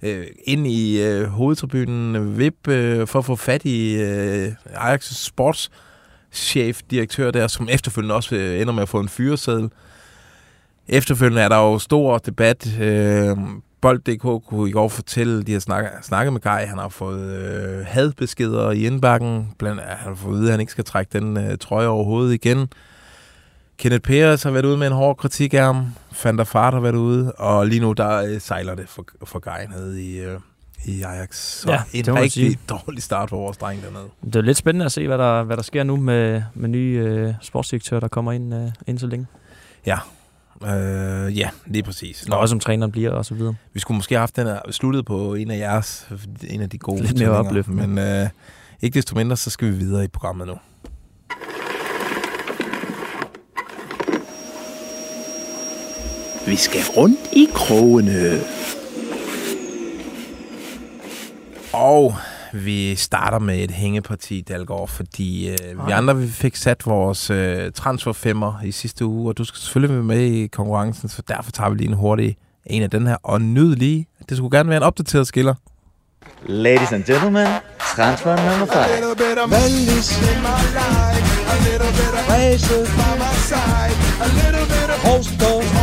øh, 0.03 0.27
ind 0.45 0.67
i 0.67 1.03
øh, 1.03 1.25
hovedtribunen 1.25 2.39
VIP 2.39 2.69
øh, 2.69 3.07
for 3.07 3.19
at 3.19 3.25
få 3.25 3.37
fat 3.37 3.65
i 3.65 3.95
øh, 3.95 4.53
Ajax' 4.67 5.15
sportschef, 5.15 6.83
direktør 6.91 7.31
der, 7.31 7.47
som 7.47 7.69
efterfølgende 7.71 8.15
også 8.15 8.37
øh, 8.37 8.61
ender 8.61 8.73
med 8.73 8.83
at 8.83 8.89
få 8.89 9.01
en 9.01 9.09
fyreseddel. 9.09 9.71
Efterfølgende 10.89 11.43
er 11.43 11.49
der 11.49 11.57
jo 11.57 11.79
stor 11.79 12.19
debat. 12.19 12.81
Øh, 12.81 13.37
Bold.dk 13.81 14.47
kunne 14.47 14.69
i 14.69 14.73
går 14.73 14.89
fortælle, 14.89 15.43
de 15.43 15.53
har 15.53 15.61
snakket, 15.61 15.91
snakket 16.03 16.33
med 16.33 16.41
Guy, 16.41 16.51
han 16.51 16.79
har 16.79 16.89
fået 16.89 17.31
øh, 17.31 17.87
hadbeskeder 17.87 18.71
i 18.71 18.87
indbakken, 18.87 19.53
blandt 19.59 19.81
andet 19.81 19.97
han 19.97 20.09
har 20.09 20.15
fået 20.15 20.33
at 20.33 20.39
vide, 20.39 20.49
at 20.49 20.53
han 20.53 20.61
ikke 20.61 20.73
skal 20.73 20.85
trække 20.85 21.19
den 21.19 21.37
øh, 21.37 21.59
trøje 21.59 21.87
over 21.87 22.05
hovedet 22.05 22.35
igen. 22.35 22.69
Kenneth 23.81 24.03
Peres 24.03 24.43
har 24.43 24.51
været 24.51 24.65
ude 24.65 24.77
med 24.77 24.87
en 24.87 24.93
hård 24.93 25.17
kritik 25.17 25.55
af 25.55 25.61
ham. 25.63 25.87
Der 26.25 26.51
Vaart 26.55 26.75
har 26.75 26.81
været 26.81 26.95
ude, 26.95 27.33
og 27.33 27.67
lige 27.67 27.81
nu 27.81 27.93
der 27.93 28.17
øh, 28.17 28.41
sejler 28.41 28.75
det 28.75 28.89
for, 28.89 29.07
for 29.25 29.39
nede 29.69 30.03
i, 30.05 30.21
øh, 30.21 30.41
i 30.85 31.03
Ajax. 31.03 31.37
Så 31.37 31.71
Ja, 31.71 31.83
en 31.93 32.05
det 32.05 32.15
rigtig 32.15 32.33
sige. 32.33 32.59
dårlig 32.69 33.03
start 33.03 33.29
for 33.29 33.37
vores 33.37 33.57
dreng 33.57 33.83
dernede. 33.83 34.09
Det 34.25 34.37
er 34.37 34.41
lidt 34.41 34.57
spændende 34.57 34.85
at 34.85 34.93
se, 34.93 35.07
hvad 35.07 35.19
der, 35.19 35.43
hvad 35.43 35.57
der 35.57 35.63
sker 35.63 35.83
nu 35.83 35.97
med, 35.97 36.43
med 36.55 36.69
nye 36.69 37.03
øh, 37.07 37.35
sportsdirektører, 37.43 38.01
der 38.01 38.09
kommer 38.09 38.33
ind, 38.33 38.55
øh, 38.55 38.69
ind 38.87 38.99
så 38.99 39.07
længe. 39.07 39.27
Øh, 40.65 41.39
ja, 41.39 41.51
lige 41.67 41.83
præcis. 41.83 42.27
Og 42.31 42.39
også 42.39 42.55
om 42.55 42.61
træneren 42.61 42.93
bliver 42.93 43.11
og 43.11 43.25
så 43.27 43.35
videre. 43.35 43.55
Vi 43.73 43.81
skulle 43.81 43.97
måske 43.97 44.15
have 44.15 44.21
haft 44.21 44.37
den 44.37 44.47
her 44.47 44.59
sluttet 44.71 45.05
på 45.07 45.35
en 45.35 45.51
af 45.51 45.59
jeres, 45.59 46.09
en 46.49 46.63
af 46.63 46.71
de 46.71 46.79
gode 46.79 47.03
Lidt 47.03 47.19
mere 47.19 47.31
opløftende. 47.31 47.87
Men 47.87 47.99
øh, 47.99 48.29
ikke 48.83 48.95
desto 48.95 49.17
mindre, 49.17 49.37
så 49.37 49.51
skal 49.51 49.69
vi 49.69 49.73
videre 49.73 50.05
i 50.05 50.09
programmet 50.09 50.47
nu. 50.47 50.55
Vi 56.51 56.57
skal 56.57 56.81
rundt 56.97 57.21
i 57.33 57.49
krogene. 57.55 58.41
Og 61.73 62.15
vi 62.53 62.95
starter 62.95 63.39
med 63.39 63.59
et 63.59 63.71
hængeparti, 63.71 64.41
Dalgaard, 64.41 64.89
fordi 64.89 65.51
øh, 65.51 65.87
vi 65.87 65.93
andre 65.93 66.17
vi 66.17 66.29
fik 66.29 66.57
sat 66.57 66.87
vores 66.87 67.31
øh, 67.31 67.73
transferfemmer 67.73 68.63
i 68.65 68.73
sidste 68.73 69.07
uge, 69.07 69.31
og 69.31 69.39
du 69.39 69.45
skal 69.45 69.61
selvfølgelig 69.61 69.97
være 69.97 70.05
med 70.05 70.21
i 70.21 70.47
konkurrencen, 70.47 71.09
så 71.09 71.23
derfor 71.29 71.51
tager 71.51 71.71
vi 71.71 71.77
lige 71.77 71.89
en 71.89 71.95
hurtig 71.95 72.37
en 72.67 72.83
af 72.83 72.91
den 72.91 73.07
her, 73.07 73.17
og 73.23 73.43
nyd 73.43 73.77
lige. 73.77 74.07
Det 74.29 74.37
skulle 74.37 74.57
gerne 74.57 74.69
være 74.69 74.77
en 74.77 74.83
opdateret 74.83 75.27
skiller. 75.27 75.55
Ladies 76.47 76.93
and 76.93 77.05
gentlemen, 77.05 77.47
transfer 77.97 78.37
number 78.51 78.67
five. 78.67 79.01
little 84.53 84.67
bit 84.69 84.91
of 84.91 85.80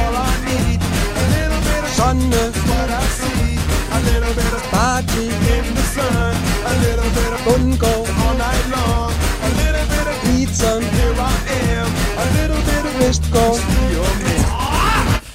bit 1.97 2.53
what 2.69 2.89
I 2.91 3.01
see, 3.17 3.57
a 3.91 3.99
little 4.09 4.33
bit 4.35 4.53
of 4.53 4.61
party 4.69 5.29
in 5.55 5.65
the 5.73 5.81
sun, 5.81 6.35
a 6.65 6.73
little 6.85 7.09
bit 7.17 7.33
of 7.33 7.43
Bungo 7.43 7.93
all 8.21 8.35
night 8.37 8.65
long, 8.69 9.11
a 9.41 9.49
little 9.61 9.87
bit 9.93 10.05
of 10.05 10.15
pizza, 10.21 10.79
here 10.79 11.15
I 11.17 11.33
am, 11.73 11.87
a 12.23 12.25
little 12.37 12.61
bit 12.69 12.85
of 12.85 12.99
wrist. 12.99 14.26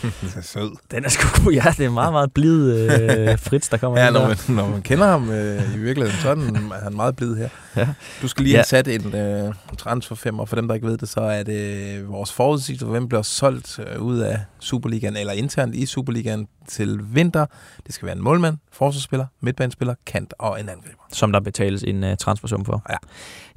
Den 0.20 0.30
er 0.36 0.40
sød. 0.42 0.70
Den 0.90 1.04
er 1.04 1.08
sgu 1.08 1.50
ja, 1.50 1.64
det 1.78 1.86
er 1.86 1.90
meget, 1.90 2.12
meget 2.12 2.32
blid 2.32 2.72
øh, 2.72 3.38
Fritz, 3.38 3.70
der 3.70 3.76
kommer 3.76 4.00
Ja, 4.00 4.10
når 4.10 4.28
man, 4.28 4.36
når 4.48 4.68
man 4.68 4.82
kender 4.82 5.06
ham 5.06 5.30
øh, 5.30 5.74
i 5.74 5.78
virkeligheden, 5.78 6.20
så 6.22 6.28
er 6.30 6.34
han, 6.36 6.56
er 6.56 6.84
han 6.84 6.96
meget 6.96 7.16
blid 7.16 7.36
her. 7.36 7.48
Ja. 7.76 7.88
Du 8.22 8.28
skal 8.28 8.42
lige 8.44 8.52
Ja. 8.52 8.58
have 8.58 8.64
sat 8.64 8.88
en 8.88 9.14
øh, 9.14 9.54
transfer 9.78 10.16
5, 10.16 10.38
og 10.38 10.48
for 10.48 10.56
dem, 10.56 10.68
der 10.68 10.74
ikke 10.74 10.86
ved 10.86 10.98
det, 10.98 11.08
så 11.08 11.20
er 11.20 11.42
det 11.42 12.08
vores 12.08 12.32
forudsigelse, 12.32 12.84
for 12.84 12.90
hvem 12.90 13.08
bliver 13.08 13.22
solgt 13.22 13.78
øh, 13.94 14.02
ud 14.02 14.18
af 14.18 14.38
Superligaen, 14.60 15.16
eller 15.16 15.32
internt 15.32 15.74
i 15.74 15.86
Superligaen 15.86 16.46
til 16.68 17.00
vinter. 17.12 17.46
Det 17.86 17.94
skal 17.94 18.06
være 18.06 18.16
en 18.16 18.22
målmand, 18.22 18.56
forsvarsspiller, 18.72 19.26
midtbanespiller, 19.40 19.94
kant 20.06 20.34
og 20.38 20.60
en 20.60 20.68
angriber. 20.68 21.06
som 21.12 21.32
der 21.32 21.40
betales 21.40 21.82
en 21.82 22.04
uh, 22.04 22.10
transfersum 22.20 22.64
for. 22.64 22.82
Ja. 22.90 22.96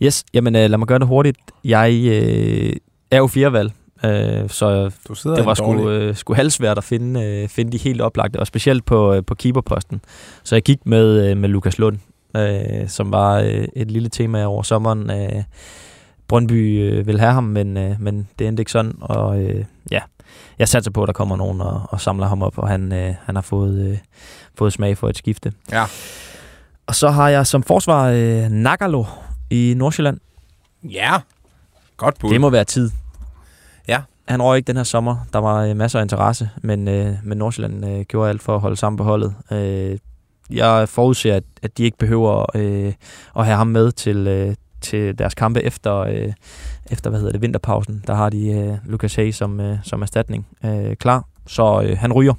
Yes, 0.06 0.24
jamen 0.34 0.56
uh, 0.56 0.60
lad 0.62 0.78
mig 0.78 0.88
gøre 0.88 1.00
det 1.00 1.08
hurtigt. 1.08 1.38
Jeg 1.64 1.90
uh, 1.92 2.76
er 3.12 3.18
jo 3.18 3.28
firevalg, 3.28 3.72
uh, 4.06 4.50
så 4.50 4.92
det 5.38 5.46
var 5.46 5.54
sgu, 5.54 5.74
uh, 5.74 6.16
sgu 6.16 6.34
halvsvært 6.34 6.78
at 6.78 6.84
finde, 6.84 7.44
uh, 7.44 7.50
finde 7.50 7.72
de 7.72 7.78
helt 7.78 8.02
oplagte, 8.02 8.40
og 8.40 8.48
specielt 8.48 8.86
på, 8.86 9.16
uh, 9.16 9.24
på 9.28 9.36
keeperposten. 9.36 10.02
Så 10.44 10.56
jeg 10.56 10.64
gik 10.64 10.80
med, 10.86 11.32
uh, 11.32 11.38
med 11.38 11.50
Lukas 11.50 11.80
Lund, 11.80 11.98
uh, 12.38 12.88
som 12.88 13.12
var 13.12 13.42
uh, 13.42 13.66
et 13.76 13.92
lille 13.92 14.10
tema 14.10 14.46
over 14.46 14.64
sommeren. 14.64 15.10
Uh, 15.10 15.44
Brøndby 16.28 16.92
uh, 17.00 17.08
vil 17.08 17.20
have 17.20 17.34
ham, 17.34 17.44
men, 17.44 17.78
uh, 17.78 18.02
men 18.02 18.28
det 18.40 18.48
endte 18.48 18.62
ikke 18.62 18.72
sådan, 18.72 18.94
og 19.02 19.38
uh, 19.38 19.64
ja, 19.92 20.00
jeg 20.60 20.68
satser 20.68 20.92
på, 20.92 21.04
at 21.04 21.08
der 21.08 21.14
kommer 21.14 21.36
nogen 21.36 21.62
og, 21.62 21.82
og 21.90 22.02
samler 22.02 22.28
ham 22.28 22.42
op, 22.42 22.58
og 22.58 22.68
han, 22.68 22.92
uh, 22.92 23.16
han 23.26 23.36
har 23.36 23.42
fået, 23.42 23.92
uh, 23.92 23.98
fået 24.58 24.74
smag 24.74 24.98
for 24.98 25.10
et 25.10 25.18
skifte. 25.18 25.54
Ja. 25.72 25.86
Og 26.88 26.96
så 26.96 27.10
har 27.10 27.30
jeg 27.30 27.48
som 27.48 27.64
forsvar 27.64 28.10
øh, 28.10 28.50
Nagalo 28.50 29.04
i 29.50 29.74
Nordsjælland. 29.78 30.20
Ja, 30.84 31.14
godt 31.98 32.20
bud. 32.20 32.30
Det 32.30 32.42
må 32.42 32.50
være 32.50 32.64
tid. 32.64 32.92
Han 34.28 34.42
røg 34.42 34.58
ikke 34.58 34.68
den 34.68 34.76
her 34.76 34.84
sommer. 34.84 35.18
Der 35.34 35.40
var 35.40 35.64
øh, 35.64 35.76
masser 35.76 36.00
af 36.00 36.04
interesse, 36.04 36.50
men, 36.64 36.88
øh, 36.88 37.14
men 37.24 37.38
Nordsjælland 37.38 37.86
øh, 37.86 38.02
gjorde 38.02 38.30
alt 38.30 38.42
for 38.42 38.56
at 38.56 38.62
holde 38.62 38.76
sammen 38.76 38.98
på 38.98 39.04
holdet. 39.04 39.36
Øh, 39.52 39.98
jeg 40.50 40.90
forudser, 40.90 41.36
at, 41.36 41.44
at 41.62 41.78
de 41.78 41.84
ikke 41.84 41.98
behøver 41.98 42.46
øh, 42.56 42.94
at 43.36 43.46
have 43.46 43.58
ham 43.58 43.68
med 43.68 43.92
til, 43.92 44.28
øh, 44.28 44.56
til 44.82 45.18
deres 45.20 45.34
kampe 45.34 45.64
efter, 45.64 45.96
øh, 45.96 46.34
efter 46.92 47.10
hvad 47.10 47.20
hedder 47.20 47.32
det, 47.32 47.42
vinterpausen. 47.42 48.04
Der 48.08 48.14
har 48.14 48.30
de 48.30 48.48
øh, 48.48 48.78
Lucas 48.86 49.16
Hay 49.16 49.32
som, 49.32 49.60
øh, 49.60 49.78
som 49.84 50.02
erstatning 50.02 50.48
øh, 50.66 50.96
klar, 50.96 51.26
så 51.48 51.82
øh, 51.82 51.98
han 51.98 52.14
ryger. 52.14 52.34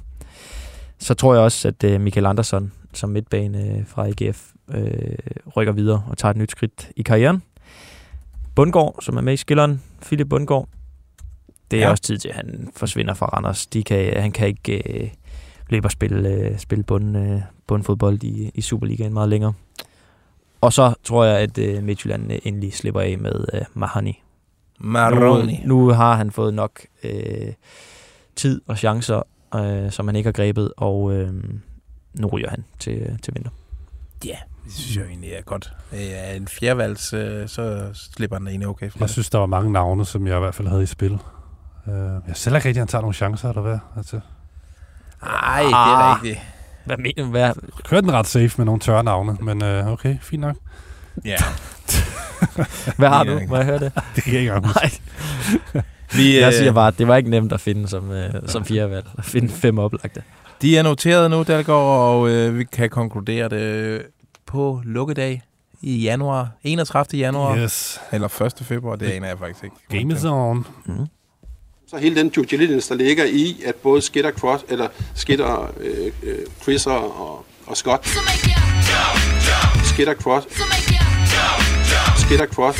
Så 0.99 1.13
tror 1.13 1.33
jeg 1.33 1.43
også, 1.43 1.67
at 1.67 1.83
øh, 1.83 2.01
Michael 2.01 2.25
Andersson 2.25 2.71
som 2.93 3.09
midtbane 3.09 3.63
øh, 3.63 3.85
fra 3.87 4.05
IGF 4.05 4.51
øh, 4.73 5.17
rykker 5.55 5.73
videre 5.73 6.03
og 6.09 6.17
tager 6.17 6.31
et 6.31 6.37
nyt 6.37 6.51
skridt 6.51 6.89
i 6.95 7.01
karrieren. 7.01 7.43
Bundgaard, 8.55 8.95
som 9.01 9.17
er 9.17 9.21
med 9.21 9.33
i 9.33 9.37
skilleren, 9.37 9.81
Philip 10.01 10.29
Bundgaard. 10.29 10.69
Det 11.71 11.79
er 11.79 11.83
Ja. 11.83 11.89
også 11.91 12.03
tid 12.03 12.17
til, 12.17 12.29
at 12.29 12.35
han 12.35 12.69
forsvinder 12.75 13.13
fra 13.13 13.25
Randers. 13.25 13.65
De 13.67 13.83
kan, 13.83 14.21
han 14.21 14.31
kan 14.31 14.47
ikke 14.47 15.01
øh, 15.03 15.09
løbe 15.69 15.87
og 15.87 15.91
spille, 15.91 16.29
øh, 16.29 16.57
spille 16.59 16.83
bund, 16.83 17.17
øh, 17.17 17.41
bundfodbold 17.67 18.23
i, 18.23 18.51
i 18.53 18.61
Superligaen 18.61 19.13
meget 19.13 19.29
længere. 19.29 19.53
Og 20.61 20.73
så 20.73 20.93
tror 21.03 21.23
jeg, 21.25 21.37
at 21.39 21.57
øh, 21.57 21.83
Midtjylland 21.83 22.31
øh, 22.31 22.39
endelig 22.43 22.73
slipper 22.73 23.01
af 23.01 23.17
med 23.17 23.45
øh, 23.53 23.61
Mahani. 23.73 24.23
Maroni. 24.79 25.61
Nu, 25.65 25.77
nu 25.85 25.89
har 25.89 26.15
han 26.15 26.31
fået 26.31 26.53
nok 26.53 26.81
øh, 27.03 27.53
tid 28.35 28.61
og 28.67 28.77
chancer, 28.77 29.21
øh, 29.55 29.91
som 29.91 30.07
han 30.07 30.15
ikke 30.15 30.27
har 30.27 30.31
grebet, 30.31 30.73
og 30.77 31.13
øh, 31.13 31.33
nu 32.13 32.27
ryger 32.27 32.49
han 32.49 32.63
til, 32.79 33.19
til 33.23 33.33
vinter. 33.35 33.51
Ja, 34.25 34.37
det 34.65 34.73
synes 34.73 34.97
jeg 34.97 35.05
egentlig 35.05 35.31
er 35.31 35.41
godt. 35.41 35.73
Er 35.91 36.33
en 36.33 36.47
fjerdevalgs, 36.47 37.13
øh, 37.13 37.47
så 37.47 37.89
slipper 37.93 38.37
han 38.37 38.47
egentlig 38.47 38.67
okay 38.67 38.91
for 38.91 38.97
Jeg 38.99 39.03
det. 39.07 39.09
synes, 39.13 39.29
der 39.29 39.37
var 39.39 39.45
mange 39.45 39.71
navne, 39.71 40.05
som 40.05 40.27
jeg 40.27 40.35
i 40.35 40.39
hvert 40.39 40.55
fald 40.55 40.67
havde 40.67 40.83
i 40.83 40.85
spil. 40.85 41.19
Uh, 41.87 41.93
jeg 42.27 42.35
selv 42.35 42.55
ikke 42.55 42.67
rigtig, 42.67 42.79
at 42.79 42.81
han 42.81 42.87
tager 42.87 43.01
nogle 43.01 43.13
chancer, 43.15 43.49
eller 43.49 43.61
hvad? 43.61 43.79
Altså, 43.97 44.19
Nej, 45.21 45.61
det 45.63 45.71
er 45.71 45.75
Ah. 45.75 46.15
rigtigt. 46.23 46.39
Hvad 46.85 46.97
mener 46.97 47.23
du? 47.23 47.29
Hvad? 47.29 47.53
kørte 47.83 48.01
den 48.01 48.13
ret 48.13 48.27
safe 48.27 48.51
med 48.57 48.65
nogle 48.65 48.79
tørre 48.79 49.03
navne, 49.03 49.37
men 49.41 49.61
uh, 49.63 49.87
okay, 49.91 50.17
fint 50.21 50.41
nok. 50.41 50.55
Ja. 51.25 51.35
Hvad 52.97 53.09
har 53.09 53.23
du? 53.23 53.31
ikke. 53.37 53.47
Må 53.47 53.55
jeg 53.55 53.65
høre 53.65 53.79
det? 53.79 53.91
Det 54.15 54.23
kan 54.23 54.33
jeg 54.33 54.41
ikke. 54.41 54.59
Nej, 54.59 54.91
Vi, 56.15 56.39
jeg 56.39 56.47
øh, 56.47 56.53
siger 56.53 56.71
bare, 56.71 56.87
at 56.87 56.97
det 56.97 57.07
var 57.07 57.15
ikke 57.15 57.29
nemt 57.29 57.53
at 57.53 57.61
finde 57.61 57.87
som, 57.87 58.11
øh, 58.11 58.33
som 58.45 58.65
fjerdevalg. 58.65 59.05
At 59.17 59.25
finde 59.25 59.49
fem 59.49 59.79
oplagte. 59.79 60.23
De 60.61 60.77
er 60.77 60.83
noteret 60.83 61.31
nu, 61.31 61.43
Dalgaard, 61.43 61.99
og 61.99 62.29
øh, 62.29 62.57
vi 62.57 62.63
kan 62.63 62.89
konkludere 62.89 63.49
det 63.49 64.01
på 64.45 64.81
lukkedag 64.85 65.41
i 65.81 65.97
januar. 65.97 66.49
31. 66.63 67.19
januar. 67.19 67.57
Yes. 67.57 68.01
Eller 68.11 68.41
1. 68.41 68.53
februar, 68.65 68.95
det 68.95 69.11
aner 69.11 69.27
jeg 69.27 69.39
faktisk 69.39 69.63
ikke. 69.63 69.75
Game 69.89 70.13
is 70.13 70.25
on. 70.25 70.65
Så 71.89 71.97
hele 71.97 72.15
den 72.15 72.29
due 72.29 72.45
diligence, 72.45 72.89
der 72.89 72.95
ligger 72.95 73.25
i, 73.25 73.61
at 73.65 73.75
både 73.75 74.01
Skitter, 74.01 74.31
Cross, 74.31 74.65
eller 74.69 74.87
Skitter, 75.15 75.71
øh, 75.79 76.11
øh, 76.23 76.39
Chriser 76.61 76.91
og, 76.91 77.45
og 77.67 77.77
Scott, 77.77 78.07
Skitter, 79.85 80.13
Cross, 80.13 80.47
Skitter, 82.21 82.45
Cross, 82.45 82.79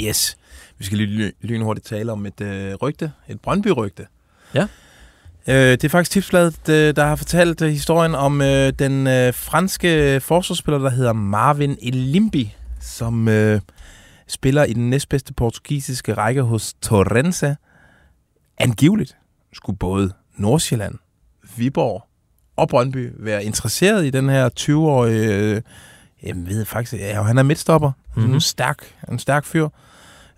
Yes. 0.00 0.36
Vi 0.78 0.84
skal 0.84 0.98
lige 0.98 1.08
ly- 1.28 1.34
lynhurtigt 1.42 1.86
tale 1.86 2.12
om 2.12 2.26
et 2.26 2.40
øh, 2.40 2.74
rygte. 2.74 3.12
Et 3.28 3.40
Brøndby-rygte. 3.40 4.06
Ja. 4.54 4.66
Øh, 5.48 5.70
det 5.72 5.84
er 5.84 5.88
faktisk 5.88 6.10
Tipsbladet, 6.10 6.68
øh, 6.68 6.96
der 6.96 7.04
har 7.06 7.16
fortalt 7.16 7.62
øh, 7.62 7.70
historien 7.70 8.14
om 8.14 8.40
øh, 8.42 8.72
den 8.78 9.06
øh, 9.06 9.34
franske 9.34 10.20
forsvarsspiller, 10.20 10.78
der 10.78 10.90
hedder 10.90 11.12
Marvin 11.12 11.78
Elimbi, 11.82 12.54
som 12.80 13.28
øh, 13.28 13.60
spiller 14.32 14.64
i 14.64 14.72
den 14.72 14.90
næstbedste 14.90 15.34
portugisiske 15.34 16.14
række 16.14 16.42
hos 16.42 16.74
Torrense. 16.82 17.56
Angiveligt 18.58 19.16
skulle 19.52 19.78
både 19.78 20.12
Nordsjælland, 20.36 20.94
Viborg 21.56 22.04
og 22.56 22.68
Brøndby 22.68 23.12
være 23.18 23.44
interesseret 23.44 24.06
i 24.06 24.10
den 24.10 24.28
her 24.28 24.48
20-årige... 24.60 25.34
Øh, 25.34 25.62
jeg 26.22 26.36
ved 26.36 26.64
faktisk, 26.64 27.02
ja, 27.02 27.22
han 27.22 27.38
er 27.38 27.42
midtstopper. 27.42 27.90
Mm-hmm. 27.90 28.22
Mhm. 28.22 28.34
En 28.34 28.40
stærk, 28.40 28.94
en 29.10 29.18
stærk 29.18 29.44
fyr. 29.44 29.68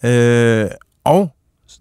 Øh, 0.05 0.67
og 1.05 1.35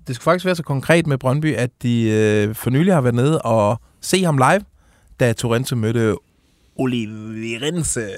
det 0.08 0.16
skulle 0.16 0.24
faktisk 0.24 0.46
være 0.46 0.56
så 0.56 0.64
konkret 0.64 1.08
med 1.08 1.18
Brøndby, 1.18 1.56
at 1.56 1.70
de 1.82 2.10
øh, 2.10 2.56
for 2.56 2.70
nylig 2.70 2.94
har 2.94 3.02
været 3.02 3.16
nede 3.16 3.42
og 3.42 3.82
se 4.02 4.24
ham 4.24 4.38
live, 4.38 4.66
da 5.20 5.34
Torrente 5.34 5.76
mødte 5.76 6.16
Oliveirense. 6.76 8.10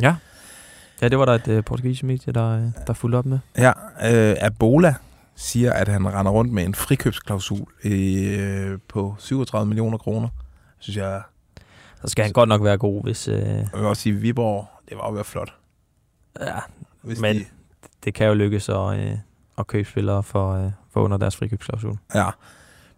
Ja. 0.00 0.14
Ja, 1.02 1.08
det 1.08 1.18
var 1.18 1.24
der 1.24 1.32
et 1.32 1.48
øh, 1.48 1.64
portugisisk 1.64 2.02
medie, 2.04 2.32
der, 2.32 2.48
øh, 2.50 2.64
der 2.86 2.92
fulgte 2.92 3.16
op 3.16 3.26
med. 3.26 3.38
Ja, 3.58 3.72
øh, 4.30 4.36
Abola 4.40 4.94
siger, 5.36 5.72
at 5.72 5.88
han 5.88 6.08
render 6.14 6.32
rundt 6.32 6.52
med 6.52 6.64
en 6.64 6.74
frikøbsklausul 6.74 7.66
øh, 7.84 8.78
på 8.88 9.14
37 9.18 9.66
millioner 9.68 9.98
kroner. 9.98 10.28
Synes 10.78 10.96
jeg, 10.96 11.22
Så 12.02 12.08
skal 12.08 12.24
han 12.24 12.32
godt 12.32 12.48
nok 12.48 12.64
være 12.64 12.78
god, 12.78 13.02
hvis... 13.02 13.28
Øh, 13.28 13.34
jeg 13.38 13.68
vil 13.74 13.84
også 13.84 14.02
sige, 14.02 14.14
Viborg, 14.14 14.68
det 14.88 14.96
var 14.96 15.06
jo 15.08 15.12
være 15.14 15.24
flot. 15.24 15.54
ja, 16.40 16.58
Hvis 17.02 17.20
Men- 17.20 17.36
de, 17.36 17.44
det 18.04 18.14
kan 18.14 18.26
jo 18.26 18.34
lykkes 18.34 18.68
at, 18.68 18.98
øh, 18.98 19.12
at 19.58 19.66
købe 19.66 19.88
spillere 19.90 20.22
for, 20.22 20.52
øh, 20.64 20.70
for 20.92 21.00
under 21.00 21.16
deres 21.16 21.36
frikøbsklausul. 21.36 21.96
ja. 22.14 22.30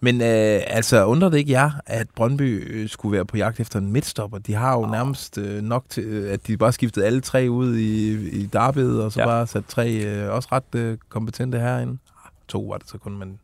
Men 0.04 0.20
øh, 0.20 0.60
altså, 0.66 1.04
undrer 1.06 1.28
det 1.28 1.38
ikke 1.38 1.52
jer, 1.52 1.70
at 1.86 2.06
Brøndby 2.16 2.72
øh, 2.72 2.88
skulle 2.88 3.12
være 3.12 3.24
på 3.24 3.36
jagt 3.36 3.60
efter 3.60 3.78
en 3.78 3.92
midtstopper? 3.92 4.38
De 4.38 4.54
har 4.54 4.78
jo 4.78 4.86
nærmest 4.86 5.38
øh, 5.38 5.62
nok 5.62 5.84
til, 5.88 6.04
øh, 6.04 6.32
at 6.32 6.46
de 6.46 6.56
bare 6.56 6.72
skiftede 6.72 7.06
alle 7.06 7.20
tre 7.20 7.46
ud 7.50 7.76
i, 7.76 8.12
i 8.28 8.46
derbyet, 8.46 9.02
og 9.02 9.12
så 9.12 9.20
ja. 9.20 9.28
Ja. 9.28 9.34
bare 9.34 9.46
sat 9.46 9.64
tre 9.68 9.92
øh, 9.92 10.34
også 10.34 10.48
ret 10.52 10.74
øh, 10.74 10.98
kompetente 11.08 11.58
herinde. 11.58 11.98
Ah, 12.24 12.30
To 12.48 12.68
var 12.68 12.78
det 12.78 12.88
så 12.88 12.98
kun, 12.98 13.18
men... 13.18 13.38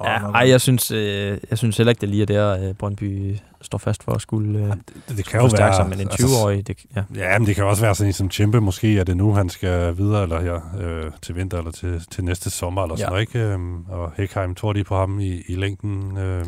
Ja, 0.00 0.06
ej, 0.30 0.48
jeg 0.48 0.60
synes, 0.60 0.90
øh, 0.90 1.38
jeg 1.50 1.58
synes 1.58 1.76
heller 1.76 1.90
ikke, 1.90 2.00
det 2.00 2.08
lige 2.08 2.22
er 2.22 2.26
der, 2.26 2.68
øh, 2.68 2.74
Brøndby 2.74 3.36
står 3.62 3.78
fast 3.78 4.02
for 4.02 4.12
at 4.12 4.22
skulle, 4.22 4.58
øh, 4.58 4.66
Det, 4.66 5.16
det 5.16 5.26
kan 5.26 5.40
jo 5.40 5.46
være... 5.58 5.74
sig, 5.74 5.88
men 5.88 6.00
en 6.00 6.08
altså, 6.10 6.26
20-årig, 6.26 6.66
det, 6.66 6.78
ja. 6.96 7.02
Ja, 7.14 7.38
men 7.38 7.46
det 7.46 7.54
kan 7.56 7.64
også 7.64 7.82
være 7.82 7.94
sådan 7.94 8.08
en 8.08 8.12
som 8.12 8.30
Chimpe. 8.30 8.60
Måske 8.60 8.98
er 8.98 9.04
det 9.04 9.16
nu, 9.16 9.32
han 9.32 9.48
skal 9.48 9.96
videre, 9.96 10.22
eller 10.22 10.40
her 10.40 10.60
øh, 10.80 11.10
til 11.22 11.36
vinter, 11.36 11.58
eller 11.58 11.70
til, 11.70 12.04
til 12.10 12.24
næste 12.24 12.50
sommer, 12.50 12.82
eller 12.82 12.94
Ja. 12.94 12.98
sådan 12.98 13.10
noget, 13.12 13.20
ikke? 13.20 13.38
Øhm, 13.38 13.84
og 13.84 14.12
Hækheim 14.16 14.54
tror 14.54 14.72
de 14.72 14.84
på 14.84 14.96
ham 14.96 15.20
i, 15.20 15.42
i 15.48 15.54
længden. 15.54 16.16
Øh, 16.18 16.44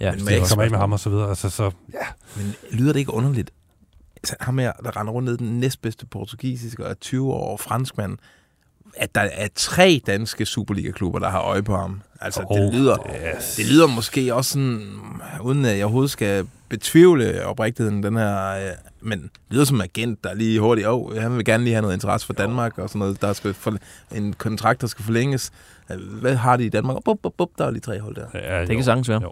ja. 0.00 0.10
Men 0.12 0.20
hvis 0.20 0.28
de 0.38 0.48
kommer 0.48 0.64
af 0.64 0.70
med 0.70 0.78
ham 0.78 0.92
og 0.92 1.00
så 1.00 1.10
videre. 1.10 1.28
Altså, 1.28 1.50
så, 1.50 1.70
Men 2.36 2.54
lyder 2.70 2.92
det 2.92 3.00
ikke 3.00 3.12
underligt? 3.14 3.50
Altså, 4.16 4.36
ham 4.40 4.58
her, 4.58 4.72
der 4.72 4.96
render 4.96 5.12
rundt 5.12 5.28
ned 5.28 5.36
den 5.36 5.60
næstbedste 5.60 6.06
portugisiske 6.06 6.84
og 6.84 6.90
er 6.90 6.94
20 6.94 7.32
år 7.32 7.56
franskmand, 7.56 8.18
at 8.96 9.14
der 9.14 9.20
er 9.20 9.48
tre 9.54 10.00
danske 10.06 10.46
Superliga-klubber, 10.46 11.18
der 11.18 11.30
har 11.30 11.40
øje 11.40 11.62
på 11.62 11.76
ham. 11.76 12.02
Altså, 12.20 12.44
oh, 12.50 12.58
det, 12.58 12.74
lyder, 12.74 12.96
yes. 13.36 13.54
det 13.56 13.66
lyder 13.66 13.86
måske 13.86 14.34
også 14.34 14.50
sådan, 14.50 14.86
uden 15.42 15.64
at 15.64 15.76
jeg 15.76 15.84
overhovedet 15.84 16.10
skal 16.10 16.46
betvivle 16.68 17.46
oprigtigheden, 17.46 18.02
den 18.02 18.16
her, 18.16 18.50
øh, 18.50 18.70
men 19.00 19.22
det 19.22 19.30
lyder 19.50 19.64
som 19.64 19.76
en 19.76 19.82
agent, 19.82 20.24
der 20.24 20.34
lige 20.34 20.60
hurtigt, 20.60 20.86
åh, 20.86 21.00
oh, 21.00 21.16
han 21.16 21.36
vil 21.36 21.44
gerne 21.44 21.64
lige 21.64 21.74
have 21.74 21.82
noget 21.82 21.94
interesse 21.94 22.26
for 22.26 22.32
Danmark, 22.32 22.78
og 22.78 22.88
sådan 22.88 22.98
noget, 22.98 23.22
der 23.22 23.32
skal 23.32 23.54
for, 23.54 23.76
en 24.14 24.32
kontrakt, 24.32 24.80
der 24.80 24.86
skal 24.86 25.04
forlænges. 25.04 25.52
Hvad 26.20 26.34
har 26.34 26.56
de 26.56 26.64
i 26.64 26.68
Danmark? 26.68 26.96
Bup, 27.04 27.18
bup, 27.22 27.32
bup, 27.38 27.48
der 27.58 27.66
er 27.66 27.70
lige 27.70 27.80
tre 27.80 28.00
hold 28.00 28.14
der. 28.14 28.26
Ja, 28.34 28.60
Det 28.60 28.68
kan 28.68 28.84
sagtens 28.84 29.08
være. 29.08 29.22
Jo. 29.22 29.30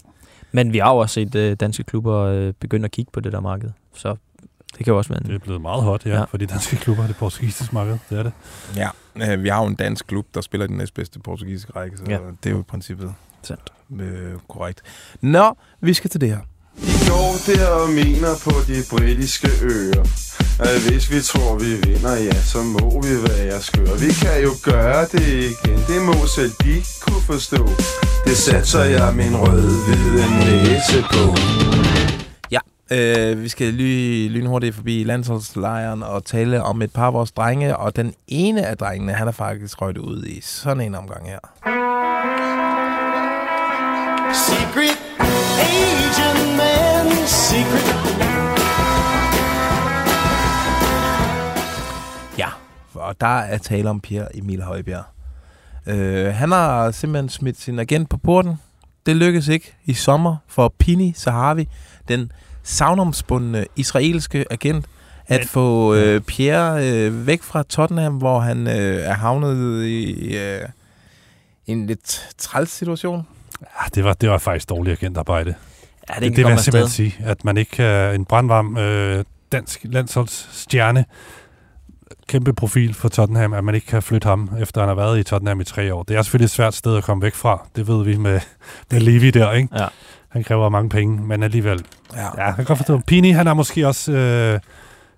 Men 0.52 0.72
vi 0.72 0.78
har 0.78 0.92
jo 0.92 0.98
også 0.98 1.14
set 1.14 1.34
øh, 1.34 1.56
danske 1.60 1.84
klubber 1.84 2.18
øh, 2.20 2.52
begynde 2.60 2.84
at 2.84 2.90
kigge 2.90 3.10
på 3.12 3.20
det 3.20 3.32
der 3.32 3.40
marked. 3.40 3.70
Så 3.94 4.16
det 4.76 4.84
kan 4.84 4.92
jo 4.92 4.98
også 4.98 5.10
være 5.10 5.20
en... 5.22 5.28
Det 5.28 5.34
er 5.34 5.38
blevet 5.38 5.60
meget 5.60 5.82
hot, 5.82 6.06
ja, 6.06 6.10
Ja. 6.18 6.24
for 6.24 6.36
de 6.36 6.46
danske 6.46 6.76
klubber, 6.76 7.06
det 7.06 7.16
portugisiske 7.16 7.74
marked, 7.74 7.98
det 8.10 8.18
er 8.18 8.22
det. 8.22 8.32
Ja, 8.76 8.88
øh, 9.32 9.42
vi 9.42 9.48
har 9.48 9.60
jo 9.62 9.66
en 9.66 9.74
dansk 9.74 10.06
klub, 10.06 10.26
der 10.34 10.40
spiller 10.40 10.66
den 10.66 10.76
næstbedste 10.76 11.18
portugisiske 11.18 11.72
række, 11.76 11.96
så 11.96 12.02
ja. 12.08 12.18
Det 12.42 12.50
er 12.50 12.54
jo 12.54 12.60
i 12.60 12.62
princippet 12.62 13.14
Sandt. 13.42 13.72
Øh, 14.00 14.32
korrekt. 14.48 14.82
Nå, 15.20 15.54
vi 15.80 15.94
skal 15.94 16.10
til 16.10 16.20
det 16.20 16.28
her. 16.28 16.38
I 16.78 17.08
går 17.08 17.34
der 17.46 17.68
og 17.68 17.88
mener 17.90 18.32
på 18.44 18.50
de 18.66 18.82
britiske 18.90 19.48
øer 19.62 20.04
at 20.60 20.80
hvis 20.90 21.10
vi 21.10 21.20
tror 21.20 21.58
vi 21.58 21.90
vinder, 21.90 22.14
ja, 22.16 22.34
så 22.42 22.62
må 22.62 23.02
vi 23.02 23.14
være 23.28 23.60
skøre 23.60 23.98
Vi 24.00 24.12
kan 24.22 24.42
jo 24.42 24.50
gøre 24.62 25.02
det 25.12 25.28
igen, 25.28 25.78
det 25.88 26.02
må 26.02 26.14
selv 26.36 26.52
de 26.64 26.82
kunne 27.00 27.22
forstå 27.22 27.68
Det 28.24 28.36
satser 28.36 28.84
jeg 28.84 29.14
min 29.14 29.36
rød-hvide 29.36 30.24
næse 30.40 31.02
på 31.12 31.24
øh, 32.90 33.42
vi 33.42 33.48
skal 33.48 33.74
lige 33.74 34.28
lynhurtigt 34.28 34.74
forbi 34.74 35.04
landsholdslejren 35.04 36.02
og 36.02 36.24
tale 36.24 36.62
om 36.62 36.82
et 36.82 36.92
par 36.92 37.06
af 37.06 37.12
vores 37.12 37.32
drenge, 37.32 37.76
og 37.76 37.96
den 37.96 38.14
ene 38.28 38.66
af 38.66 38.76
drengene, 38.76 39.12
han 39.12 39.28
er 39.28 39.32
faktisk 39.32 39.82
røget 39.82 39.98
ud 39.98 40.24
i 40.24 40.40
sådan 40.40 40.80
en 40.80 40.94
omgang 40.94 41.28
her. 41.28 41.38
Secret 44.34 44.98
agent 45.60 46.56
man, 46.56 47.26
secret. 47.26 48.04
Ja, 52.38 52.48
og 52.94 53.20
der 53.20 53.38
er 53.38 53.58
tale 53.58 53.90
om 53.90 54.00
Pierre 54.00 54.36
Emil 54.36 54.62
Højbjerg. 54.62 55.04
Øh, 55.86 56.34
han 56.34 56.50
har 56.52 56.90
simpelthen 56.90 57.28
smidt 57.28 57.60
sin 57.60 57.78
agent 57.78 58.08
på 58.08 58.16
porten. 58.16 58.56
Det 59.06 59.16
lykkedes 59.16 59.48
ikke 59.48 59.74
i 59.84 59.94
sommer 59.94 60.36
for 60.48 60.74
Pini 60.78 61.12
Sahavi, 61.16 61.68
den 62.08 62.32
savnomsbundne 62.64 63.66
israelske 63.76 64.44
agent, 64.50 64.86
at 65.26 65.40
Men- 65.40 65.48
få 65.48 65.94
øh, 65.94 66.20
Pierre 66.20 66.88
øh, 66.90 67.26
væk 67.26 67.42
fra 67.42 67.62
Tottenham, 67.62 68.14
hvor 68.14 68.40
han 68.40 68.66
øh, 68.66 69.00
er 69.04 69.14
havnet 69.14 69.84
i 69.84 70.36
øh, 70.36 70.60
en 71.66 71.86
lidt 71.86 72.28
træls 72.38 72.70
situation. 72.70 73.26
Ja, 73.60 73.66
det 73.94 74.04
var, 74.04 74.12
det 74.12 74.30
var 74.30 74.38
faktisk 74.38 74.68
dårligt 74.68 75.02
agentarbejde. 75.02 75.54
Ja, 76.08 76.14
det, 76.14 76.22
det, 76.22 76.36
det 76.36 76.44
vil 76.44 76.50
jeg 76.50 76.60
simpelthen 76.60 76.90
sige, 76.90 77.14
at 77.24 77.44
man 77.44 77.56
ikke 77.56 77.70
kan 77.70 78.14
en 78.14 78.24
brandvarm 78.24 78.76
øh, 78.78 79.24
dansk 79.52 79.80
landsholdsstjerne, 79.84 81.04
kæmpe 82.28 82.52
profil 82.52 82.94
for 82.94 83.08
Tottenham, 83.08 83.52
at 83.52 83.64
man 83.64 83.74
ikke 83.74 83.86
kan 83.86 84.02
flytte 84.02 84.28
ham, 84.28 84.50
efter 84.60 84.80
han 84.80 84.88
har 84.88 84.94
været 84.94 85.18
i 85.18 85.22
Tottenham 85.22 85.60
i 85.60 85.64
tre 85.64 85.94
år. 85.94 86.02
Det 86.02 86.16
er 86.16 86.22
selvfølgelig 86.22 86.44
et 86.44 86.50
svært 86.50 86.74
sted 86.74 86.96
at 86.96 87.04
komme 87.04 87.22
væk 87.22 87.34
fra. 87.34 87.66
Det 87.76 87.88
ved 87.88 88.04
vi 88.04 88.16
med, 88.16 88.40
med 88.90 89.00
Levi 89.00 89.30
der, 89.30 89.52
ikke? 89.52 89.68
Ja. 89.78 89.86
Han 90.34 90.44
kræver 90.44 90.68
mange 90.68 90.88
penge, 90.88 91.22
men 91.22 91.42
alligevel. 91.42 91.84
Ja. 92.16 92.22
Ja, 92.22 92.44
jeg 92.44 92.54
kan 92.54 92.64
godt 92.64 92.78
forstå. 92.78 93.00
Pini, 93.06 93.30
han 93.30 93.46
er 93.46 93.54
måske 93.54 93.86
også... 93.86 94.12
Øh, 94.12 94.60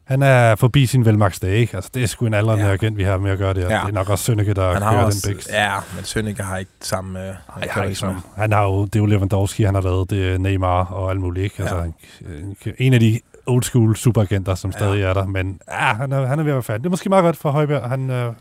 han 0.04 0.22
er 0.22 0.54
forbi 0.54 0.86
sin 0.86 1.04
velmagsdag, 1.04 1.50
ikke? 1.54 1.74
Altså, 1.76 1.90
det 1.94 2.02
er 2.02 2.06
sgu 2.06 2.26
en 2.26 2.34
aldrende 2.34 2.64
Ja. 2.66 2.72
agent, 2.72 2.96
vi 2.98 3.02
har 3.02 3.18
med 3.18 3.30
at 3.30 3.38
gøre 3.38 3.54
det. 3.54 3.60
Ja. 3.60 3.64
Det 3.66 3.74
er 3.74 3.90
nok 3.92 4.08
også 4.10 4.24
Sønneke, 4.24 4.54
der 4.54 4.72
Han 4.72 4.82
har 4.82 4.90
kører 4.92 5.04
også, 5.04 5.20
den 5.28 5.34
bækst. 5.34 5.48
ja, 5.52 5.72
men 5.94 6.04
Sønneke 6.04 6.42
har 6.42 6.56
ikke 6.56 6.70
samme 6.80 7.20
øh, 7.20 7.26
jeg 7.26 7.68
har 7.70 7.82
ikke 7.82 7.94
som, 7.94 8.22
han 8.36 8.52
har 8.52 8.62
jo, 8.62 8.84
det 8.84 8.96
er 8.96 9.00
jo 9.00 9.06
Lewandowski, 9.06 9.62
han 9.62 9.74
har 9.74 9.82
lavet, 9.82 10.10
det 10.10 10.32
er 10.34 10.38
Neymar 10.38 10.84
og 10.84 11.10
alt 11.10 11.20
muligt. 11.20 11.44
Ikke? 11.44 11.54
Altså, 11.62 11.76
Ja. 11.76 12.26
en, 12.70 12.74
en 12.78 12.94
af 12.94 13.00
de 13.00 13.20
old 13.46 13.62
school 13.62 13.96
superagenter, 13.96 14.54
som 14.54 14.70
Ja. 14.70 14.78
stadig 14.78 15.02
er 15.02 15.14
der. 15.14 15.26
Men 15.26 15.60
ja, 15.70 15.74
han, 15.94 16.12
er, 16.12 16.26
han 16.26 16.38
er 16.38 16.42
ved 16.42 16.52
at 16.52 16.56
være 16.56 16.62
færdig. 16.62 16.82
Det 16.82 16.86
er 16.88 16.90
måske 16.90 17.08
meget 17.08 17.22
godt 17.22 17.36
for 17.36 17.50
Højbjerg. 17.50 17.88
Han 17.88 18.10
øh, 18.10 18.32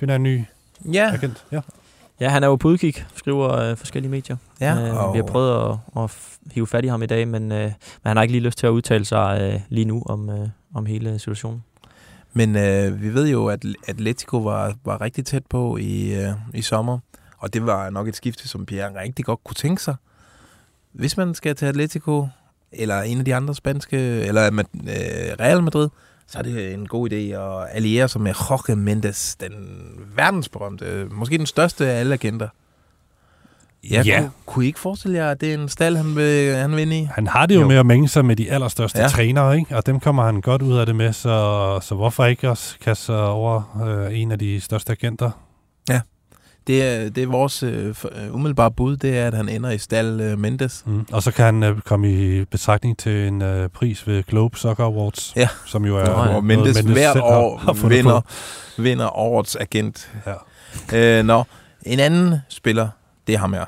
finder 0.00 0.14
en 0.14 0.22
ny 0.22 0.44
Ja, 0.92 1.10
agent. 1.14 1.44
Ja. 1.52 1.60
Ja, 2.20 2.28
han 2.28 2.42
er 2.42 2.46
jo 2.46 2.56
på 2.56 2.68
udkig, 2.68 3.06
skriver 3.16 3.56
øh, 3.56 3.76
forskellige 3.76 4.10
medier. 4.10 4.36
ja 4.60 4.88
øh, 4.88 5.06
og, 5.06 5.14
Vi 5.14 5.18
har 5.18 5.26
prøvet 5.26 5.70
at, 5.96 6.02
at 6.02 6.10
hive 6.52 6.66
fat 6.66 6.84
i 6.84 6.88
ham 6.88 7.02
i 7.02 7.06
dag, 7.06 7.28
men, 7.28 7.52
øh, 7.52 7.64
men 7.64 7.72
han 8.04 8.16
har 8.16 8.22
ikke 8.22 8.32
lige 8.32 8.44
lyst 8.44 8.58
til 8.58 8.66
at 8.66 8.70
udtale 8.70 9.04
sig 9.04 9.38
øh, 9.40 9.60
lige 9.68 9.84
nu 9.84 10.02
om, 10.06 10.30
øh, 10.30 10.48
om 10.74 10.86
hele 10.86 11.18
situationen. 11.18 11.64
Men 12.32 12.56
øh, 12.56 13.02
vi 13.02 13.14
ved 13.14 13.28
jo, 13.28 13.46
at 13.46 13.64
Atletico 13.88 14.38
var, 14.38 14.74
var 14.84 15.00
rigtig 15.00 15.26
tæt 15.26 15.46
på 15.46 15.76
i, 15.76 16.14
øh, 16.14 16.32
i 16.54 16.62
sommer, 16.62 16.98
og 17.38 17.54
det 17.54 17.66
var 17.66 17.90
nok 17.90 18.08
et 18.08 18.16
skifte, 18.16 18.48
som 18.48 18.66
Pierre 18.66 19.02
rigtig 19.02 19.24
godt 19.24 19.44
kunne 19.44 19.54
tænke 19.54 19.82
sig. 19.82 19.94
Hvis 20.92 21.16
man 21.16 21.34
skal 21.34 21.56
til 21.56 21.66
Atletico, 21.66 22.28
eller 22.72 23.02
en 23.02 23.18
af 23.18 23.24
de 23.24 23.34
andre 23.34 23.54
spanske, 23.54 23.96
eller 23.98 24.46
øh, 24.46 24.64
Real 25.40 25.62
Madrid, 25.62 25.88
så 26.30 26.38
er 26.38 26.42
det 26.42 26.74
en 26.74 26.86
god 26.88 27.12
idé 27.12 27.14
at 27.16 27.66
alliere 27.72 28.08
sig 28.08 28.20
med 28.20 28.32
Jorge 28.50 28.76
Mendes, 28.76 29.36
den 29.40 29.52
verdensberømte, 30.16 31.06
måske 31.10 31.38
den 31.38 31.46
største 31.46 31.86
af 31.86 32.00
alle 32.00 32.14
agenter. 32.14 32.48
Ja, 33.90 34.02
Ja. 34.06 34.18
Kunne, 34.20 34.30
kunne 34.46 34.64
I 34.64 34.66
ikke 34.68 34.80
forestille 34.80 35.16
jer, 35.18 35.30
at 35.30 35.40
det 35.40 35.50
er 35.50 35.54
en 35.54 35.68
stald, 35.68 35.96
han 35.96 36.16
vil, 36.16 36.54
han 36.56 36.70
vil 36.70 36.78
ind 36.78 36.92
i? 36.92 37.08
Han 37.14 37.26
har 37.26 37.46
det 37.46 37.54
jo, 37.54 37.60
Jo. 37.60 37.68
med 37.68 37.76
at 37.76 37.86
mænge 37.86 38.08
sig 38.08 38.24
med 38.24 38.36
de 38.36 38.50
allerstørste 38.50 39.00
ja. 39.00 39.08
trænere, 39.08 39.58
ikke? 39.58 39.76
og 39.76 39.86
dem 39.86 40.00
kommer 40.00 40.24
han 40.24 40.40
godt 40.40 40.62
ud 40.62 40.76
af 40.78 40.86
det 40.86 40.96
med, 40.96 41.12
så, 41.12 41.78
så 41.82 41.94
hvorfor 41.94 42.24
ikke 42.24 42.50
også 42.50 42.76
kaste 42.78 43.04
sig 43.04 43.22
over 43.24 43.82
øh, 43.86 44.20
en 44.20 44.32
af 44.32 44.38
de 44.38 44.60
største 44.60 44.92
agenter? 44.92 45.30
Det 46.68 46.82
er, 46.82 47.10
det 47.10 47.22
er 47.22 47.26
vores 47.26 47.62
øh, 47.62 47.86
øh, 47.88 48.34
umiddelbare 48.34 48.70
bud, 48.70 48.96
det 48.96 49.18
er, 49.18 49.26
at 49.26 49.34
han 49.34 49.48
ender 49.48 49.70
i 49.70 49.78
stald 49.78 50.20
øh, 50.20 50.38
Mendes. 50.38 50.82
Mm. 50.86 51.06
Og 51.12 51.22
så 51.22 51.30
kan 51.32 51.44
han 51.44 51.62
øh, 51.62 51.80
komme 51.80 52.10
i 52.12 52.44
betragtning 52.44 52.98
til 52.98 53.26
en 53.28 53.42
øh, 53.42 53.68
pris 53.68 54.06
ved 54.06 54.22
Globe 54.22 54.58
Soccer 54.58 54.84
Awards, 54.84 55.32
Ja. 55.36 55.48
som 55.66 55.84
jo 55.84 55.96
er 55.98 56.06
Nå, 56.26 56.32
ja. 56.32 56.40
Mendes, 56.40 56.76
Mendes 56.84 56.92
hver 56.92 57.22
år 57.22 57.74
vinder, 57.88 58.20
på. 58.76 58.82
vinder 58.82 59.16
årets 59.18 59.56
agent. 59.56 60.10
Ja. 60.92 61.18
Øh, 61.18 61.24
nå, 61.24 61.44
en 61.86 62.00
anden 62.00 62.34
spiller, 62.48 62.88
det 63.26 63.34
er 63.34 63.38
ham 63.38 63.52
her. 63.52 63.64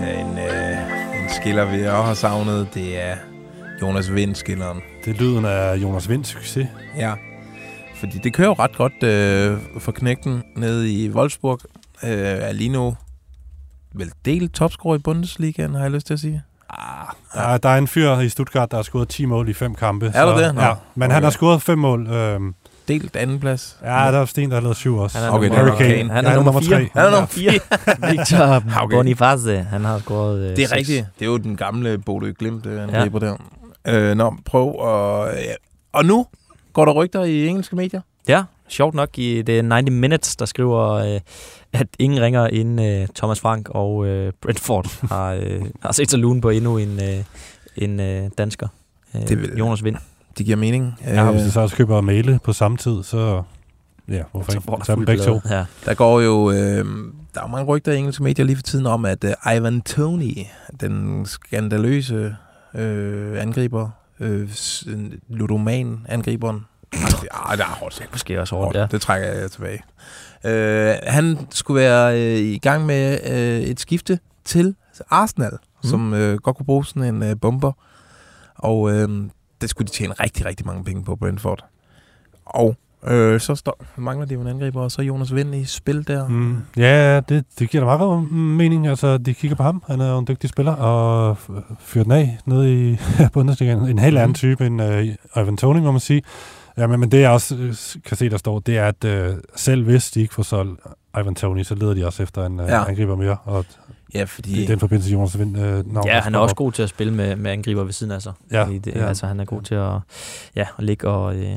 Ja, 0.00 0.20
en, 0.20 0.38
øh, 0.38 1.22
en 1.22 1.30
skiller, 1.40 1.64
vi 1.64 1.82
også 1.86 2.02
har 2.02 2.14
savnet, 2.14 2.68
det 2.74 3.02
er 3.02 3.16
Jonas 3.82 4.14
Vind-skilleren. 4.14 4.80
Det 5.04 5.10
er 5.16 5.20
lyden 5.20 5.44
af 5.44 5.76
Jonas 5.76 6.08
Vinds 6.08 6.28
succes. 6.28 6.68
Ja, 6.96 7.12
fordi 7.96 8.18
det 8.18 8.32
kører 8.34 8.48
jo 8.48 8.52
ret 8.58 8.76
godt 8.76 9.02
øh, 9.02 9.58
for 9.78 9.92
knægten 9.92 10.42
nede 10.56 10.92
i 10.92 11.10
Wolfsburg. 11.10 11.60
Øh, 12.04 12.10
er 12.10 12.52
lige 12.52 12.68
nu 12.70 12.96
vel 13.94 14.10
del 14.24 14.48
topscorer 14.50 14.96
i 14.96 14.98
Bundesligaen, 14.98 15.74
har 15.74 15.82
jeg 15.82 15.90
lyst 15.90 16.06
til 16.06 16.14
at 16.14 16.20
sige. 16.20 16.42
Ah, 16.70 17.06
der, 17.34 17.56
der 17.58 17.68
er 17.68 17.78
en 17.78 17.86
fyr 17.86 18.18
i 18.18 18.28
Stuttgart, 18.28 18.70
der 18.70 18.76
har 18.76 18.82
scoret 18.82 19.08
10 19.08 19.24
mål 19.24 19.48
i 19.48 19.52
fem 19.52 19.74
kampe. 19.74 20.12
Er 20.14 20.26
der 20.26 20.36
det? 20.46 20.54
Nå. 20.54 20.60
Ja, 20.60 20.72
men 20.94 21.10
han 21.10 21.18
Okay. 21.18 21.24
har 21.24 21.30
scoret 21.30 21.62
fem 21.62 21.78
mål. 21.78 22.06
Øhm, 22.06 22.54
Delt 22.88 23.16
anden 23.16 23.40
plads. 23.40 23.78
ja, 23.82 23.88
der 23.88 23.94
er 24.20 24.24
Sten, 24.24 24.50
der 24.50 24.56
har 24.56 24.62
lavet 24.62 24.76
syv 24.76 24.96
også. 24.96 25.18
Han 25.18 25.26
er 25.28 25.32
Okay, 25.32 25.48
nummer, 25.48 25.72
er. 25.72 25.76
Kane. 25.78 26.10
Han 26.12 26.24
er 26.26 26.30
Ja, 26.30 26.36
nummer 26.36 26.60
fire. 26.60 26.70
tre. 26.78 26.88
Han 26.92 27.04
er 27.06 27.10
nummer 27.10 27.26
fire. 27.26 27.52
Victor 28.10 28.56
Okay. 28.56 28.70
okay. 28.82 28.96
Boniface, 28.96 29.62
han 29.70 29.84
har 29.84 29.98
scoret 29.98 30.38
øh, 30.50 30.56
Det 30.56 30.64
er 30.64 30.76
rigtigt. 30.76 31.06
Det 31.18 31.24
er 31.24 31.30
jo 31.30 31.36
den 31.36 31.56
gamle 31.56 31.98
Bodø 31.98 32.32
Glimt 32.38 32.66
øh, 32.66 32.82
angriber 32.82 33.18
ja. 33.22 33.26
der. 33.30 33.36
Øh, 33.88 34.16
nå, 34.16 34.34
prøv 34.44 34.68
at... 34.68 35.36
Ja. 35.44 35.54
Og 35.92 36.04
nu 36.04 36.26
går 36.72 36.84
der 36.84 36.92
rygter 36.92 37.22
i 37.24 37.46
engelske 37.48 37.76
medier. 37.76 38.00
Ja, 38.28 38.42
sjovt 38.68 38.94
nok 38.94 39.18
i 39.18 39.42
det 39.42 39.58
er 39.58 39.62
90 39.74 39.90
Minutes, 39.92 40.36
der 40.36 40.44
skriver, 40.44 40.80
øh, 40.92 41.20
at 41.72 41.86
ingen 41.98 42.20
ringer 42.20 42.46
inden 42.46 42.78
øh, 43.02 43.08
Thomas 43.16 43.40
Frank 43.40 43.68
og 43.68 44.06
øh, 44.06 44.32
Brentford 44.42 45.08
har, 45.08 45.32
øh, 45.32 45.62
har 45.82 45.92
set 45.92 46.10
sig 46.10 46.18
lune 46.18 46.40
på 46.40 46.50
endnu 46.50 46.78
en, 46.78 47.00
øh, 47.02 47.24
en 47.76 48.00
øh, 48.00 48.30
dansker. 48.38 48.68
Øh, 49.14 49.28
Det 49.28 49.40
vil- 49.42 49.56
Jonas 49.58 49.84
Vind. 49.84 49.96
Det 50.38 50.46
giver 50.46 50.56
mening. 50.58 50.94
Ja, 51.04 51.30
hvis 51.30 51.40
Øh, 51.40 51.46
de 51.46 51.52
så 51.52 51.60
også 51.60 51.76
køber 51.76 52.00
Mæle 52.00 52.38
på 52.44 52.52
samme 52.52 52.76
tid, 52.76 53.02
så... 53.02 53.42
Ja, 54.08 54.22
hvorfor 54.32 54.50
Så 54.52 54.58
ikke? 54.58 54.70
dem 54.72 54.80
fuld 54.96 55.06
begge 55.06 55.24
to. 55.24 55.40
Ja. 55.50 55.64
der 55.84 55.94
går 55.94 56.20
jo... 56.20 56.50
Øh, 56.50 56.84
der 57.34 57.42
er 57.42 57.46
mange 57.46 57.64
rygter 57.66 57.92
i 57.92 57.96
engelske 57.98 58.22
medier 58.22 58.46
lige 58.46 58.56
for 58.56 58.62
tiden 58.62 58.86
om, 58.86 59.04
at 59.04 59.24
øh, 59.24 59.54
Ivan 59.56 59.80
Tony, 59.80 60.38
den 60.80 61.26
skandaløse 61.26 62.36
øh, 62.76 63.42
angriber, 63.42 63.90
øh, 64.20 64.50
ludoman-angriberen... 65.28 66.66
Ah, 66.92 67.58
det 67.58 67.64
er 67.64 67.76
hårdt 67.80 67.94
sagt. 67.94 68.12
Måske 68.12 68.40
også 68.40 68.54
Hårdt. 68.54 68.64
hårdt, 68.66 68.76
ja. 68.76 68.86
Det 68.96 69.00
trækker 69.00 69.28
jeg 69.28 69.50
tilbage. 69.50 69.82
Øh, 70.44 70.94
han 71.02 71.38
skulle 71.50 71.80
være 71.80 72.20
øh, 72.20 72.38
i 72.38 72.58
gang 72.58 72.86
med 72.86 73.18
øh, 73.30 73.60
et 73.60 73.80
skifte 73.80 74.18
til 74.44 74.74
Arsenal, 75.10 75.52
mm. 75.52 75.88
som 75.88 76.14
øh, 76.14 76.38
godt 76.38 76.56
kunne 76.56 76.66
bruge 76.66 76.86
sådan 76.86 77.14
en 77.14 77.22
øh, 77.22 77.36
bomber. 77.40 77.72
Og 78.54 78.92
øh, 78.92 79.08
det 79.60 79.70
skulle 79.70 79.86
de 79.86 79.92
tjene 79.92 80.14
rigtig, 80.14 80.46
rigtig 80.46 80.66
mange 80.66 80.84
penge 80.84 81.04
på 81.04 81.16
Brentford. 81.16 81.64
Og 82.44 82.76
øh, 83.06 83.40
så 83.40 83.54
står, 83.54 83.84
mangler 83.96 84.26
de 84.26 84.34
jo 84.34 84.40
en 84.40 84.46
angriber, 84.46 84.82
og 84.82 84.90
så 84.90 85.02
er 85.02 85.06
Jonas 85.06 85.34
Vind 85.34 85.54
i 85.54 85.64
spil 85.64 86.08
der. 86.08 86.28
Mm, 86.28 86.56
ja, 86.76 87.20
det, 87.20 87.44
det 87.58 87.70
giver 87.70 87.80
da 87.80 87.84
meget 87.84 88.00
god 88.00 88.22
mening. 88.30 88.86
Altså, 88.86 89.18
de 89.18 89.34
kigger 89.34 89.56
på 89.56 89.62
ham. 89.62 89.82
Han 89.86 90.00
er 90.00 90.10
jo 90.12 90.18
en 90.18 90.26
dygtig 90.28 90.50
spiller, 90.50 90.72
og 90.72 91.36
fyrer 91.80 92.02
den 92.04 92.12
af 92.12 92.38
nede 92.46 92.90
i 92.92 92.96
Bundesligaen. 93.32 93.88
En 93.88 93.98
helt 93.98 94.18
anden 94.18 94.28
Mhm. 94.28 94.34
type 94.34 94.66
end 94.66 94.82
uh, 94.82 95.42
Ivan 95.42 95.56
Tony, 95.56 95.78
må 95.80 95.90
man 95.92 96.00
sige. 96.00 96.22
Ja, 96.78 96.86
men, 96.86 97.00
men 97.00 97.10
det 97.10 97.20
jeg 97.20 97.30
også 97.30 97.54
øh, 97.56 97.74
kan 98.04 98.16
se, 98.16 98.30
der 98.30 98.36
står, 98.36 98.58
det 98.58 98.78
er, 98.78 98.92
at 99.00 99.30
uh, 99.32 99.38
selv 99.56 99.84
hvis 99.84 100.10
de 100.10 100.20
ikke 100.20 100.34
får 100.34 100.42
solgt 100.42 100.80
Ivan 101.20 101.34
Tony, 101.34 101.62
så 101.62 101.74
leder 101.74 101.94
de 101.94 102.06
også 102.06 102.22
efter 102.22 102.46
en 102.46 102.60
uh, 102.60 102.66
Ja. 102.66 102.74
ja. 102.76 102.88
angriber 102.88 103.16
mere. 103.16 103.36
Og 103.44 103.64
Ja, 104.14 104.22
i 104.22 104.26
fordi... 104.26 104.66
den 104.66 104.78
forbindelse 104.80 105.12
Jonas 105.12 105.38
Vind, 105.38 105.56
uh, 105.56 105.62
navn, 105.94 106.06
Ja, 106.06 106.20
han 106.20 106.34
er 106.34 106.38
også 106.38 106.52
op. 106.52 106.56
god 106.56 106.72
til 106.72 106.82
at 106.82 106.88
spille 106.88 107.12
med, 107.14 107.36
med 107.36 107.50
angriber 107.50 107.84
ved 107.84 107.92
siden 107.92 108.12
af 108.12 108.22
sig. 108.22 108.32
Ja, 108.52 108.66
det, 108.84 108.86
er 108.94 108.98
han. 109.00 109.08
altså, 109.08 109.26
han 109.26 109.40
er 109.40 109.44
god 109.44 109.62
til 109.62 109.74
at, 109.74 109.92
ja, 110.56 110.66
at 110.78 110.84
ligge 110.84 111.08
og, 111.08 111.36
øh, 111.36 111.52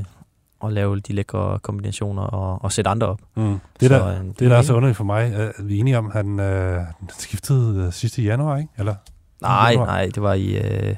og 0.60 0.72
lave 0.72 1.00
de 1.00 1.14
lækre 1.14 1.60
kombinationer 1.62 2.22
og, 2.24 2.64
og 2.64 2.72
sætte 2.72 2.90
andre 2.90 3.08
op. 3.08 3.20
Mm. 3.36 3.60
Det, 3.80 3.90
der, 3.90 4.08
øh, 4.08 4.16
det, 4.40 4.40
der 4.52 4.58
er 4.58 4.62
så 4.62 4.74
underligt 4.74 4.98
for 4.98 5.04
mig, 5.04 5.32
er 5.34 5.52
vi 5.64 5.76
er 5.76 5.80
enige 5.80 5.98
om, 5.98 6.06
at 6.08 6.14
han 6.14 6.40
øh, 6.40 6.82
skiftede 7.20 7.84
øh, 7.88 7.94
sidste 7.94 8.22
januar, 8.22 8.58
ikke? 8.58 8.70
Eller? 8.78 8.96
Nej, 9.42 9.68
januar? 9.70 9.86
nej, 9.86 10.06
det 10.16 10.24
var 10.24 10.34
i 10.34 10.58
øh, 10.58 10.96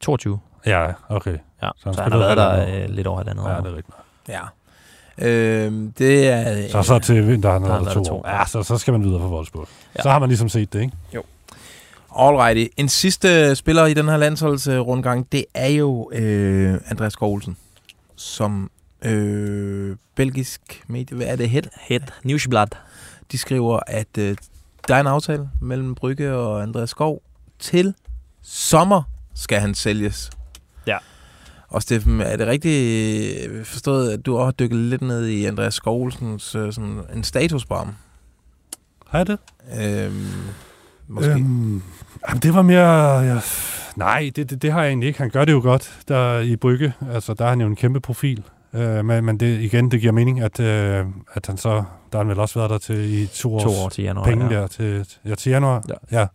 22. 0.00 0.38
Ja, 0.66 0.86
okay. 1.08 1.36
Ja, 1.62 1.68
Så 1.76 1.82
så 1.82 1.88
han 1.88 1.94
så 1.94 2.02
han 2.02 2.12
har 2.12 2.18
været 2.18 2.36
der 2.36 2.82
øh, 2.84 2.88
lidt 2.90 3.06
over 3.06 3.16
halvandet 3.18 3.44
Ja, 3.44 3.56
år. 3.58 3.60
det 3.60 3.72
er 3.72 3.76
rigtigt. 3.76 3.96
Ja. 4.28 4.40
Øh, 5.18 5.72
det 5.98 6.28
er... 6.28 6.68
Så 6.70 6.82
så 6.82 6.98
til 6.98 7.28
vinteren 7.28 7.62
Der 7.62 7.70
er 7.70 7.74
er 7.80 7.84
der 7.84 7.92
to 7.94 8.04
to. 8.04 8.14
år. 8.14 8.28
Ja, 8.28 8.44
så, 8.46 8.62
så 8.62 8.78
skal 8.78 8.92
man 8.92 9.02
videre 9.04 9.20
på 9.20 9.28
Wolfsburg. 9.34 9.68
Ja. 9.70 9.90
Ja. 9.98 10.02
Så 10.02 10.10
har 10.10 10.18
man 10.18 10.28
ligesom 10.28 10.48
set 10.48 10.72
det, 10.72 10.80
ikke? 10.80 10.92
Alrighty. 12.18 12.72
En 12.76 12.88
sidste 12.88 13.54
spiller 13.56 13.86
i 13.86 13.94
den 13.94 14.08
her 14.08 14.16
landsholdsrundgang, 14.16 15.32
det 15.32 15.44
er 15.54 15.68
jo 15.68 16.10
øh, 16.12 16.74
Andreas 16.86 17.12
Skålsen, 17.12 17.56
som 18.20 18.70
øh, 19.04 19.96
belgisk 20.14 20.84
medie, 20.86 21.16
hvad 21.16 21.26
er 21.26 21.36
det, 21.36 21.50
Het? 21.50 21.68
Het 21.80 22.12
Newsblad. 22.24 22.66
De 23.32 23.38
skriver, 23.38 23.80
at 23.86 24.18
øh, 24.18 24.36
der 24.88 24.94
er 24.94 25.00
en 25.00 25.06
aftale 25.06 25.50
mellem 25.60 25.94
Brygge 25.94 26.34
og 26.34 26.62
Andreas 26.62 26.90
Skov. 26.90 27.22
Til 27.58 27.94
sommer 28.42 29.02
skal 29.34 29.60
han 29.60 29.74
sælges. 29.74 30.30
Ja. 30.86 30.98
Og 31.68 31.82
Steffen, 31.82 32.20
er 32.20 32.36
det 32.36 32.46
rigtigt 32.46 33.50
øh, 33.50 33.64
forstået, 33.64 34.12
at 34.12 34.26
du 34.26 34.36
også 34.36 34.44
har 34.44 34.52
dykket 34.52 34.78
lidt 34.78 35.02
ned 35.02 35.26
i 35.26 35.44
Andreas 35.44 35.74
Skovlsens 35.74 36.54
øh, 36.54 36.72
sådan 36.72 37.00
en 37.14 37.24
status 37.24 37.66
på 37.66 37.74
ham? 37.74 37.94
Har 39.06 39.18
jeg 39.18 39.26
det? 39.26 39.38
Øhm, 39.80 40.26
måske. 41.08 41.30
Øhm, 41.30 41.82
jamen, 42.28 42.42
det 42.42 42.54
var 42.54 42.62
mere... 42.62 43.18
Ja, 43.18 43.40
nej, 43.96 44.30
det, 44.36 44.50
det, 44.50 44.62
det 44.62 44.72
har 44.72 44.82
jeg 44.82 44.88
egentlig 44.88 45.06
ikke. 45.06 45.18
Han 45.18 45.30
gør 45.30 45.44
det 45.44 45.52
jo 45.52 45.60
godt 45.60 46.00
der 46.08 46.40
i 46.40 46.56
Brygge. 46.56 46.92
Altså, 47.12 47.34
der 47.34 47.44
er 47.44 47.48
han 47.48 47.60
jo 47.60 47.66
en 47.66 47.76
kæmpe 47.76 48.00
profil. 48.00 48.44
Øh, 48.74 49.04
men, 49.04 49.24
men 49.24 49.40
det, 49.40 49.60
igen, 49.60 49.90
det 49.90 50.00
giver 50.00 50.12
mening, 50.12 50.40
at, 50.40 50.60
øh, 50.60 51.06
at 51.32 51.46
han 51.46 51.56
så... 51.56 51.70
Der 52.12 52.18
har 52.18 52.24
han 52.24 52.28
vel 52.28 52.38
også 52.40 52.58
været 52.58 52.70
der 52.70 52.78
til 52.78 53.22
i 53.22 53.26
to, 53.26 53.54
års 53.54 53.62
To 53.62 53.70
år 53.84 53.88
til 53.88 54.04
januar. 54.04 54.24
penge 54.24 54.44
ja. 54.50 54.60
der 54.60 54.66
til, 54.66 55.06
ja, 55.24 55.34
til 55.34 55.50
januar. 55.50 55.84
Ja. 55.88 56.20
ja. 56.20 56.26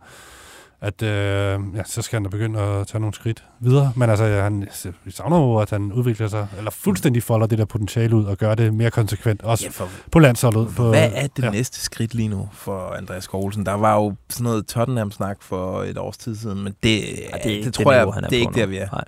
At, 0.85 1.01
øh, 1.01 1.59
ja, 1.75 1.83
så 1.85 2.01
skal 2.01 2.15
han 2.17 2.23
da 2.23 2.29
begynde 2.29 2.59
at 2.59 2.87
tage 2.87 2.99
nogle 2.99 3.13
skridt 3.13 3.43
videre. 3.59 3.93
Men 3.95 4.09
altså, 4.09 4.25
han, 4.25 4.67
vi 5.05 5.11
savner 5.11 5.37
jo, 5.39 5.57
at 5.57 5.69
han 5.69 5.91
udvikler 5.93 6.27
sig, 6.27 6.47
eller 6.57 6.71
fuldstændig 6.71 7.23
folder 7.23 7.47
det 7.47 7.57
der 7.57 7.65
potentiale 7.65 8.15
ud, 8.15 8.25
og 8.25 8.37
gør 8.37 8.55
det 8.55 8.73
mere 8.73 8.91
konsekvent, 8.91 9.41
også 9.41 9.63
Ja, 9.65 9.69
for 9.69 9.89
på 10.11 10.19
landsholdet. 10.19 10.69
På, 10.75 10.89
Hvad 10.89 11.11
er 11.15 11.27
det 11.27 11.43
ja. 11.43 11.49
næste 11.49 11.79
skridt 11.81 12.13
lige 12.13 12.27
nu 12.27 12.49
for 12.53 12.89
Andreas 12.97 13.23
Skovlsen? 13.23 13.65
Der 13.65 13.73
var 13.73 13.95
jo 13.95 14.15
sådan 14.29 14.43
noget 14.43 14.67
Tottenham-snak 14.67 15.37
for 15.41 15.83
et 15.83 15.97
års 15.97 16.17
tid 16.17 16.35
siden, 16.35 16.63
men 16.63 16.75
det, 16.83 16.99
Ja, 16.99 17.03
det 17.03 17.43
det, 17.43 17.51
er 17.51 17.55
det 17.55 17.65
det 17.65 17.73
tror 17.73 17.91
jeg, 17.91 18.01
niveau, 18.01 18.11
han 18.11 18.23
er 18.23 18.27
det 18.29 18.35
er 18.35 18.39
ikke 18.41 18.53
der, 18.53 18.65
nu. 18.65 18.69
vi 18.69 18.77
er. 18.77 18.87
Nej. 18.91 19.03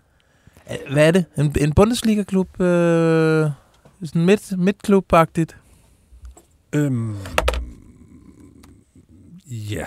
Hvad 0.91 1.07
er 1.07 1.11
det? 1.11 1.25
En, 1.38 1.55
en 1.61 1.73
Bundesliga-klub? 1.73 2.61
Øh, 2.61 3.49
sådan 4.05 4.25
midt, 4.25 4.51
midtklub-agtigt? 4.57 5.55
Øhm, 6.73 7.15
ja. 9.47 9.86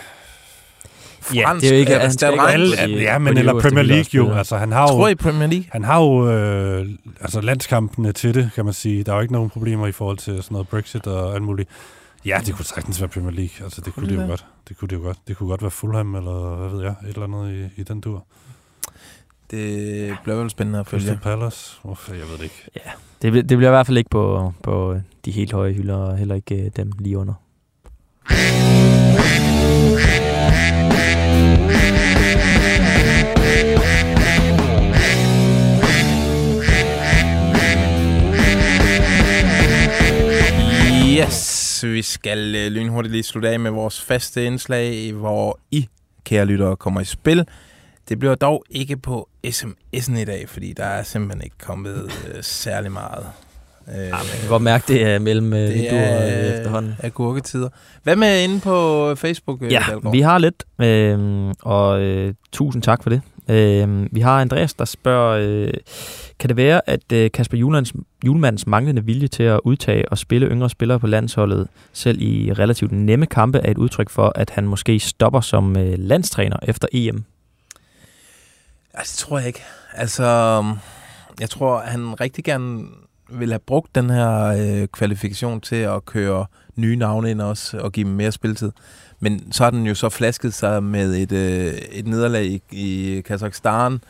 Ja, 1.34 1.46
Fransk, 1.48 1.62
det 1.62 1.70
er 1.70 1.74
jo 1.76 1.80
ikke... 1.80 1.92
er 1.92 1.98
Han 1.98 2.06
der 2.08 2.12
skal 2.12 2.32
ikke 2.32 2.42
Alle- 2.44 2.88
i- 2.88 3.02
ja, 3.02 3.18
men 3.18 3.38
eller 3.38 3.60
Premier 3.60 3.82
League 3.84 4.04
jo. 4.14 4.32
Altså, 4.32 4.56
han 4.56 4.72
har 4.72 4.86
Tror 4.86 5.08
jo, 5.08 5.12
I 5.12 5.14
Premier 5.14 5.48
League? 5.48 5.64
han 5.72 5.84
har 5.84 6.00
jo 6.00 6.28
øh, 6.30 6.86
altså, 7.20 7.40
landskampene 7.40 8.12
til 8.12 8.34
det, 8.34 8.50
kan 8.54 8.64
man 8.64 8.74
sige. 8.74 9.02
Der 9.04 9.12
er 9.12 9.16
jo 9.16 9.22
ikke 9.22 9.32
nogen 9.34 9.50
problemer 9.50 9.86
i 9.86 9.92
forhold 9.92 10.18
til 10.18 10.34
sådan 10.42 10.54
noget 10.54 10.68
Brexit 10.68 11.06
og 11.06 11.34
alt 11.34 11.42
muligt. 11.42 11.68
Ja, 12.26 12.40
det 12.46 12.54
kunne 12.54 12.64
sagtens 12.64 13.00
være 13.00 13.08
Premier 13.08 13.30
League. 13.32 13.64
Altså, 13.64 13.80
det 13.84 13.94
kunne 13.94 14.08
det 14.08 14.14
jo 14.16 14.20
det? 14.20 14.28
godt. 14.28 14.44
Det 14.68 14.76
kunne 14.78 14.88
det 14.88 14.96
jo 14.96 15.00
godt. 15.00 15.18
Det 15.28 15.36
kunne 15.36 15.48
godt 15.48 15.62
være 15.62 15.70
Fulham, 15.70 16.14
eller 16.14 16.56
hvad 16.56 16.68
ved 16.68 16.82
jeg, 16.82 16.94
et 17.08 17.14
eller 17.14 17.24
andet 17.38 17.70
i, 17.76 17.80
i 17.80 17.84
den 17.84 18.00
dur. 18.00 18.24
Det 19.50 20.16
bliver 20.24 20.36
vel 20.38 20.50
spændende 20.50 20.78
at 20.80 20.86
Crystal 20.86 21.08
følge. 21.08 21.20
Palace. 21.38 21.76
Uff, 21.84 22.08
jeg 22.08 22.16
ved 22.16 22.36
det 22.36 22.42
ikke. 22.42 22.70
Det, 23.22 23.30
bl- 23.32 23.46
det 23.48 23.56
bliver 23.58 23.68
i 23.68 23.74
hvert 23.74 23.86
fald 23.86 23.98
ikke 23.98 24.10
på, 24.10 24.52
på 24.62 24.96
de 25.24 25.30
helt 25.30 25.52
høje 25.52 25.72
hylder, 25.72 25.96
og 25.96 26.16
heller 26.16 26.34
ikke 26.34 26.54
øh, 26.64 26.70
dem 26.76 26.92
lige 26.98 27.18
under. 27.18 27.34
Yes, 41.20 41.84
vi 41.84 42.02
skal 42.02 42.54
øh, 42.56 42.72
lynhurtigt 42.72 43.12
lige 43.12 43.22
slutte 43.22 43.48
af 43.48 43.60
med 43.60 43.70
vores 43.70 44.00
faste 44.00 44.44
indslag, 44.44 45.12
hvor 45.12 45.58
I, 45.70 45.88
kære 46.24 46.44
lyttere, 46.44 46.76
kommer 46.76 47.00
i 47.00 47.04
spil. 47.04 47.44
Det 48.08 48.18
bliver 48.18 48.34
dog 48.34 48.64
ikke 48.70 48.96
på 48.96 49.28
sms'en 49.46 50.18
i 50.18 50.24
dag, 50.24 50.48
fordi 50.48 50.72
der 50.76 50.84
er 50.84 51.02
simpelthen 51.02 51.42
ikke 51.44 51.58
kommet 51.58 52.10
øh, 52.28 52.42
særlig 52.42 52.92
meget. 52.92 53.26
Øh, 53.94 54.04
Ja, 54.04 54.10
man 54.10 54.20
kan 54.40 54.48
godt 54.48 54.62
mærke, 54.62 54.84
det 54.88 55.02
er 55.06 55.18
mellem 55.18 55.52
øh, 55.52 55.58
det 55.60 55.74
vinduer 55.74 56.00
er 56.00 56.48
øh, 56.50 56.58
efterhånden. 56.58 56.94
agurketider. 57.02 57.68
Hvad 58.02 58.16
med 58.16 58.42
inde 58.44 58.60
på 58.60 59.14
Facebook, 59.14 59.62
øh, 59.62 59.72
Ja, 59.72 59.82
Dalgaard? 59.88 60.12
vi 60.12 60.20
har 60.20 60.38
lidt, 60.38 60.64
øh, 60.80 61.54
og 61.62 62.00
øh, 62.00 62.34
tusind 62.52 62.82
tak 62.82 63.02
for 63.02 63.10
det. 63.10 63.20
Øh, 63.50 64.06
vi 64.12 64.20
har 64.20 64.40
Andreas, 64.40 64.74
der 64.74 64.84
spørger, 64.84 65.38
øh, 65.42 65.72
kan 66.38 66.48
det 66.48 66.56
være, 66.56 66.80
at 66.86 67.12
øh, 67.12 67.30
Kasper 67.30 67.58
Julemands, 67.58 67.92
Julemands 68.26 68.66
manglende 68.66 69.04
vilje 69.04 69.28
til 69.28 69.42
at 69.42 69.60
udtage 69.64 70.08
og 70.08 70.18
spille 70.18 70.46
yngre 70.46 70.70
spillere 70.70 71.00
på 71.00 71.06
landsholdet, 71.06 71.68
selv 71.92 72.22
i 72.22 72.52
relativt 72.52 72.92
nemme 72.92 73.26
kampe, 73.26 73.58
er 73.58 73.70
et 73.70 73.78
udtryk 73.78 74.10
for, 74.10 74.32
at 74.34 74.50
han 74.50 74.66
måske 74.66 75.00
stopper 75.00 75.40
som 75.40 75.76
øh, 75.76 75.98
landstræner 75.98 76.56
efter 76.62 76.88
EM? 76.92 77.24
Altså, 78.94 79.12
det 79.12 79.18
tror 79.18 79.38
jeg 79.38 79.46
ikke. 79.46 79.62
Altså, 79.94 80.24
jeg 81.40 81.50
tror, 81.50 81.80
han 81.80 82.20
rigtig 82.20 82.44
gerne 82.44 82.84
vil 83.30 83.50
have 83.50 83.58
brugt 83.58 83.94
den 83.94 84.10
her 84.10 84.44
øh, 84.44 84.88
kvalifikation 84.88 85.60
til 85.60 85.76
at 85.76 86.04
køre 86.04 86.46
nye 86.76 86.96
navne 86.96 87.30
ind 87.30 87.40
også, 87.40 87.78
og 87.78 87.92
give 87.92 88.08
dem 88.08 88.14
mere 88.14 88.32
spilletid. 88.32 88.72
Men 89.20 89.52
så 89.52 89.64
har 89.64 89.70
den 89.70 89.86
jo 89.86 89.94
så 89.94 90.08
flasket 90.08 90.54
sig 90.54 90.82
med 90.82 91.16
et, 91.16 91.32
øh, 91.32 91.74
et 91.92 92.06
nederlag 92.06 92.44
i, 92.46 92.62
i 92.70 93.20
Kazakhstan, 93.20 94.00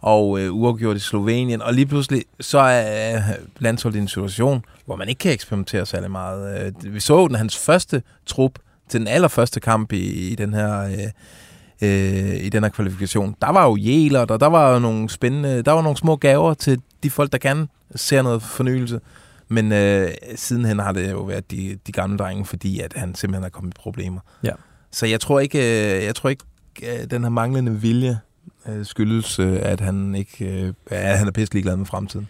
og 0.00 0.40
øh, 0.40 0.54
uafgjort 0.54 0.96
i 0.96 1.00
Slovenien, 1.00 1.62
og 1.62 1.74
lige 1.74 1.86
pludselig 1.86 2.24
så 2.40 2.58
er 2.58 3.16
øh, 3.16 3.22
landsholdet 3.58 3.98
i 3.98 4.02
en 4.02 4.08
situation, 4.08 4.64
hvor 4.86 4.96
man 4.96 5.08
ikke 5.08 5.18
kan 5.18 5.32
eksperimentere 5.32 5.86
særlig 5.86 6.10
meget. 6.10 6.72
Øh, 6.84 6.94
vi 6.94 7.00
så 7.00 7.26
den 7.26 7.36
hans 7.36 7.58
første 7.58 8.02
trup 8.26 8.58
til 8.88 9.00
den 9.00 9.08
allerførste 9.08 9.60
kamp 9.60 9.92
i, 9.92 10.30
i 10.30 10.34
den 10.34 10.54
her... 10.54 10.80
Øh, 10.82 11.10
øh, 11.82 12.44
i 12.44 12.48
den 12.48 12.62
her 12.62 12.70
kvalifikation. 12.70 13.36
Der 13.42 13.52
var 13.52 13.64
jo 13.66 13.76
jæler, 13.76 14.20
og 14.20 14.40
der 14.40 14.46
var 14.46 14.72
jo 14.72 14.78
nogle 14.78 15.10
spændende, 15.10 15.62
der 15.62 15.72
var 15.72 15.82
nogle 15.82 15.96
små 15.96 16.16
gaver 16.16 16.54
til 16.54 16.80
de 17.02 17.10
folk, 17.10 17.32
der 17.32 17.38
gerne 17.38 17.68
ser 17.94 18.22
noget 18.22 18.42
fornyelse. 18.42 19.00
Men 19.50 19.72
øh, 19.72 20.10
sidenhen 20.36 20.78
har 20.78 20.92
det 20.92 21.10
jo 21.10 21.20
været 21.22 21.50
de, 21.50 21.78
de 21.86 21.92
gamle 21.92 22.18
drenge, 22.18 22.44
fordi 22.44 22.80
at 22.80 22.92
han 22.96 23.14
simpelthen 23.14 23.44
er 23.44 23.48
kommet 23.48 23.70
i 23.74 23.76
problemer. 23.78 24.20
Ja. 24.42 24.50
Så 24.90 25.06
jeg 25.06 25.20
tror 25.20 25.40
ikke, 25.40 25.58
øh, 25.58 26.04
jeg 26.04 26.14
tror 26.14 26.30
ikke 26.30 26.44
øh, 26.82 27.10
den 27.10 27.22
her 27.22 27.30
manglende 27.30 27.72
vilje 27.80 28.18
øh, 28.68 28.86
skyldes, 28.86 29.38
øh, 29.38 29.58
at 29.62 29.80
han 29.80 30.14
ikke 30.14 30.44
øh, 30.44 30.72
at 30.86 31.18
han 31.18 31.26
er 31.26 31.32
pisse 31.32 31.52
ligeglad 31.54 31.76
med 31.76 31.86
fremtiden. 31.86 32.28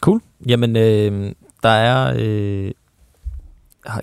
Cool. 0.00 0.20
Jamen, 0.46 0.76
øh, 0.76 1.32
der 1.62 1.68
er... 1.68 2.14
Øh, 2.18 2.70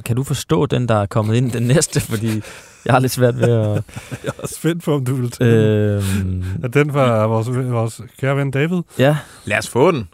kan 0.06 0.16
du 0.16 0.24
forstå 0.24 0.66
den, 0.66 0.88
der 0.88 0.96
er 0.96 1.06
kommet 1.06 1.36
ind, 1.36 1.52
den 1.52 1.64
næste? 1.74 2.00
Fordi 2.02 2.42
jeg 2.86 2.94
har 2.94 3.00
lidt 3.00 3.12
svært 3.12 3.40
ved 3.40 3.50
at... 3.50 3.84
Jeg 4.26 4.32
er 4.44 4.48
spændt 4.48 4.84
på, 4.84 4.94
om 4.96 5.06
du 5.06 5.16
vil 5.16 5.32
tage 5.32 5.52
Øh, 5.52 6.04
Er 6.64 6.68
den 6.68 6.92
fra 6.92 7.26
vores, 7.26 7.48
vores 7.72 8.02
kære 8.20 8.38
ven 8.38 8.52
David? 8.52 8.82
ja, 9.00 9.18
Lad 9.46 9.58
os 9.58 9.68
få 9.70 9.92
den. 9.92 10.08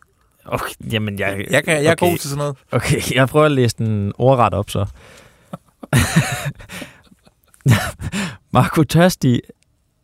Okay, 0.45 0.73
jamen 0.91 1.19
jeg... 1.19 1.45
Jeg, 1.49 1.63
kan, 1.63 1.73
jeg 1.73 1.85
er 1.85 1.91
okay. 1.91 2.09
god 2.09 2.17
til 2.17 2.29
sådan 2.29 2.37
noget. 2.37 2.57
Okay, 2.71 3.01
jeg 3.15 3.27
prøver 3.27 3.45
at 3.45 3.51
læse 3.51 3.75
den 3.77 4.13
ordret 4.17 4.53
op 4.53 4.69
så. 4.69 4.85
Marco 8.53 8.83
Tørsti 8.83 9.41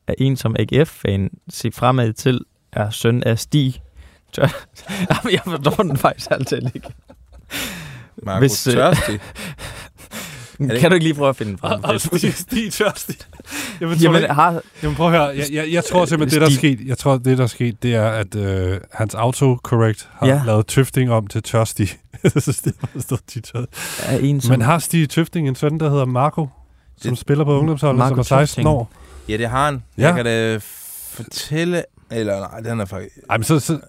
er 0.08 0.14
en, 0.18 0.38
som 0.38 0.56
AGF-fan 0.60 1.30
ser 1.50 1.72
fremad 1.74 2.14
til, 2.14 2.40
er 2.72 2.90
søn 2.90 3.24
af 3.24 3.40
Stig. 3.40 3.82
Tør... 4.34 4.66
Jeg 5.32 5.42
forstår 5.44 5.84
den 5.84 5.98
faktisk 5.98 6.32
altid 6.32 6.62
ikke. 6.76 6.90
Marco 8.24 8.40
Hvis, 8.40 8.64
Hvis, 8.64 8.76
Kan 10.58 10.70
du 10.70 10.94
ikke 10.94 11.04
lige 11.04 11.14
prøve 11.14 11.30
at 11.30 11.36
finde 11.36 11.50
den 11.52 11.58
frem? 11.58 11.84
Og 11.84 12.02
Stig, 12.02 12.34
Stig 12.34 12.74
Tørstig. 12.74 13.16
Jamen, 13.82 13.98
Jamen, 13.98 14.22
Jamen, 14.22 14.36
har, 14.36 14.62
jamen, 14.84 14.96
prøv 14.96 15.06
at 15.08 15.12
høre. 15.14 15.24
Jeg, 15.28 15.46
jeg, 15.52 15.66
jeg 15.72 15.84
tror 15.84 16.06
simpelthen, 16.06 16.42
det 16.42 16.50
der 16.50 16.56
er 16.56 16.60
sket, 16.60 16.88
jeg 16.88 16.98
tror, 16.98 17.18
det 17.18 17.38
der 17.38 17.44
er 17.44 17.48
sket, 17.48 17.84
det 17.84 17.96
er, 17.96 18.10
at 18.10 18.36
øh, 18.36 18.80
hans 18.94 19.16
autocorrect 19.16 20.10
har 20.14 20.28
Ja. 20.28 20.42
lavet 20.46 20.68
Tøfting 20.68 21.12
om 21.12 21.28
til 21.28 21.44
Tørstig. 21.44 21.90
jeg 22.24 22.32
synes, 22.32 22.58
det 22.58 22.74
er 22.96 23.00
stået 23.00 23.22
Stig 23.28 23.44
Tørstig. 23.44 24.50
Men 24.50 24.62
har 24.62 24.80
Stig 24.80 25.10
Tøfting 25.10 25.48
en 25.48 25.56
søn, 25.56 25.80
der 25.80 25.90
hedder 25.90 26.06
Marco, 26.06 26.48
som 27.02 27.12
Det- 27.12 27.20
spiller 27.20 27.44
på 27.46 27.60
ungdomsholdet, 27.60 27.98
Marco 27.98 28.24
som 28.24 28.38
er 28.38 28.46
16 28.46 28.46
Tøfting. 28.48 28.68
år? 28.68 28.92
Ja, 29.30 29.38
det 29.38 29.50
har 29.50 29.66
han. 29.66 29.84
Ja. 29.98 30.06
Jeg 30.08 30.16
kan 30.16 30.26
da 30.26 30.60
fortælle... 31.12 31.84
Eller 32.12 32.40
nej, 32.40 32.60
den 32.60 32.80
er 32.80 32.86
faktisk... 32.86 33.16
Ej, 33.30 33.38
men 33.38 33.44
så, 33.44 33.60
så, 33.60 33.80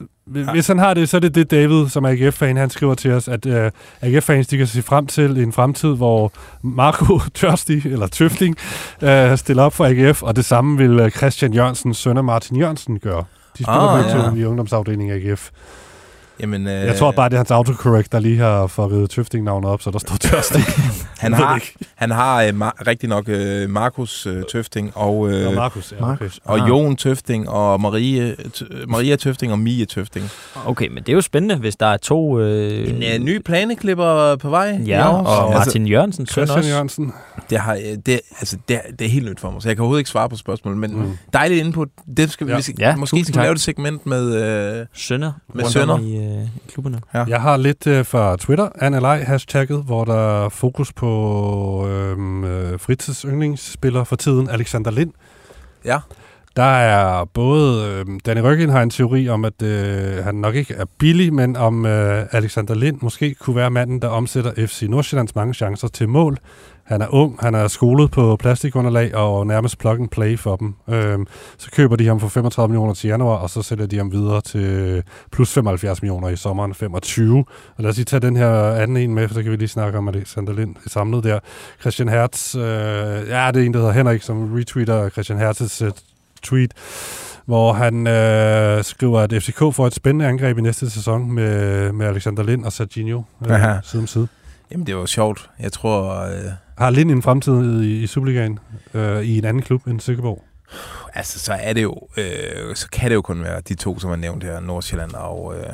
hvis 0.52 0.66
han 0.66 0.78
har 0.78 0.94
det, 0.94 1.08
så 1.08 1.16
er 1.16 1.20
det 1.20 1.34
det 1.34 1.50
David, 1.50 1.88
som 1.88 2.04
er 2.04 2.08
AGF-fan, 2.08 2.56
han 2.56 2.70
skriver 2.70 2.94
til 2.94 3.10
os, 3.10 3.28
at 3.28 3.46
uh, 3.46 3.52
AGF-fans, 4.00 4.46
de 4.46 4.56
kan 4.56 4.66
se 4.66 4.82
frem 4.82 5.06
til 5.06 5.38
en 5.38 5.52
fremtid, 5.52 5.96
hvor 5.96 6.32
Marco 6.62 7.20
Tørstig, 7.34 7.86
eller 7.86 8.06
Tøfting, 8.06 8.56
uh, 9.02 9.36
stiller 9.36 9.62
op 9.62 9.72
for 9.72 9.84
AGF, 9.84 10.22
og 10.22 10.36
det 10.36 10.44
samme 10.44 10.78
vil 10.78 11.00
uh, 11.00 11.08
Christian 11.08 11.52
Jørgensen, 11.52 11.94
søn 11.94 12.24
Martin 12.24 12.56
Jørgensen, 12.56 12.98
gøre. 12.98 13.24
De 13.58 13.64
spiller 13.64 13.80
Ah, 13.80 14.04
begge 14.04 14.24
ja. 14.24 14.34
i 14.34 14.44
ungdomsafdelingen 14.44 15.10
af 15.10 15.30
AGF. 15.30 15.50
Jamen, 16.40 16.66
øh, 16.66 16.72
Jeg 16.72 16.96
tror 16.96 17.10
bare, 17.10 17.28
det 17.28 17.34
er 17.34 17.38
hans 17.38 17.50
autocorrect, 17.50 18.12
der 18.12 18.20
lige 18.20 18.38
har 18.38 18.66
fået 18.66 19.10
Tøfting-navnet 19.10 19.70
op, 19.70 19.82
så 19.82 19.90
der 19.90 19.98
står 19.98 20.16
tørstig. 20.16 20.62
han 21.18 21.32
har, 21.32 21.60
han 21.94 22.10
har 22.10 22.42
øh, 22.42 22.48
mar- 22.48 22.86
rigtig 22.86 23.08
nok 23.08 23.24
øh, 23.28 23.70
Markus 23.70 24.26
øh, 24.26 24.42
Tøfting 24.52 24.92
og, 24.94 25.30
øh, 25.32 25.44
Nå, 25.44 25.50
Markus, 25.52 25.94
ja, 26.00 26.12
okay. 26.12 26.28
og 26.44 26.58
Ah. 26.62 26.68
Jon 26.68 26.96
Tøfting 26.96 27.48
og 27.48 27.80
Marie, 27.80 28.36
t- 28.56 28.86
Maria 28.86 29.16
Tøfting 29.16 29.52
og 29.52 29.58
Mie 29.58 29.84
Tøfting. 29.86 30.30
Okay, 30.66 30.88
men 30.88 30.96
det 30.96 31.08
er 31.08 31.12
jo 31.14 31.20
spændende, 31.20 31.56
hvis 31.56 31.76
der 31.76 31.86
er 31.86 31.96
to... 31.96 32.40
Øh, 32.40 32.88
En 32.88 33.02
øh, 33.02 33.18
ny 33.18 33.38
planeklipper 33.42 34.36
på 34.36 34.50
vej. 34.50 34.80
Ja, 34.86 35.04
i 35.04 35.08
år. 35.08 35.16
og 35.26 35.52
Martin 35.52 35.86
Jørgensen, 35.86 36.26
søn 36.26 36.32
Christian 36.32 36.58
også. 36.58 36.70
Jørgensen. 36.70 37.12
Det, 37.50 37.58
har, 37.58 37.74
øh, 37.74 37.80
det, 38.06 38.20
altså, 38.40 38.56
det, 38.68 38.76
er, 38.76 38.80
det 38.98 39.04
er 39.04 39.08
helt 39.10 39.30
nyt 39.30 39.40
for 39.40 39.50
mig, 39.50 39.62
så 39.62 39.68
jeg 39.68 39.76
kan 39.76 39.80
overhovedet 39.82 40.00
ikke 40.00 40.10
svare 40.10 40.28
på 40.28 40.36
spørgsmålet, 40.36 40.78
men 40.78 40.94
Mm. 40.96 41.18
dejligt 41.32 41.64
input. 41.66 41.88
Det 42.16 42.30
skal 42.30 42.46
vi, 42.46 42.52
Ja. 42.52 42.56
vi 42.56 42.62
skal, 42.62 42.74
Ja, 42.78 42.96
måske 42.96 43.24
skal 43.24 43.34
vi 43.36 43.40
lave 43.44 43.52
et 43.52 43.60
segment 43.60 44.06
med... 44.06 44.34
Øh, 44.80 44.86
Sønner 44.92 45.32
Med 45.54 45.88
om 45.88 46.04
i, 46.04 46.16
øh, 46.16 46.27
i 46.28 46.68
klubberne. 46.68 47.00
Ja. 47.14 47.24
Jeg 47.28 47.40
har 47.40 47.56
lidt 47.56 47.86
øh, 47.86 48.04
fra 48.04 48.36
Twitter, 48.36 48.68
Annalej 48.80 49.22
hashtagget, 49.24 49.82
hvor 49.84 50.04
der 50.04 50.44
er 50.44 50.48
fokus 50.48 50.92
på 50.92 51.86
øhm, 51.88 52.44
øh, 52.44 52.78
fritidsyndlingsspiller 52.80 54.04
for 54.04 54.16
tiden, 54.16 54.50
Alexander 54.50 54.90
Lind. 54.90 55.12
ja, 55.84 55.98
Der 56.56 56.62
er 56.62 57.24
både, 57.24 57.88
øh, 57.90 58.06
Danny 58.26 58.40
Røggen 58.40 58.70
har 58.70 58.82
en 58.82 58.90
teori 58.90 59.28
om, 59.28 59.44
at 59.44 59.62
øh, 59.62 60.24
han 60.24 60.34
nok 60.34 60.54
ikke 60.54 60.74
er 60.74 60.84
billig, 60.98 61.34
men 61.34 61.56
om 61.56 61.86
øh, 61.86 62.26
Alexander 62.32 62.74
Lind 62.74 62.98
måske 63.00 63.34
kunne 63.34 63.56
være 63.56 63.70
manden, 63.70 64.02
der 64.02 64.08
omsætter 64.08 64.66
FC 64.66 64.82
Nordsjællands 64.88 65.34
mange 65.34 65.54
chancer 65.54 65.88
til 65.88 66.08
mål. 66.08 66.38
Han 66.88 67.02
er 67.02 67.06
ung, 67.10 67.38
han 67.40 67.54
er 67.54 67.68
skolet 67.68 68.10
på 68.10 68.36
plastikunderlag 68.36 69.14
og 69.14 69.46
nærmest 69.46 69.78
plug 69.78 69.92
and 69.92 70.08
play 70.08 70.38
for 70.38 70.56
dem. 70.56 70.74
Øhm, 70.88 71.26
så 71.58 71.70
køber 71.70 71.96
de 71.96 72.06
ham 72.06 72.20
for 72.20 72.28
35 72.28 72.68
millioner 72.68 72.94
til 72.94 73.08
januar, 73.08 73.36
og 73.36 73.50
så 73.50 73.62
sælger 73.62 73.86
de 73.86 73.96
ham 73.96 74.12
videre 74.12 74.40
til 74.40 75.02
plus 75.32 75.52
75 75.52 76.02
millioner 76.02 76.28
i 76.28 76.36
sommeren 76.36 76.74
25. 76.74 77.38
Og 77.76 77.82
lad 77.82 77.90
os 77.90 77.96
lige 77.96 78.04
tage 78.04 78.20
den 78.20 78.36
her 78.36 78.72
anden 78.72 78.96
en 78.96 79.14
med, 79.14 79.28
for 79.28 79.34
så 79.34 79.42
kan 79.42 79.52
vi 79.52 79.56
lige 79.56 79.68
snakke 79.68 79.98
om 79.98 80.08
Alexander 80.08 80.52
Lind 80.52 80.76
samlet 80.86 81.24
der. 81.24 81.38
Christian 81.80 82.08
Hertz, 82.08 82.54
øh, 82.54 82.62
ja, 82.62 83.50
det 83.54 83.62
er 83.62 83.66
en, 83.66 83.74
der 83.74 83.78
hedder 83.78 83.92
Henrik, 83.92 84.22
som 84.22 84.54
retweeter 84.54 85.08
Christian 85.08 85.50
Hertz' 85.50 85.84
øh, 85.84 85.92
tweet, 86.42 86.72
hvor 87.46 87.72
han 87.72 88.06
øh, 88.06 88.84
skriver, 88.84 89.20
at 89.20 89.32
FCK 89.42 89.58
får 89.58 89.86
et 89.86 89.94
spændende 89.94 90.26
angreb 90.26 90.58
i 90.58 90.60
næste 90.60 90.90
sæson 90.90 91.32
med, 91.32 91.92
med 91.92 92.06
Alexander 92.06 92.42
Lind 92.42 92.64
og 92.64 92.72
Serginho 92.72 93.22
øh, 93.46 93.54
Aha. 93.54 93.80
side 93.82 94.00
om 94.00 94.06
side. 94.06 94.28
jamen 94.70 94.86
det 94.86 94.96
var 94.96 95.06
sjovt. 95.06 95.50
Jeg 95.60 95.72
tror... 95.72 96.24
Øh, 96.24 96.67
Har 96.78 96.90
Lind 96.90 97.10
en 97.10 97.22
fremtid 97.22 97.80
i, 97.82 98.02
i 98.02 98.06
Superligaen 98.06 98.58
øh, 98.94 99.22
i 99.22 99.38
en 99.38 99.44
anden 99.44 99.62
klub 99.62 99.86
end 99.86 100.00
Silkeborg? 100.00 100.44
altså, 101.14 101.38
så 101.38 101.52
er 101.52 101.72
det 101.72 101.82
jo... 101.82 102.08
Øh, 102.16 102.76
så 102.76 102.88
kan 102.92 103.10
det 103.10 103.14
jo 103.14 103.22
kun 103.22 103.42
være 103.42 103.60
de 103.60 103.74
to, 103.74 103.98
som 103.98 104.10
er 104.10 104.16
nævnt 104.16 104.44
her, 104.44 104.60
Nordsjælland 104.60 105.12
og... 105.12 105.54
Øh, 105.58 105.72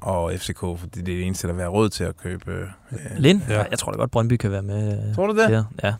og 0.00 0.32
FCK, 0.36 0.58
fordi 0.58 1.00
det 1.00 1.00
er 1.00 1.02
det 1.16 1.26
eneste, 1.26 1.46
der 1.46 1.52
vil 1.52 1.58
være 1.58 1.68
råd 1.68 1.88
til 1.88 2.04
at 2.04 2.16
købe. 2.16 2.52
Øh. 2.52 2.98
Lind? 3.16 3.42
Ja. 3.48 3.64
Jeg 3.70 3.78
tror 3.78 3.92
da 3.92 3.98
godt, 3.98 4.10
Brøndby 4.10 4.36
kan 4.36 4.50
være 4.50 4.62
med. 4.62 5.08
øh, 5.08 5.14
Tror 5.14 5.26
du 5.26 5.38
det? 5.42 5.50
Ja. 5.50 5.62
ja. 5.82 5.94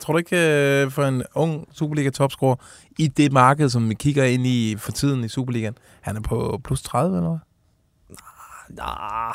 Tror 0.00 0.12
du 0.12 0.18
ikke 0.18 0.36
øh, 0.82 0.90
for 0.90 1.04
en 1.04 1.22
ung 1.34 1.68
Superliga-topscorer 1.72 2.56
i 2.98 3.08
det 3.08 3.32
marked, 3.32 3.68
som 3.68 3.88
vi 3.88 3.94
kigger 3.94 4.24
ind 4.24 4.46
i 4.46 4.76
for 4.78 4.92
tiden 4.92 5.24
i 5.24 5.28
Superligaen, 5.28 5.74
han 6.00 6.16
er 6.16 6.20
på 6.20 6.60
plus 6.64 6.82
30 6.82 7.16
eller 7.16 7.28
hvad? 7.30 7.38
Ah, 8.80 9.34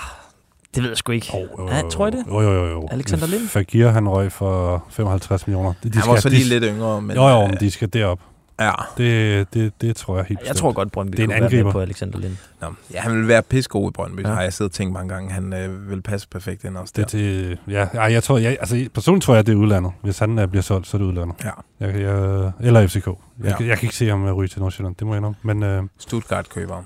det 0.75 0.83
ved 0.83 0.89
jeg 0.89 0.97
sgu 0.97 1.11
ikke. 1.11 1.27
Oh, 1.33 1.69
Ja, 1.71 1.81
tror 1.89 2.07
I 2.07 2.11
det? 2.11 2.23
Jo, 2.27 2.41
jo, 2.41 2.51
jo. 2.53 2.65
jo. 2.67 2.87
Alexander 2.91 3.27
Lind? 3.27 3.47
Fagir, 3.47 3.87
han 3.89 4.09
røg 4.09 4.31
for 4.31 4.85
55 4.89 5.47
millioner. 5.47 5.73
De, 5.83 5.91
han 5.93 6.03
var 6.11 6.15
så 6.19 6.29
lige 6.29 6.43
de, 6.43 6.49
lidt 6.49 6.63
yngre, 6.75 7.01
men... 7.01 7.15
Jo, 7.15 7.27
jo, 7.27 7.41
øh, 7.43 7.49
men 7.49 7.57
de 7.59 7.71
skal 7.71 7.89
derop. 7.93 8.19
Ja. 8.59 8.71
Det, 8.97 9.53
det, 9.53 9.81
det 9.81 9.95
tror 9.95 10.15
jeg 10.17 10.25
helt 10.25 10.39
Jeg 10.39 10.43
bestemt. 10.43 10.59
tror 10.59 10.71
godt, 10.71 10.91
Brøndby 10.91 11.17
Det 11.17 11.19
er 11.19 11.23
en 11.23 11.29
kunne 11.29 11.35
være 11.39 11.43
angriber. 11.45 11.63
med 11.63 11.71
på 11.71 11.79
Alexander 11.79 12.19
Lind. 12.19 12.37
Nå, 12.61 12.67
ja, 12.93 12.99
han 12.99 13.17
vil 13.17 13.27
være 13.27 13.41
pissegod 13.41 13.89
i 13.89 13.91
Brøndby, 13.91 14.21
ja. 14.23 14.27
Ja. 14.29 14.33
har 14.35 14.41
jeg 14.41 14.53
siddet 14.53 14.71
og 14.71 14.75
tænkt 14.75 14.93
mange 14.93 15.13
gange. 15.13 15.31
Han 15.31 15.53
øh, 15.53 15.89
vil 15.89 16.01
passe 16.01 16.27
perfekt 16.27 16.63
ind 16.63 16.77
også 16.77 16.93
Det 16.95 17.11
der. 17.11 17.19
er 17.19 17.21
til, 17.21 17.57
ja, 17.67 17.87
ej, 17.93 18.11
jeg 18.11 18.23
tror, 18.23 18.37
jeg, 18.37 18.57
altså 18.59 18.87
personligt 18.93 19.23
tror 19.25 19.35
jeg, 19.35 19.45
det 19.47 19.51
er 19.53 19.55
udlandet. 19.57 19.91
Hvis 20.01 20.19
han 20.19 20.39
uh, 20.39 20.45
bliver 20.45 20.63
solgt, 20.63 20.87
så 20.87 20.97
er 20.97 20.99
det 21.01 21.05
udlandet. 21.05 21.35
Ja. 21.43 21.49
Jeg, 21.87 22.01
jeg, 22.01 22.51
eller 22.59 22.87
FCK. 22.87 23.05
Jeg, 23.07 23.13
Ja. 23.43 23.49
ja. 23.59 23.65
jeg 23.67 23.77
kan 23.77 23.85
ikke 23.85 23.95
se 23.95 24.07
ham 24.09 24.25
ryge 24.33 24.47
til 24.47 24.61
Nordsjælland, 24.61 24.95
det 24.95 25.07
må 25.07 25.13
jeg 25.13 25.17
indrømme. 25.17 25.61
Men 25.61 25.79
uh, 25.79 25.85
Stuttgart 25.97 26.49
køber 26.49 26.73
ham. 26.75 26.85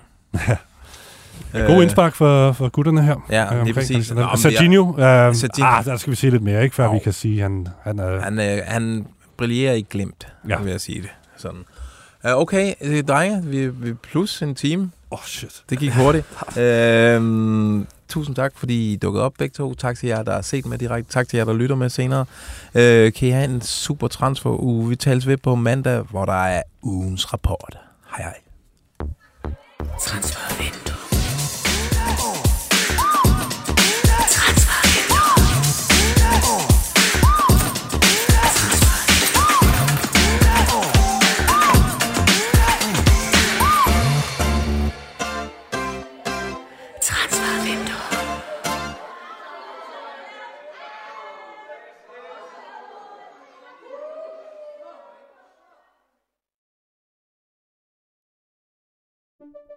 God 1.53 1.81
indspark 1.81 2.15
for, 2.15 2.51
for 2.51 2.69
gutterne 2.69 3.01
her. 3.01 3.15
Ja, 3.29 3.43
øh, 3.43 3.49
lige 3.49 3.59
omkring 3.59 3.75
præcis. 3.75 4.11
Nå, 4.13 4.27
Serginho, 4.35 4.83
uh, 4.89 4.95
Serginho. 5.35 5.69
Ah, 5.69 5.85
der 5.85 5.97
skal 5.97 6.11
vi 6.11 6.15
se 6.15 6.29
lidt 6.29 6.43
mere, 6.43 6.63
ikke? 6.63 6.75
Før 6.75 6.85
Jo. 6.85 6.91
vi 6.91 6.99
kan 6.99 7.13
sige, 7.13 7.35
at 7.35 7.41
han, 7.41 7.67
han 7.83 7.99
er... 7.99 8.21
Han, 8.21 8.39
øh, 8.39 8.61
han 8.67 9.05
brillerer 9.37 9.73
i 9.73 9.81
glimt, 9.89 10.27
Ja. 10.49 10.53
ja. 10.57 10.61
vil 10.63 10.71
jeg 10.71 10.81
sige 10.81 11.01
det. 11.01 11.09
Sådan. 11.37 11.59
Uh, 12.23 12.31
okay, 12.31 12.73
øh, 12.81 13.03
drenge, 13.03 13.43
vi, 13.45 13.67
vi 13.67 13.89
er 13.89 13.93
plus 14.11 14.41
en 14.41 14.55
time. 14.55 14.91
Åh, 15.11 15.19
oh, 15.19 15.23
shit. 15.25 15.63
Det 15.69 15.79
gik 15.79 15.93
hurtigt. 15.93 16.25
øhm, 16.57 17.87
tusind 18.09 18.35
tak, 18.35 18.51
fordi 18.55 18.93
I 18.93 18.95
dukkede 18.95 19.23
op 19.25 19.33
begge 19.39 19.53
to. 19.53 19.73
Tak 19.73 19.97
til 19.97 20.07
jer, 20.09 20.23
der 20.23 20.33
har 20.33 20.41
set 20.41 20.65
med 20.65 20.77
direkte. 20.77 21.11
Tak 21.13 21.27
til 21.27 21.37
jer, 21.37 21.45
der 21.45 21.53
lytter 21.53 21.75
med 21.75 21.89
senere. 21.89 22.25
Øh, 22.75 23.13
kan 23.13 23.27
I 23.27 23.31
have 23.31 23.45
en 23.45 23.61
super 23.61 24.07
transfer 24.07 24.61
uge. 24.63 24.89
Vi 24.89 24.95
tales 24.95 25.27
ved 25.27 25.37
på 25.37 25.55
mandag, 25.55 26.01
hvor 26.01 26.25
der 26.25 26.43
er 26.45 26.61
ugens 26.83 27.33
rapport. 27.33 27.77
Hej 28.17 28.23
hej. 28.23 28.35